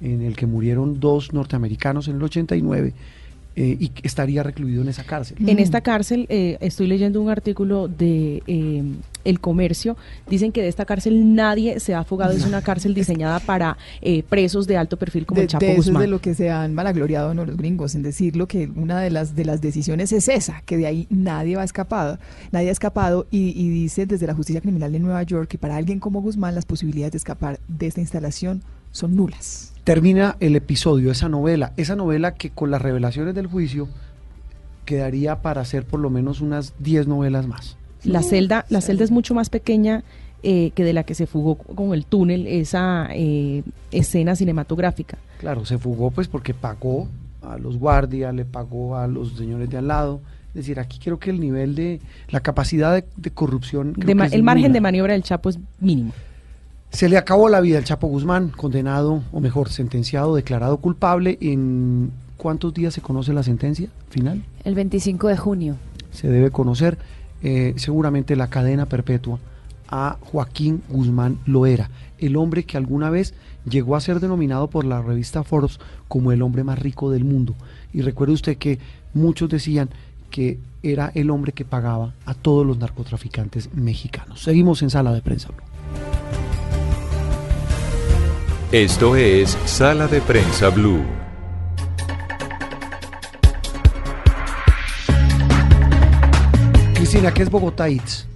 [0.00, 2.94] en el que murieron dos norteamericanos en el 89
[3.58, 5.36] eh, y estaría recluido en esa cárcel.
[5.44, 8.84] En esta cárcel, eh, estoy leyendo un artículo de eh,
[9.24, 9.96] El Comercio,
[10.28, 14.22] dicen que de esta cárcel nadie se ha fugado, es una cárcel diseñada para eh,
[14.22, 16.50] presos de alto perfil como de, el Chapo de eso es de lo que se
[16.50, 17.44] han malagloriado ¿no?
[17.44, 20.86] los gringos, en decirlo que una de las de las decisiones es esa, que de
[20.86, 22.20] ahí nadie va escapado,
[22.52, 25.74] nadie ha escapado y, y dice desde la justicia criminal de Nueva York que para
[25.74, 28.62] alguien como Guzmán las posibilidades de escapar de esta instalación
[28.92, 29.72] son nulas.
[29.88, 33.88] Termina el episodio, esa novela, esa novela que con las revelaciones del juicio
[34.84, 37.78] quedaría para hacer por lo menos unas 10 novelas más.
[38.04, 40.04] La celda, la celda es mucho más pequeña
[40.42, 45.16] eh, que de la que se fugó con el túnel, esa eh, escena cinematográfica.
[45.38, 47.08] Claro, se fugó pues porque pagó
[47.40, 50.20] a los guardias, le pagó a los señores de al lado.
[50.48, 53.94] Es decir, aquí creo que el nivel de la capacidad de, de corrupción.
[53.94, 56.12] creo De ma- que es el margen de maniobra del Chapo es mínimo.
[56.90, 61.38] Se le acabó la vida al Chapo Guzmán, condenado, o mejor, sentenciado, declarado culpable.
[61.40, 64.42] ¿En cuántos días se conoce la sentencia final?
[64.64, 65.76] El 25 de junio.
[66.10, 66.98] Se debe conocer
[67.42, 69.38] eh, seguramente la cadena perpetua
[69.88, 73.34] a Joaquín Guzmán Loera, el hombre que alguna vez
[73.68, 75.78] llegó a ser denominado por la revista Forbes
[76.08, 77.54] como el hombre más rico del mundo.
[77.92, 78.78] Y recuerde usted que
[79.14, 79.88] muchos decían
[80.30, 84.42] que era el hombre que pagaba a todos los narcotraficantes mexicanos.
[84.42, 85.50] Seguimos en sala de prensa.
[88.72, 91.02] Esto es Sala de Prensa Blue.
[96.94, 98.26] Cristina, ¿qué es Bogotá Eats?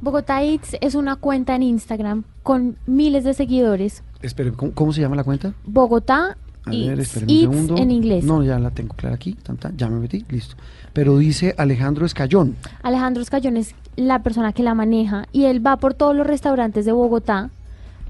[0.00, 4.02] Bogotá Eats es una cuenta en Instagram con miles de seguidores.
[4.20, 5.52] Espere, ¿cómo, cómo se llama la cuenta?
[5.64, 7.76] Bogotá A ver, Eats, espere un Eats segundo.
[7.76, 8.24] en inglés.
[8.24, 9.34] No, ya la tengo clara aquí.
[9.34, 10.56] tan, tan, ya me metí, listo.
[10.92, 12.56] Pero dice Alejandro Escayón.
[12.82, 16.84] Alejandro Escayón es la persona que la maneja y él va por todos los restaurantes
[16.84, 17.50] de Bogotá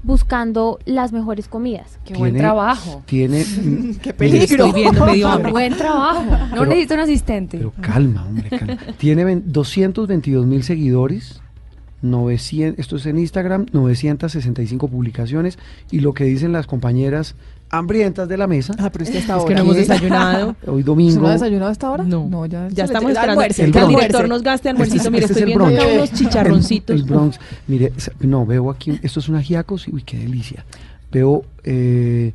[0.03, 1.97] buscando las mejores comidas.
[2.05, 3.01] Qué buen trabajo.
[3.05, 3.43] Tiene.
[4.01, 5.51] Qué mire, Estoy viendo medio hambre.
[5.51, 6.23] Buen trabajo.
[6.23, 7.57] No Pero- necesito un asistente.
[7.57, 8.77] Pero calma, hombre, calma.
[8.97, 11.41] Tiene ven- 222 mil seguidores,
[12.03, 15.57] 900, esto es en Instagram, 965 publicaciones
[15.89, 17.33] y lo que dicen las compañeras
[17.69, 18.75] hambrientas de la mesa.
[18.77, 20.55] Ah, pero Es que no hemos desayunado.
[20.67, 21.21] Hoy ¿Usted domingo.
[21.21, 22.03] no ha desayunado hasta ahora?
[22.03, 22.45] No.
[22.45, 24.97] ya, Ya estamos esperando Almuerce, El que el director nos gaste almuercito.
[24.97, 26.95] Este es- Mire, este es estoy viendo acá unos chicharroncitos.
[26.95, 27.39] El, el Bronx.
[27.67, 30.65] Mire, no, veo aquí, esto es un ajiaco, sí, uy, qué delicia.
[31.11, 32.33] Veo eh,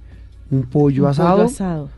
[0.50, 1.36] un pollo Un asado.
[1.36, 1.88] pollo asado.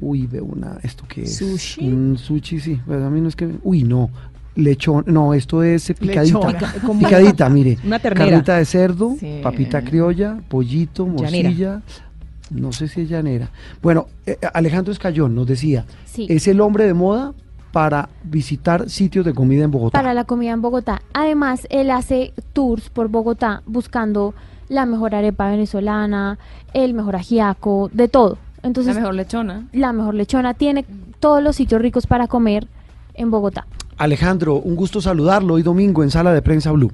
[0.00, 1.36] Uy, veo una, ¿esto qué es?
[1.36, 1.86] Sushi.
[1.88, 2.80] Un sushi, sí.
[2.86, 3.48] Pues a mí no es que.
[3.64, 4.10] Uy, no.
[4.62, 5.04] Lechón.
[5.06, 6.38] No, esto es eh, picadita.
[6.38, 6.52] Lechón.
[6.52, 7.78] Pica- como- Picadita, mire.
[7.84, 8.26] Una ternera.
[8.30, 9.40] Carnita de cerdo, Sí.
[9.42, 11.48] papita criolla, pollito, Llanera.
[11.48, 11.82] morcilla.
[12.50, 13.50] No sé si es llanera.
[13.82, 16.26] Bueno, eh, Alejandro Escayón nos decía, Sí.
[16.28, 17.34] es el hombre de moda
[17.72, 19.98] para visitar sitios de comida en Bogotá.
[19.98, 21.02] para la comida en Bogotá.
[21.12, 24.34] Además, él hace tours por Bogotá buscando
[24.68, 26.38] la mejor arepa venezolana,
[26.72, 28.38] el mejor ajiaco, de todo.
[28.62, 29.68] Entonces, la mejor lechona.
[29.72, 30.84] la mejor lechona tiene
[31.20, 32.66] todos los sitios ricos para comer
[33.14, 33.66] en Bogotá.
[33.98, 36.92] Alejandro, un gusto saludarlo hoy domingo en Sala de Prensa Blue.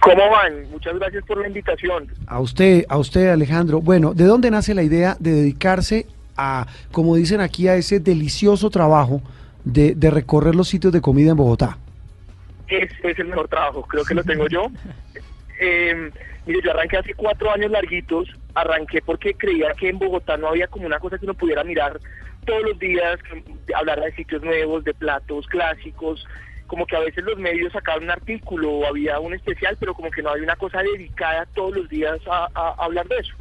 [0.00, 0.70] ¿Cómo van?
[0.70, 2.08] Muchas gracias por la invitación.
[2.26, 3.82] A usted, a usted Alejandro.
[3.82, 6.06] Bueno, ¿de dónde nace la idea de dedicarse
[6.38, 9.20] a, como dicen aquí, a ese delicioso trabajo
[9.64, 11.76] de, de recorrer los sitios de comida en Bogotá?
[12.66, 14.68] Es, es el mejor trabajo, creo que lo tengo yo.
[15.62, 16.10] Eh,
[16.46, 20.66] mire, yo arranqué hace cuatro años larguitos, arranqué porque creía que en Bogotá no había
[20.68, 22.00] como una cosa que uno pudiera mirar
[22.44, 23.18] todos los días,
[23.74, 26.26] hablar de sitios nuevos, de platos clásicos,
[26.66, 30.10] como que a veces los medios sacaban un artículo o había un especial, pero como
[30.10, 33.34] que no había una cosa dedicada todos los días a, a- a hablar de eso.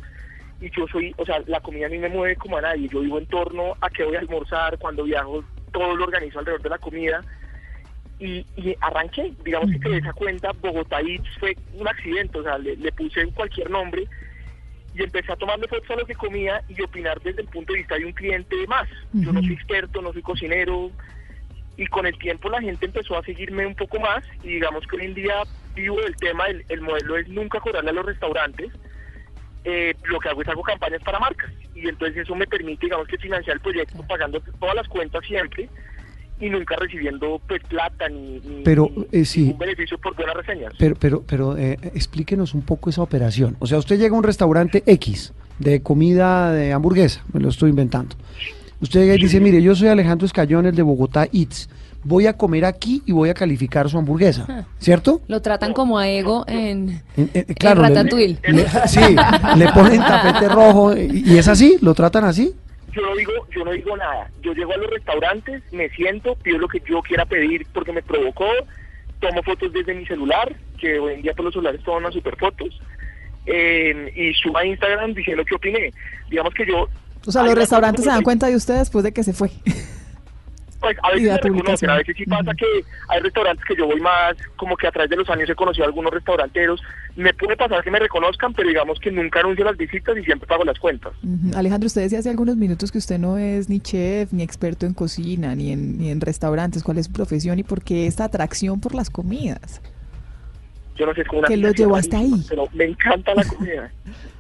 [0.62, 3.00] Y yo soy, o sea, la comida a mí me mueve como a nadie, yo
[3.02, 6.70] vivo en torno a qué voy a almorzar, cuando viajo, todo lo organizo alrededor de
[6.70, 7.24] la comida.
[8.20, 12.58] Y, y arranqué, digamos que creé esa cuenta, Bogotá Eats fue un accidente, o sea,
[12.58, 14.06] le, le puse cualquier nombre
[15.00, 17.80] y empecé a tomarle fotos a lo que comía y opinar desde el punto de
[17.80, 18.88] vista de un cliente más.
[19.14, 20.92] Yo no soy experto, no soy cocinero.
[21.78, 24.98] Y con el tiempo la gente empezó a seguirme un poco más y digamos que
[24.98, 25.44] hoy en día
[25.74, 28.70] vivo del tema, el, el modelo es nunca cobrarle a los restaurantes,
[29.64, 33.08] eh, lo que hago es hago campañas para marcas y entonces eso me permite digamos
[33.08, 35.70] que financiar el proyecto pagando todas las cuentas siempre
[36.40, 39.42] y nunca recibiendo pues plata ni, ni- Pero, ni eh, sí.
[39.44, 40.74] ningún beneficio por buenas reseñas.
[40.80, 43.56] Pero, pero, pero eh, explíquenos un poco esa operación.
[43.60, 47.72] O sea, usted llega a un restaurante X de comida de hamburguesa, me lo estoy
[47.72, 48.16] inventando.
[48.82, 51.70] Usted llega y dice, mire, yo soy Alejandro Escayón, el de Bogotá Eats.
[52.02, 55.22] Voy a comer aquí y voy a calificar su hamburguesa, ¿cierto?
[55.28, 58.38] Lo tratan como a ego en, En- en- claro, en le- Ratatouille.
[58.48, 59.02] le- sí,
[59.58, 62.54] le ponen tapete rojo y, y es así, lo tratan así.
[62.92, 64.30] Yo no digo, yo no digo nada.
[64.42, 68.02] Yo llego a los restaurantes, me siento, pido lo que yo quiera pedir porque me
[68.02, 68.48] provocó,
[69.20, 72.36] tomo fotos desde mi celular, que hoy en día por los celulares toman unas super
[72.38, 72.80] fotos.
[73.46, 75.92] eh, y suba a Instagram diciendo qué opiné.
[76.30, 76.88] Digamos que yo...
[77.26, 79.50] O sea, los restaurantes se dan cuenta de usted después de que se fue.
[80.80, 82.66] Pues a Y veces me reconocen, a veces sí pasa que
[83.10, 85.84] hay restaurantes que yo voy más, como que a través de los años he conocido
[85.84, 86.82] a algunos restauranteros.
[87.16, 90.48] Me puede pasar que me reconozcan, pero digamos que nunca anuncio las visitas y siempre
[90.48, 91.12] pago las cuentas.
[91.54, 94.94] Alejandro, usted decía hace algunos minutos que usted no es ni chef, ni experto en
[94.94, 96.84] cocina, ni en, ni en restaurantes.
[96.84, 99.82] ¿Cuál es su profesión y por qué esta atracción por las comidas?
[100.96, 102.44] Yo no sé, es como una ¿Qué lo llevó hasta ahí?
[102.48, 103.92] Pero me encanta la comida.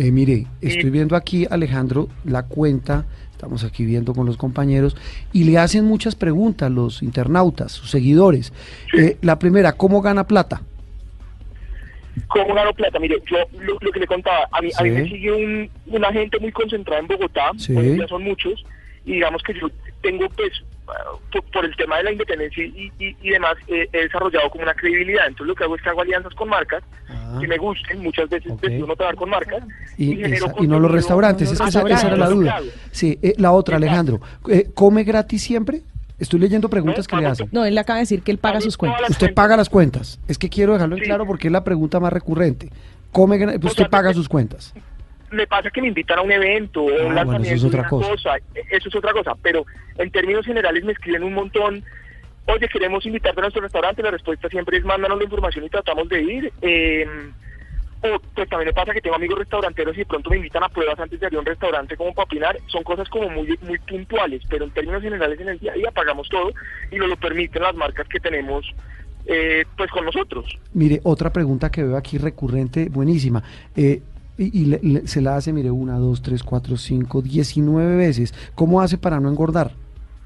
[0.00, 4.96] Eh, mire, estoy viendo aquí, Alejandro, la cuenta, estamos aquí viendo con los compañeros,
[5.32, 8.52] y le hacen muchas preguntas los internautas, sus seguidores.
[8.96, 10.62] Eh, la primera, ¿cómo gana plata?
[12.28, 13.00] ¿Cómo gano plata?
[13.00, 16.12] Mire, yo lo, lo que le contaba, a mí, a mí me sigue un, una
[16.12, 17.74] gente muy concentrada en Bogotá, Sí.
[17.74, 18.64] hoy en día son muchos,
[19.04, 19.68] y digamos que yo
[20.00, 20.52] tengo, pues,
[21.32, 24.62] por, por el tema de la independencia y, y, y demás, eh, he desarrollado como
[24.64, 25.26] una credibilidad.
[25.26, 26.82] Entonces lo que hago es que hago alianzas con marcas
[27.40, 29.62] que me gusten, muchas veces decido no trabajar con marcas.
[29.98, 32.60] Y, esa- y no los restaurantes, es que esa, esa era la duda.
[32.90, 35.82] Sí, eh, la otra, Alejandro, eh, ¿come gratis siempre?
[36.18, 37.48] Estoy leyendo preguntas que le hacen.
[37.52, 39.10] No, él le acaba de decir que él paga sus cuentas.
[39.10, 40.18] Usted paga las cuentas.
[40.26, 42.70] Es que quiero dejarlo en claro porque es la pregunta más recurrente.
[43.12, 44.74] ¿Come, usted paga sus cuentas?
[45.30, 47.74] Me pasa que me invitan a un evento o un Ah, bueno, lanzamiento eso es
[47.74, 48.36] otra una cosa.
[48.70, 49.64] eso es otra cosa, pero
[49.98, 51.82] en términos generales me escriben un montón,
[52.46, 56.08] oye, queremos invitarte a nuestro restaurante, la respuesta siempre es mándanos la información y tratamos
[56.08, 56.52] de ir.
[56.62, 57.06] eh,
[58.00, 60.68] o pues también me pasa que tengo amigos restauranteros y de pronto me invitan a
[60.68, 64.40] pruebas antes de abrir un restaurante como para opinar, son cosas como muy muy puntuales,
[64.48, 66.52] pero en términos generales en el día a día pagamos todo
[66.92, 68.64] y nos lo permiten las marcas que tenemos
[69.26, 70.46] eh, pues con nosotros.
[70.74, 73.42] Mire, otra pregunta que veo aquí recurrente, buenísima.
[73.74, 74.00] Eh,
[74.38, 78.32] y y le- le- se la hace, mire, una, dos, tres, cuatro, cinco, diecinueve veces.
[78.54, 79.72] ¿Cómo hace para no engordar?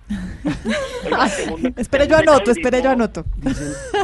[1.77, 3.25] espere, yo anoto, espere, yo anoto.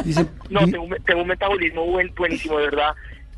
[0.03, 2.93] Dice, No, tengo, un- tengo un metabolismo buen, buenísimo, de verdad.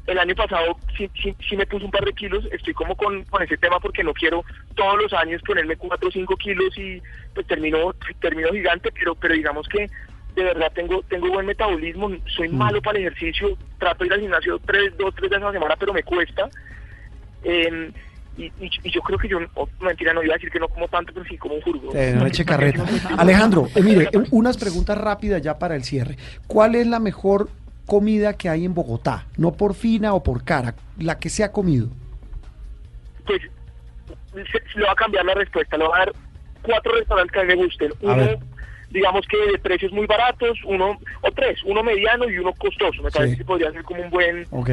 [0.07, 3.23] El año pasado sí, sí, sí me puse un par de kilos, estoy como con,
[3.26, 4.43] con ese tema porque no quiero
[4.76, 7.02] todos los años ponerme 4 o 5 kilos y
[7.35, 9.88] pues termino, termino gigante, pero, pero digamos que
[10.36, 14.22] de verdad tengo tengo buen metabolismo, soy malo para el ejercicio, trato de ir al
[14.22, 16.49] gimnasio tres, dos, tres veces a la semana, pero me cuesta.
[17.44, 17.91] Eh,
[18.38, 20.68] y, y, y yo creo que yo, oh, mentira, no iba a decir que no
[20.70, 21.91] como tanto, pero sí como un jurgo.
[21.94, 22.86] Eh, no eche carreta.
[23.18, 26.18] Alejandro, eh, mire, unas preguntas rápidas ya para el cierre.
[26.48, 27.49] ¿Cuál es la mejor
[27.86, 29.28] comida que hay en Bogotá?
[29.38, 31.90] No por fina o por cara, la que se ha comido.
[33.26, 33.41] Pues
[34.34, 35.78] se, se le va a cambiar la respuesta.
[35.78, 36.14] Le voy a dar
[36.62, 37.94] cuatro restaurantes que a mí me gusten.
[38.02, 38.40] Uno.
[38.91, 43.01] Digamos que de precios muy baratos, uno, o tres, uno mediano y uno costoso.
[43.01, 43.38] Me parece Sí.
[43.39, 44.45] que podría ser como un buen.
[44.51, 44.69] Ok.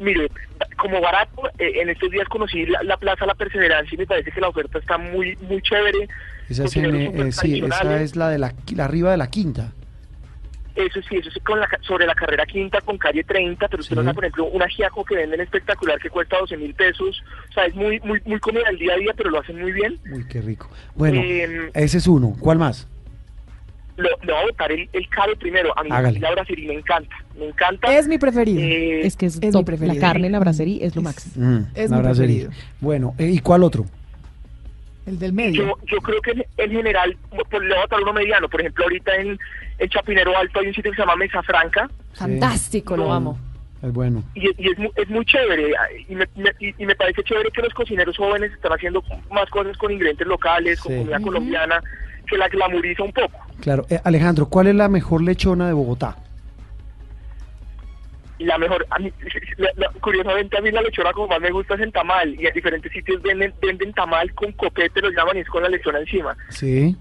[0.00, 0.28] Mire,
[0.76, 4.32] como barato, eh, en estos días conocí la, la Plaza La Perseverancia y me parece
[4.32, 6.08] que la oferta está muy muy chévere.
[6.48, 8.02] Esa es, en, eh, eh, sí, esa tradicionales.
[8.02, 9.72] es la de la, la arriba de la quinta.
[10.74, 13.96] Eso sí, eso es con la, sobre la carrera quinta con calle 30, pero usted
[13.96, 14.02] Sí.
[14.04, 17.22] da, por ejemplo, un ajiaco que venden espectacular que cuesta 12 mil pesos.
[17.48, 19.70] O sea, es muy, muy, muy comida al día a día, pero lo hacen muy
[19.70, 20.00] bien.
[20.12, 20.68] Uy, qué rico.
[20.96, 22.34] Bueno, Eh, ese es uno.
[22.40, 22.88] ¿Cuál más?
[23.96, 25.76] Lo, le voy a votar el, el caro primero.
[25.78, 26.18] A mí Hágale.
[26.20, 27.14] la brasserie me encanta.
[27.38, 27.96] Me encanta.
[27.96, 28.60] Es mi preferido.
[28.60, 29.60] Eh, Es que es, Es mi top.
[29.60, 30.00] La preferido.
[30.00, 31.34] carne en la bracería es lo máximo.
[31.46, 32.46] Mm, Es la mi bracería.
[32.46, 32.68] preferido.
[32.80, 33.84] Bueno, eh, ¿y cuál otro?
[35.06, 35.66] El del medio.
[35.66, 38.48] Yo, yo creo que en, en general, pues, le voy a votar uno mediano.
[38.48, 39.38] Por ejemplo, ahorita en,
[39.78, 41.88] en Chapinero Alto hay un sitio que se llama Mesa Franca.
[42.14, 43.38] Fantástico, lo amo.
[43.82, 44.24] Es bueno.
[44.34, 45.74] y, y es, mu- es muy chévere
[46.08, 49.76] y me, me- y, me parece chévere que los cocineros jóvenes están haciendo más cosas
[49.76, 50.98] con ingredientes locales, con Sí.
[51.00, 51.82] comida colombiana,
[52.34, 53.38] que la glamuriza un poco.
[53.60, 53.86] Claro.
[53.88, 56.16] Eh, Alejandro, ¿cuál es la mejor lechona de Bogotá?
[58.40, 59.12] La mejor, a mí,
[59.58, 62.46] la- la- curiosamente a mí la lechona como más me gusta es en tamal y
[62.46, 66.00] en diferentes sitios venden, venden tamal con copete, lo llaman y es con la lechona
[66.00, 66.36] encima.
[66.48, 66.96] Sí.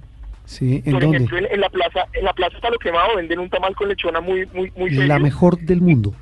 [0.45, 1.17] Sí, ¿en Por dónde?
[1.17, 4.21] ejemplo, en, en la plaza, en la plaza Palo Quemado venden un tamal con lechona
[4.21, 5.07] muy, muy, muy serio.
[5.07, 6.13] La mejor del mundo.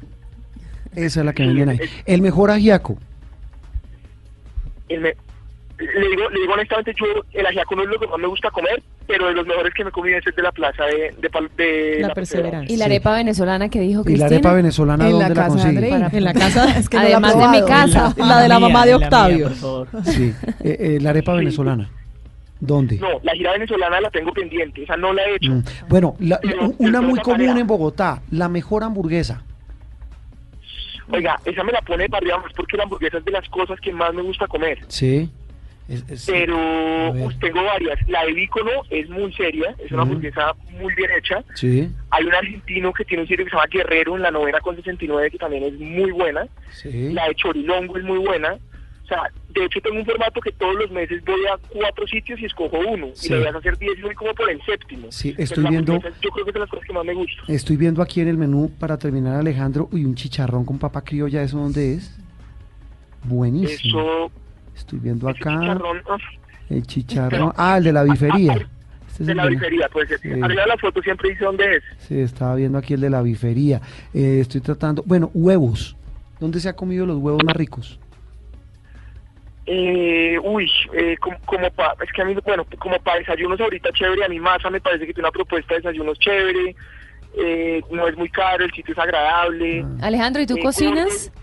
[0.96, 1.80] Esa es la que venden ahí.
[2.06, 2.98] El mejor ajiaco.
[4.88, 5.16] El me-
[5.82, 8.50] le digo, le digo honestamente, yo el ajiaco no es lo que más me gusta
[8.52, 11.30] comer, pero de los mejores que me comí es el de la plaza de, de,
[11.32, 12.74] Pal- de La Perseverancia.
[12.74, 14.26] Y la arepa venezolana que dijo ¿Y la Cristina.
[14.28, 15.94] arepa venezolana En la dónde la casa de consigue?
[15.94, 16.10] Andreina.
[16.14, 18.14] En la casa, Es que no la he Además de mi casa.
[18.18, 19.48] la de la mía, mamá de la mía, Octavio.
[19.48, 19.88] por favor.
[20.06, 20.34] Sí.
[20.64, 21.90] Eh, eh, la arepa venezolana.
[22.60, 22.98] ¿Dónde?
[22.98, 25.52] No, la gira venezolana la tengo pendiente, esa no la he hecho.
[25.52, 27.60] Mm, Bueno, la- Pero- una muy común tarea.
[27.60, 29.44] en Bogotá, la mejor hamburguesa.
[31.14, 33.80] Oiga, esa me la pone para arriba más porque la hamburguesa es de las cosas
[33.82, 34.78] que más me gusta comer.
[34.88, 35.30] Sí.
[35.90, 36.58] Es- es- Pero
[37.24, 38.00] pues, tengo varias.
[38.08, 41.44] La de Vícono es muy seria, es una hamburguesa muy bien hecha.
[41.56, 44.60] Sí, Hay un argentino que tiene un sitio que se llama Guerrero en la novena
[44.62, 46.48] con 69 que también es muy buena.
[46.72, 47.12] sí.
[47.14, 48.54] La de Chorilongo es muy buena.
[49.04, 52.40] O sea, De hecho, tengo un formato que todos los meses voy a cuatro sitios
[52.40, 53.08] y escojo uno.
[53.14, 53.34] Sí.
[53.34, 55.12] Y la voy a hacer 10 y voy como por el séptimo.
[55.12, 57.44] Sí, estoy viendo- Yo creo que es de las cosas que más me gustan.
[57.54, 61.44] Estoy viendo aquí en el menú para terminar, Alejandro, uy, un chicharrón con papa criolla,
[61.44, 62.18] ¿eso dónde es?
[63.24, 64.00] Buenísimo.
[64.02, 64.32] Eso,
[64.76, 66.18] Estoy viendo acá chicharrón, ah,
[66.70, 67.54] el chicharrón.
[67.58, 68.54] Ah, el de la bifería.
[69.08, 70.20] Este es de la bifería, puede ser.
[70.20, 70.30] Sí.
[70.42, 71.84] Arriba de la foto siempre dice dónde es.
[72.00, 73.82] Sí, estaba viendo aquí el de la bifería.
[74.14, 75.04] Eh, estoy tratando.
[75.06, 75.96] Bueno, huevos.
[76.40, 78.00] ¿Dónde se ha comido los huevos más ricos?
[79.68, 83.90] Eh, uy, eh, como, como pa, es que a mí, bueno, como para desayunos ahorita
[83.94, 86.76] chévere, a mi masa me parece que tiene una propuesta de desayunos chévere,
[87.38, 89.86] eh, no es muy caro, el sitio es agradable.
[90.02, 91.32] Alejandro, ¿y tú Eh, cocinas?
[91.34, 91.42] co-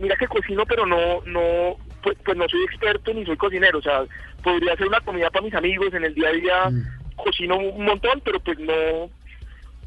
[0.00, 3.82] mira que cocino, pero no, no, pues, pues no soy experto ni soy cocinero, o
[3.82, 4.04] sea,
[4.42, 7.16] podría hacer una comida para mis amigos en el día a día, Mm.
[7.16, 9.08] cocino un montón, pero pues no,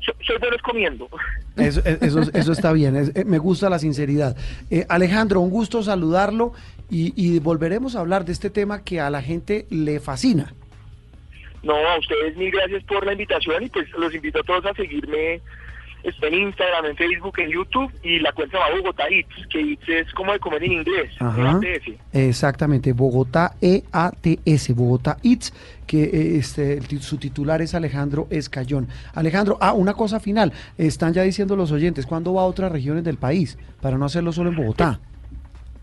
[0.02, 1.10] so- soy bueno comiendo.
[1.58, 4.36] Eso, eh, eso, eso está bien, es- eh, me gusta la sinceridad.
[4.72, 6.54] Eh, Alejandro, un gusto saludarlo
[6.90, 10.54] y, y volveremos a hablar de este tema que a la gente le fascina.
[11.64, 14.74] No, a ustedes mil gracias por la invitación y pues los invito a todos a
[14.76, 15.42] seguirme
[16.04, 19.90] estoy en Instagram, en Facebook, en YouTube y la cuenta va Bogotá Eats, que Eats
[19.90, 21.60] es como de comer en inglés, Ajá.
[21.64, 22.00] EATS.
[22.14, 25.54] Exactamente, Bogotá EATS, Bogotá Eats,
[25.86, 28.88] que eh, este, su titular es Alejandro Escayón.
[29.14, 33.04] Alejandro, ah, una cosa final, están ya diciendo los oyentes, ¿cuándo va a otras regiones
[33.04, 33.58] del país?
[33.82, 35.00] Para no hacerlo solo en Bogotá.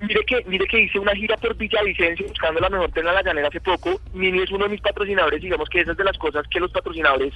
[0.01, 3.23] Mire que, mire que hice una gira por Villavicencio buscando la mejor tela de la
[3.23, 4.01] llanera hace poco.
[4.13, 6.71] Mini es uno de mis patrocinadores, digamos que esa es de las cosas que los
[6.73, 7.33] patrocinadores,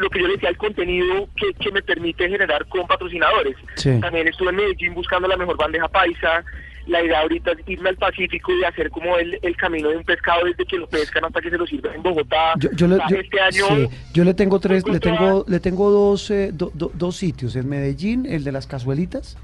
[0.00, 3.56] lo que yo le decía, el contenido que, que me permite generar con patrocinadores.
[3.76, 3.90] Sí.
[4.00, 6.44] También estuve en Medellín buscando la mejor bandeja paisa.
[6.86, 10.04] La idea ahorita es irme al Pacífico y hacer como el, el camino de un
[10.04, 12.52] pescado desde que lo pescan hasta que se lo sirven en Bogotá.
[12.58, 15.90] Yo, yo le, yo- este año sí, yo le tengo tres, le tengo, le tengo
[15.90, 17.56] dos, eh, do- do- dos sitios.
[17.56, 19.38] En Medellín, el de las cazuelitas.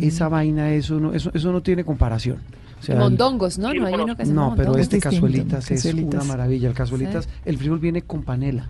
[0.00, 2.38] Esa vaina, eso no, eso, eso no tiene comparación.
[2.78, 3.72] O sea, mondongos, ¿no?
[3.74, 6.68] No hay uno que se No, pero este cazuelitas es una maravilla.
[6.68, 7.30] El cazuelitas, Sí.
[7.46, 8.68] el frijol viene con panela.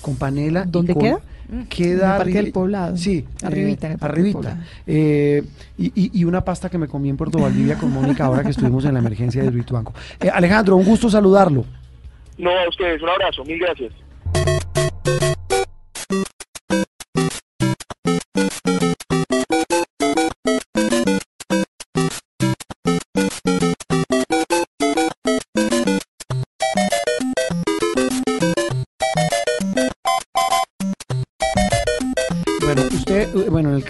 [0.00, 0.64] Con panela.
[0.66, 1.18] y ¿Dónde con- queda?
[1.68, 2.96] Queda En el Parque del Poblado.
[2.96, 4.64] Sí, Arribita, en eh, el Parque del arribita.
[4.86, 5.42] Eh,
[5.78, 8.50] y, y- y una pasta que me comí en Puerto Valdivia con Mónica ahora que
[8.50, 9.92] estuvimos en la emergencia de Rituanco.
[10.20, 11.64] Eh, Alejandro, un gusto saludarlo.
[12.38, 13.92] No, a ustedes, un abrazo, mil gracias.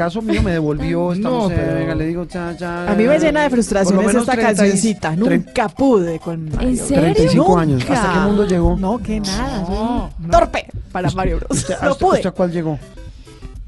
[0.04, 3.18] Caso mío me devolvió, estamos, No, pero- venga, le digo, cha, cha, A mí me
[3.18, 5.14] llena de frustraciones esta 30 y- cancioncita.
[5.16, 6.68] Nunca pude con Mario.
[6.70, 7.02] ¿En serio?
[7.02, 7.80] 35 años.
[7.80, 7.92] Nunca.
[7.94, 8.76] ¿Hasta qué mundo llegó?
[8.78, 10.10] No, que nada.
[10.30, 11.50] Torpe para Mario Bros.
[11.50, 12.16] ¿Usted, no usted- pude.
[12.16, 12.78] usted a cuál llegó?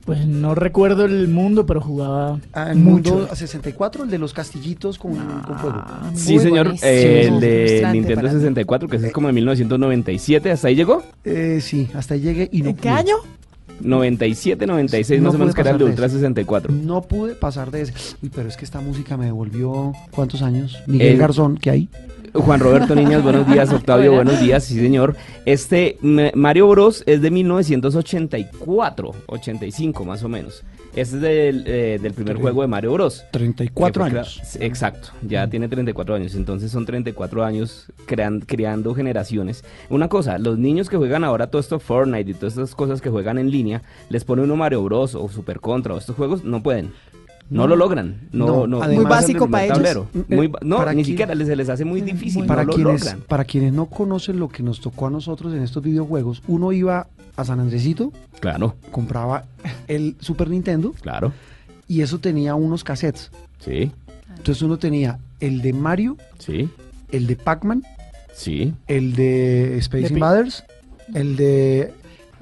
[0.06, 3.14] Pues no recuerdo el mundo, pero jugaba ¿El mucho.
[3.14, 5.84] mundo a 64, el de los castillitos con, con fuego?
[6.14, 6.74] Sí, señor.
[6.82, 8.34] eh, el de Nintendo para mí.
[8.40, 10.50] 64, que es como de 1997.
[10.50, 11.02] ¿Hasta ahí llegó?
[11.24, 12.90] Eh, sí, hasta ahí llegué y no ¿En qué pude.
[12.98, 13.14] año?
[13.80, 16.16] 97, 96, No más o menos, que era el de Ultra ese.
[16.16, 16.72] 64.
[16.72, 17.94] No pude pasar de ese.
[18.22, 20.78] Uy, pero es que esta música me devolvió, ¿cuántos años?
[20.86, 21.88] Miguel El- Garzón, ¿qué hay?
[22.32, 23.70] Juan Roberto Niñas, buenos días.
[23.72, 24.64] Octavio, buenos días.
[24.64, 25.16] Sí, señor.
[25.44, 27.02] Este M- Mario Bros.
[27.06, 30.62] es de 1984, 85 más o menos.
[30.94, 33.24] Este es del, eh, del primer Tre- juego de Mario Bros.
[33.32, 34.40] 34 Que fue años.
[34.54, 39.64] crea- Exacto, ya tiene 34 años, entonces son 34 años crean- creando generaciones.
[39.90, 43.08] Una cosa, los niños que juegan ahora todo esto Fortnite y todas estas cosas que
[43.10, 46.62] juegan en línea, les pone uno Mario Bros o Super Contra o estos juegos, no
[46.62, 46.92] pueden.
[47.50, 47.66] No, No.
[47.68, 48.28] lo logran.
[48.32, 49.76] No, No, además- Muy básico para ellos.
[49.76, 50.08] tablero.
[50.28, 52.46] Muy ba- no, Para ni qui- siquiera les, se les hace muy difícil.
[52.46, 53.20] Para, no lo quienes, logran.
[53.28, 57.08] para quienes no conocen lo que nos tocó a nosotros en estos videojuegos, uno iba
[57.36, 59.44] a San Andresito, Claro, compraba
[59.86, 61.32] el Super Nintendo claro.
[61.88, 63.30] y eso tenía unos cassettes.
[63.60, 63.92] Sí,
[64.36, 66.68] Entonces uno tenía el de Mario, sí,
[67.10, 67.84] el de Pac-Man,
[68.34, 68.72] sí.
[68.88, 70.64] el de Space De Pi- Invaders,
[71.14, 71.92] el de...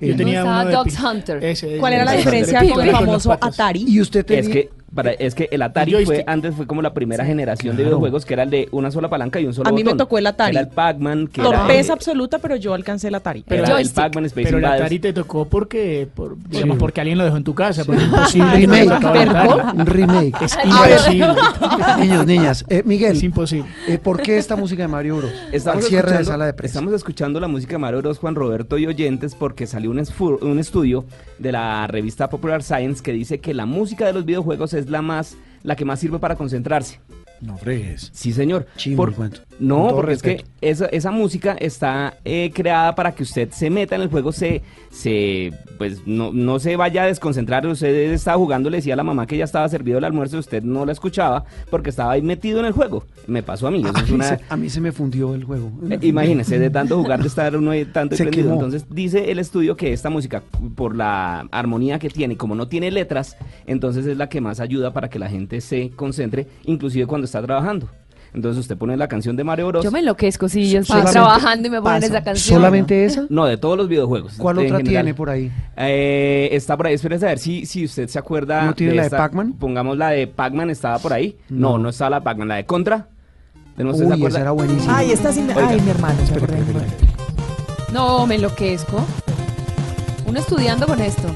[0.00, 1.44] Yo tenía uno de Dogs Hunter.
[1.44, 3.32] Ese, ¿Cuál era la diferencia con el famoso.
[3.38, 3.84] Atari?
[3.86, 4.40] y usted tenía...
[4.40, 7.76] Es que, para, es que el Atari El fue antes fue como la primera generación
[7.76, 9.94] de videojuegos que era el de una sola palanca y un solo A mí me
[9.94, 10.50] tocó el Atari.
[10.56, 13.44] Era el Pac-Man, Torpeza absoluta, pero yo alcancé el Atari.
[13.48, 13.90] era el.
[13.90, 14.64] Pac-Man Space Pero el.
[14.64, 16.80] Atari te tocó porque, por, digamos, Sí.
[16.80, 17.84] porque alguien lo dejó en tu casa.
[17.84, 18.50] Porque es un imposible.
[18.56, 20.44] remake, un.
[20.44, 20.90] Es A ver.
[20.90, 21.26] imposible.
[22.00, 23.68] Niños, niñas, eh, Es Miguel, imposible.
[23.88, 25.30] eh, ¿por qué esta música de Mario Bros?
[25.52, 26.78] Estamos Al cierre de escuchando- sala de prensa.
[26.78, 28.18] Estamos escuchando la música de Mario Bros.
[28.18, 30.02] Juan Roberto y oyentes porque salió un,
[30.42, 31.04] un estudio
[31.38, 35.02] de la revista Popular Science que dice que la música de los videojuegos es la
[35.02, 37.00] más la que más sirve para concentrarse.
[37.40, 38.10] No fregues.
[38.12, 38.66] Sí, señor.
[38.76, 39.30] Chimbo Por-.
[39.58, 43.94] No, porque es que esa, esa música está eh, creada para que usted se meta
[43.94, 47.66] en el juego, se, se pues no, no se vaya a desconcentrar.
[47.66, 50.62] Usted estaba jugando, le decía a la mamá que ya estaba servido el almuerzo, usted
[50.62, 53.04] no la escuchaba porque estaba ahí metido en el juego.
[53.26, 53.82] Me pasó a mí.
[53.84, 55.70] A es mí, una- se, a mí se me fundió el juego.
[55.90, 58.54] eh, Imagínese, de tanto jugar, de estar uno ahí tanto prendido.
[58.54, 60.42] Entonces, dice el estudio que esta música,
[60.74, 63.36] por la armonía que tiene, como no tiene letras,
[63.66, 67.42] entonces es la que más ayuda para que la gente se concentre, inclusive cuando está
[67.42, 67.88] trabajando.
[68.32, 69.84] Entonces usted pone la canción de Mario Bros.
[69.84, 72.58] Yo me enloquezco si yo estoy trabajando y me ponen esa canción.
[72.58, 73.26] ¿Solamente esa?
[73.28, 74.34] No, de todos los videojuegos.
[74.38, 74.84] ¿Cuál otra general.
[74.88, 75.50] tiene por ahí?
[75.76, 78.62] Eh, está por ahí, espérese a ver si, si usted se acuerda.
[78.66, 79.54] ¿No tiene la de Pac-Man?
[79.54, 81.36] Pongamos la de Pac-Man, estaba por ahí.
[81.48, 81.78] No, No.
[81.78, 83.08] no, estaba la Pac-Man, la de Contra.
[83.76, 84.28] ¿De no usted se Uy, acuerda?
[84.38, 84.96] esa era buenísima.
[84.96, 85.68] Ay, me- Oiga.
[85.68, 86.14] Ay, mi hermano.
[86.30, 86.84] mi hermano.
[87.92, 89.04] No, me enloquezco.
[90.26, 91.28] Uno estudiando con esto.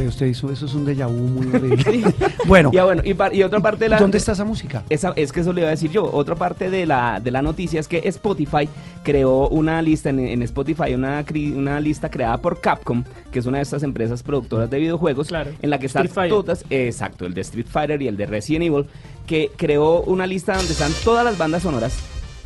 [0.00, 2.02] Usted, usted hizo, eso es un déjà vu muy horrible.
[2.46, 3.98] bueno, Y, ah, bueno, y, par- y otra parte de la...
[3.98, 4.82] ¿dónde está esa música?
[4.88, 6.08] Esa, es que eso le iba a decir yo.
[6.10, 8.68] Otra parte de la, de la noticia es que Spotify
[9.02, 11.24] creó una lista en, en Spotify, una,
[11.54, 15.50] una lista creada por Capcom, que es una de estas empresas productoras de videojuegos, Claro.
[15.60, 18.64] en la que están todas, eh, exacto, el de Street Fighter y el de Resident
[18.66, 18.86] Evil,
[19.26, 21.94] que creó una lista donde están todas las bandas sonoras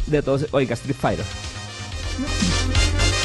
[0.06, 0.46] de todos.
[0.52, 1.24] Oiga, Street Fighter.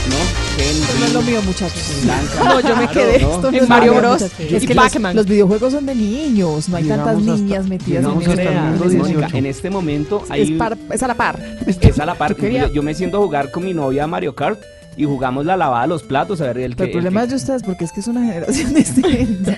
[0.09, 0.48] ¿No?
[0.59, 2.01] Esto no es lo mío, muchachos.
[2.03, 2.43] Blanca.
[2.43, 3.19] No, yo me quedé.
[3.19, 3.29] ¿no?
[3.35, 4.25] Esto no En es Mario Bros.
[4.39, 5.15] y Es que los, Pac-Man.
[5.15, 6.67] los videojuegos son de niños.
[6.69, 9.37] No hay tantas hasta- niñas metidas en el en ese- Mónica, 18.
[9.37, 10.51] en este momento Es, hay...
[10.57, 11.39] par- es a la par.
[11.65, 12.31] Es a la par.
[12.31, 14.59] Yo quería- Yo, me siento a jugar con mi novia Mario Kart
[14.97, 16.41] y jugamos la lavada de los platos.
[16.41, 16.83] A ver, el Pero que.
[16.85, 19.57] el problema es de ustedes porque es que es una generación distinta.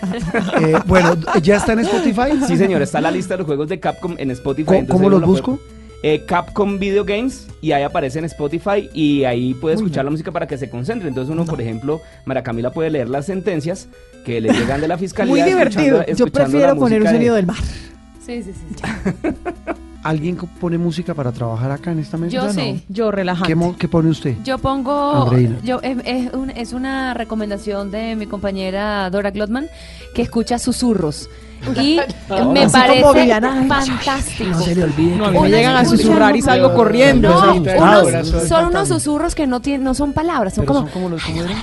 [0.61, 2.37] Eh, bueno, ¿ya está en Spotify?
[2.47, 4.85] Sí, señor, está la lista de los juegos de Capcom en Spotify.
[4.87, 5.59] ¿Cómo- los busco?
[6.03, 10.31] Eh, Capcom Video Games y ahí aparece en Spotify y ahí puede escuchar la música
[10.31, 11.07] para que se concentre.
[11.09, 13.87] Entonces uno, por ejemplo, Mara Camila puede leer las sentencias
[14.25, 15.31] que le llegan de la fiscalía.
[15.31, 16.01] Muy divertido.
[16.01, 17.57] escuchando- Yo escuchando prefiero poner un música de- sonido del mar.
[18.25, 18.83] Sí, sí, sí.
[20.03, 22.33] ¿Alguien pone música para trabajar acá en esta mesa?
[22.33, 22.51] Yo No.
[22.53, 22.83] sí.
[22.89, 23.53] Yo relajante.
[23.77, 24.35] ¿Qué, pone usted?
[24.43, 25.59] Yo pongo, Andreina.
[25.63, 29.67] yo es, es un- es una recomendación de mi compañera Dora Glotman
[30.15, 31.29] que escucha susurros
[31.81, 31.99] y
[32.51, 33.65] me Así parece como Viviana.
[33.67, 34.49] fantástico.
[34.49, 35.15] No se le olvide.
[35.15, 37.29] No, a que- mí me llegan a susurrar y salgo corriendo.
[37.29, 40.93] No, unos- son unos susurros que no tienen, no son palabras, son Pero como son
[40.93, 41.57] como los ¿cómo eran?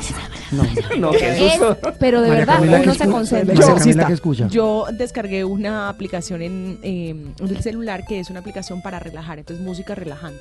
[0.51, 0.63] No.
[0.99, 1.61] No, es,
[1.99, 3.55] pero de verdad Camila, ¿qué uno se concentra.
[3.55, 4.49] Yo-.
[4.49, 9.39] Yo descargué una aplicación en, eh, en el celular que es una aplicación para relajar,
[9.39, 10.41] entonces música relajante.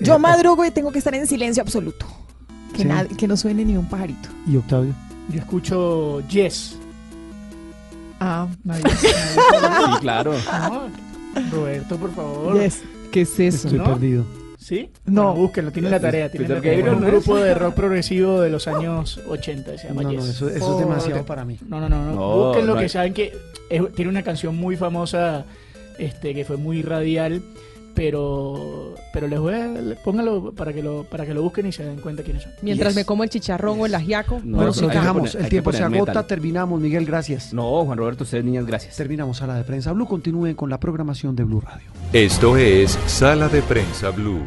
[0.00, 2.06] Yo madrugo y tengo que estar en silencio absoluto.
[2.74, 3.14] Que, Sí.
[3.16, 4.28] que no suene ni un pajarito.
[4.46, 4.94] ¿Y Octavio?
[5.30, 6.76] Yo escucho Yes.
[8.20, 8.82] Ah, nadie.
[8.98, 10.32] Sí, claro.
[10.34, 10.88] No,
[11.52, 12.60] Roberto, por favor.
[12.60, 12.82] Yes.
[13.12, 13.68] ¿Qué es eso?
[13.68, 13.84] Estoy ¿No?
[13.84, 14.24] perdido.
[14.58, 14.90] ¿Sí?
[15.06, 15.22] No.
[15.32, 16.30] Bueno, búsquenlo, tienen la tarea.
[16.30, 16.76] Tienen la tarea.
[16.78, 20.28] Gabriel, un grupo de rock progresivo de los años 80, se llama No, no, Yes.
[20.30, 21.58] eso, eso es demasiado para mí.
[21.66, 22.14] No, no, no, no.
[22.14, 23.36] No, Búsquenlo no que hay- saben que
[23.70, 25.46] es- tiene una canción muy famosa,
[25.98, 27.40] este, que fue muy radial,
[27.98, 29.68] pero, pero les voy a,
[30.04, 32.52] póngalo para que lo, para que lo busquen y se den cuenta quiénes son.
[32.62, 32.96] Mientras Yes.
[32.96, 36.12] me como el chicharrón o el ajiaco, No, bueno, poner- hay el tiempo se agota.
[36.12, 36.26] metal.
[36.26, 36.80] Terminamos.
[36.80, 37.52] Miguel, gracias.
[37.52, 38.96] No, Juan Roberto, ustedes niñas, gracias.
[38.96, 40.06] Terminamos Sala de Prensa Blue.
[40.06, 41.88] Continúen con la programación de Blue Radio.
[42.12, 44.42] Esto es Sala de Prensa Blue.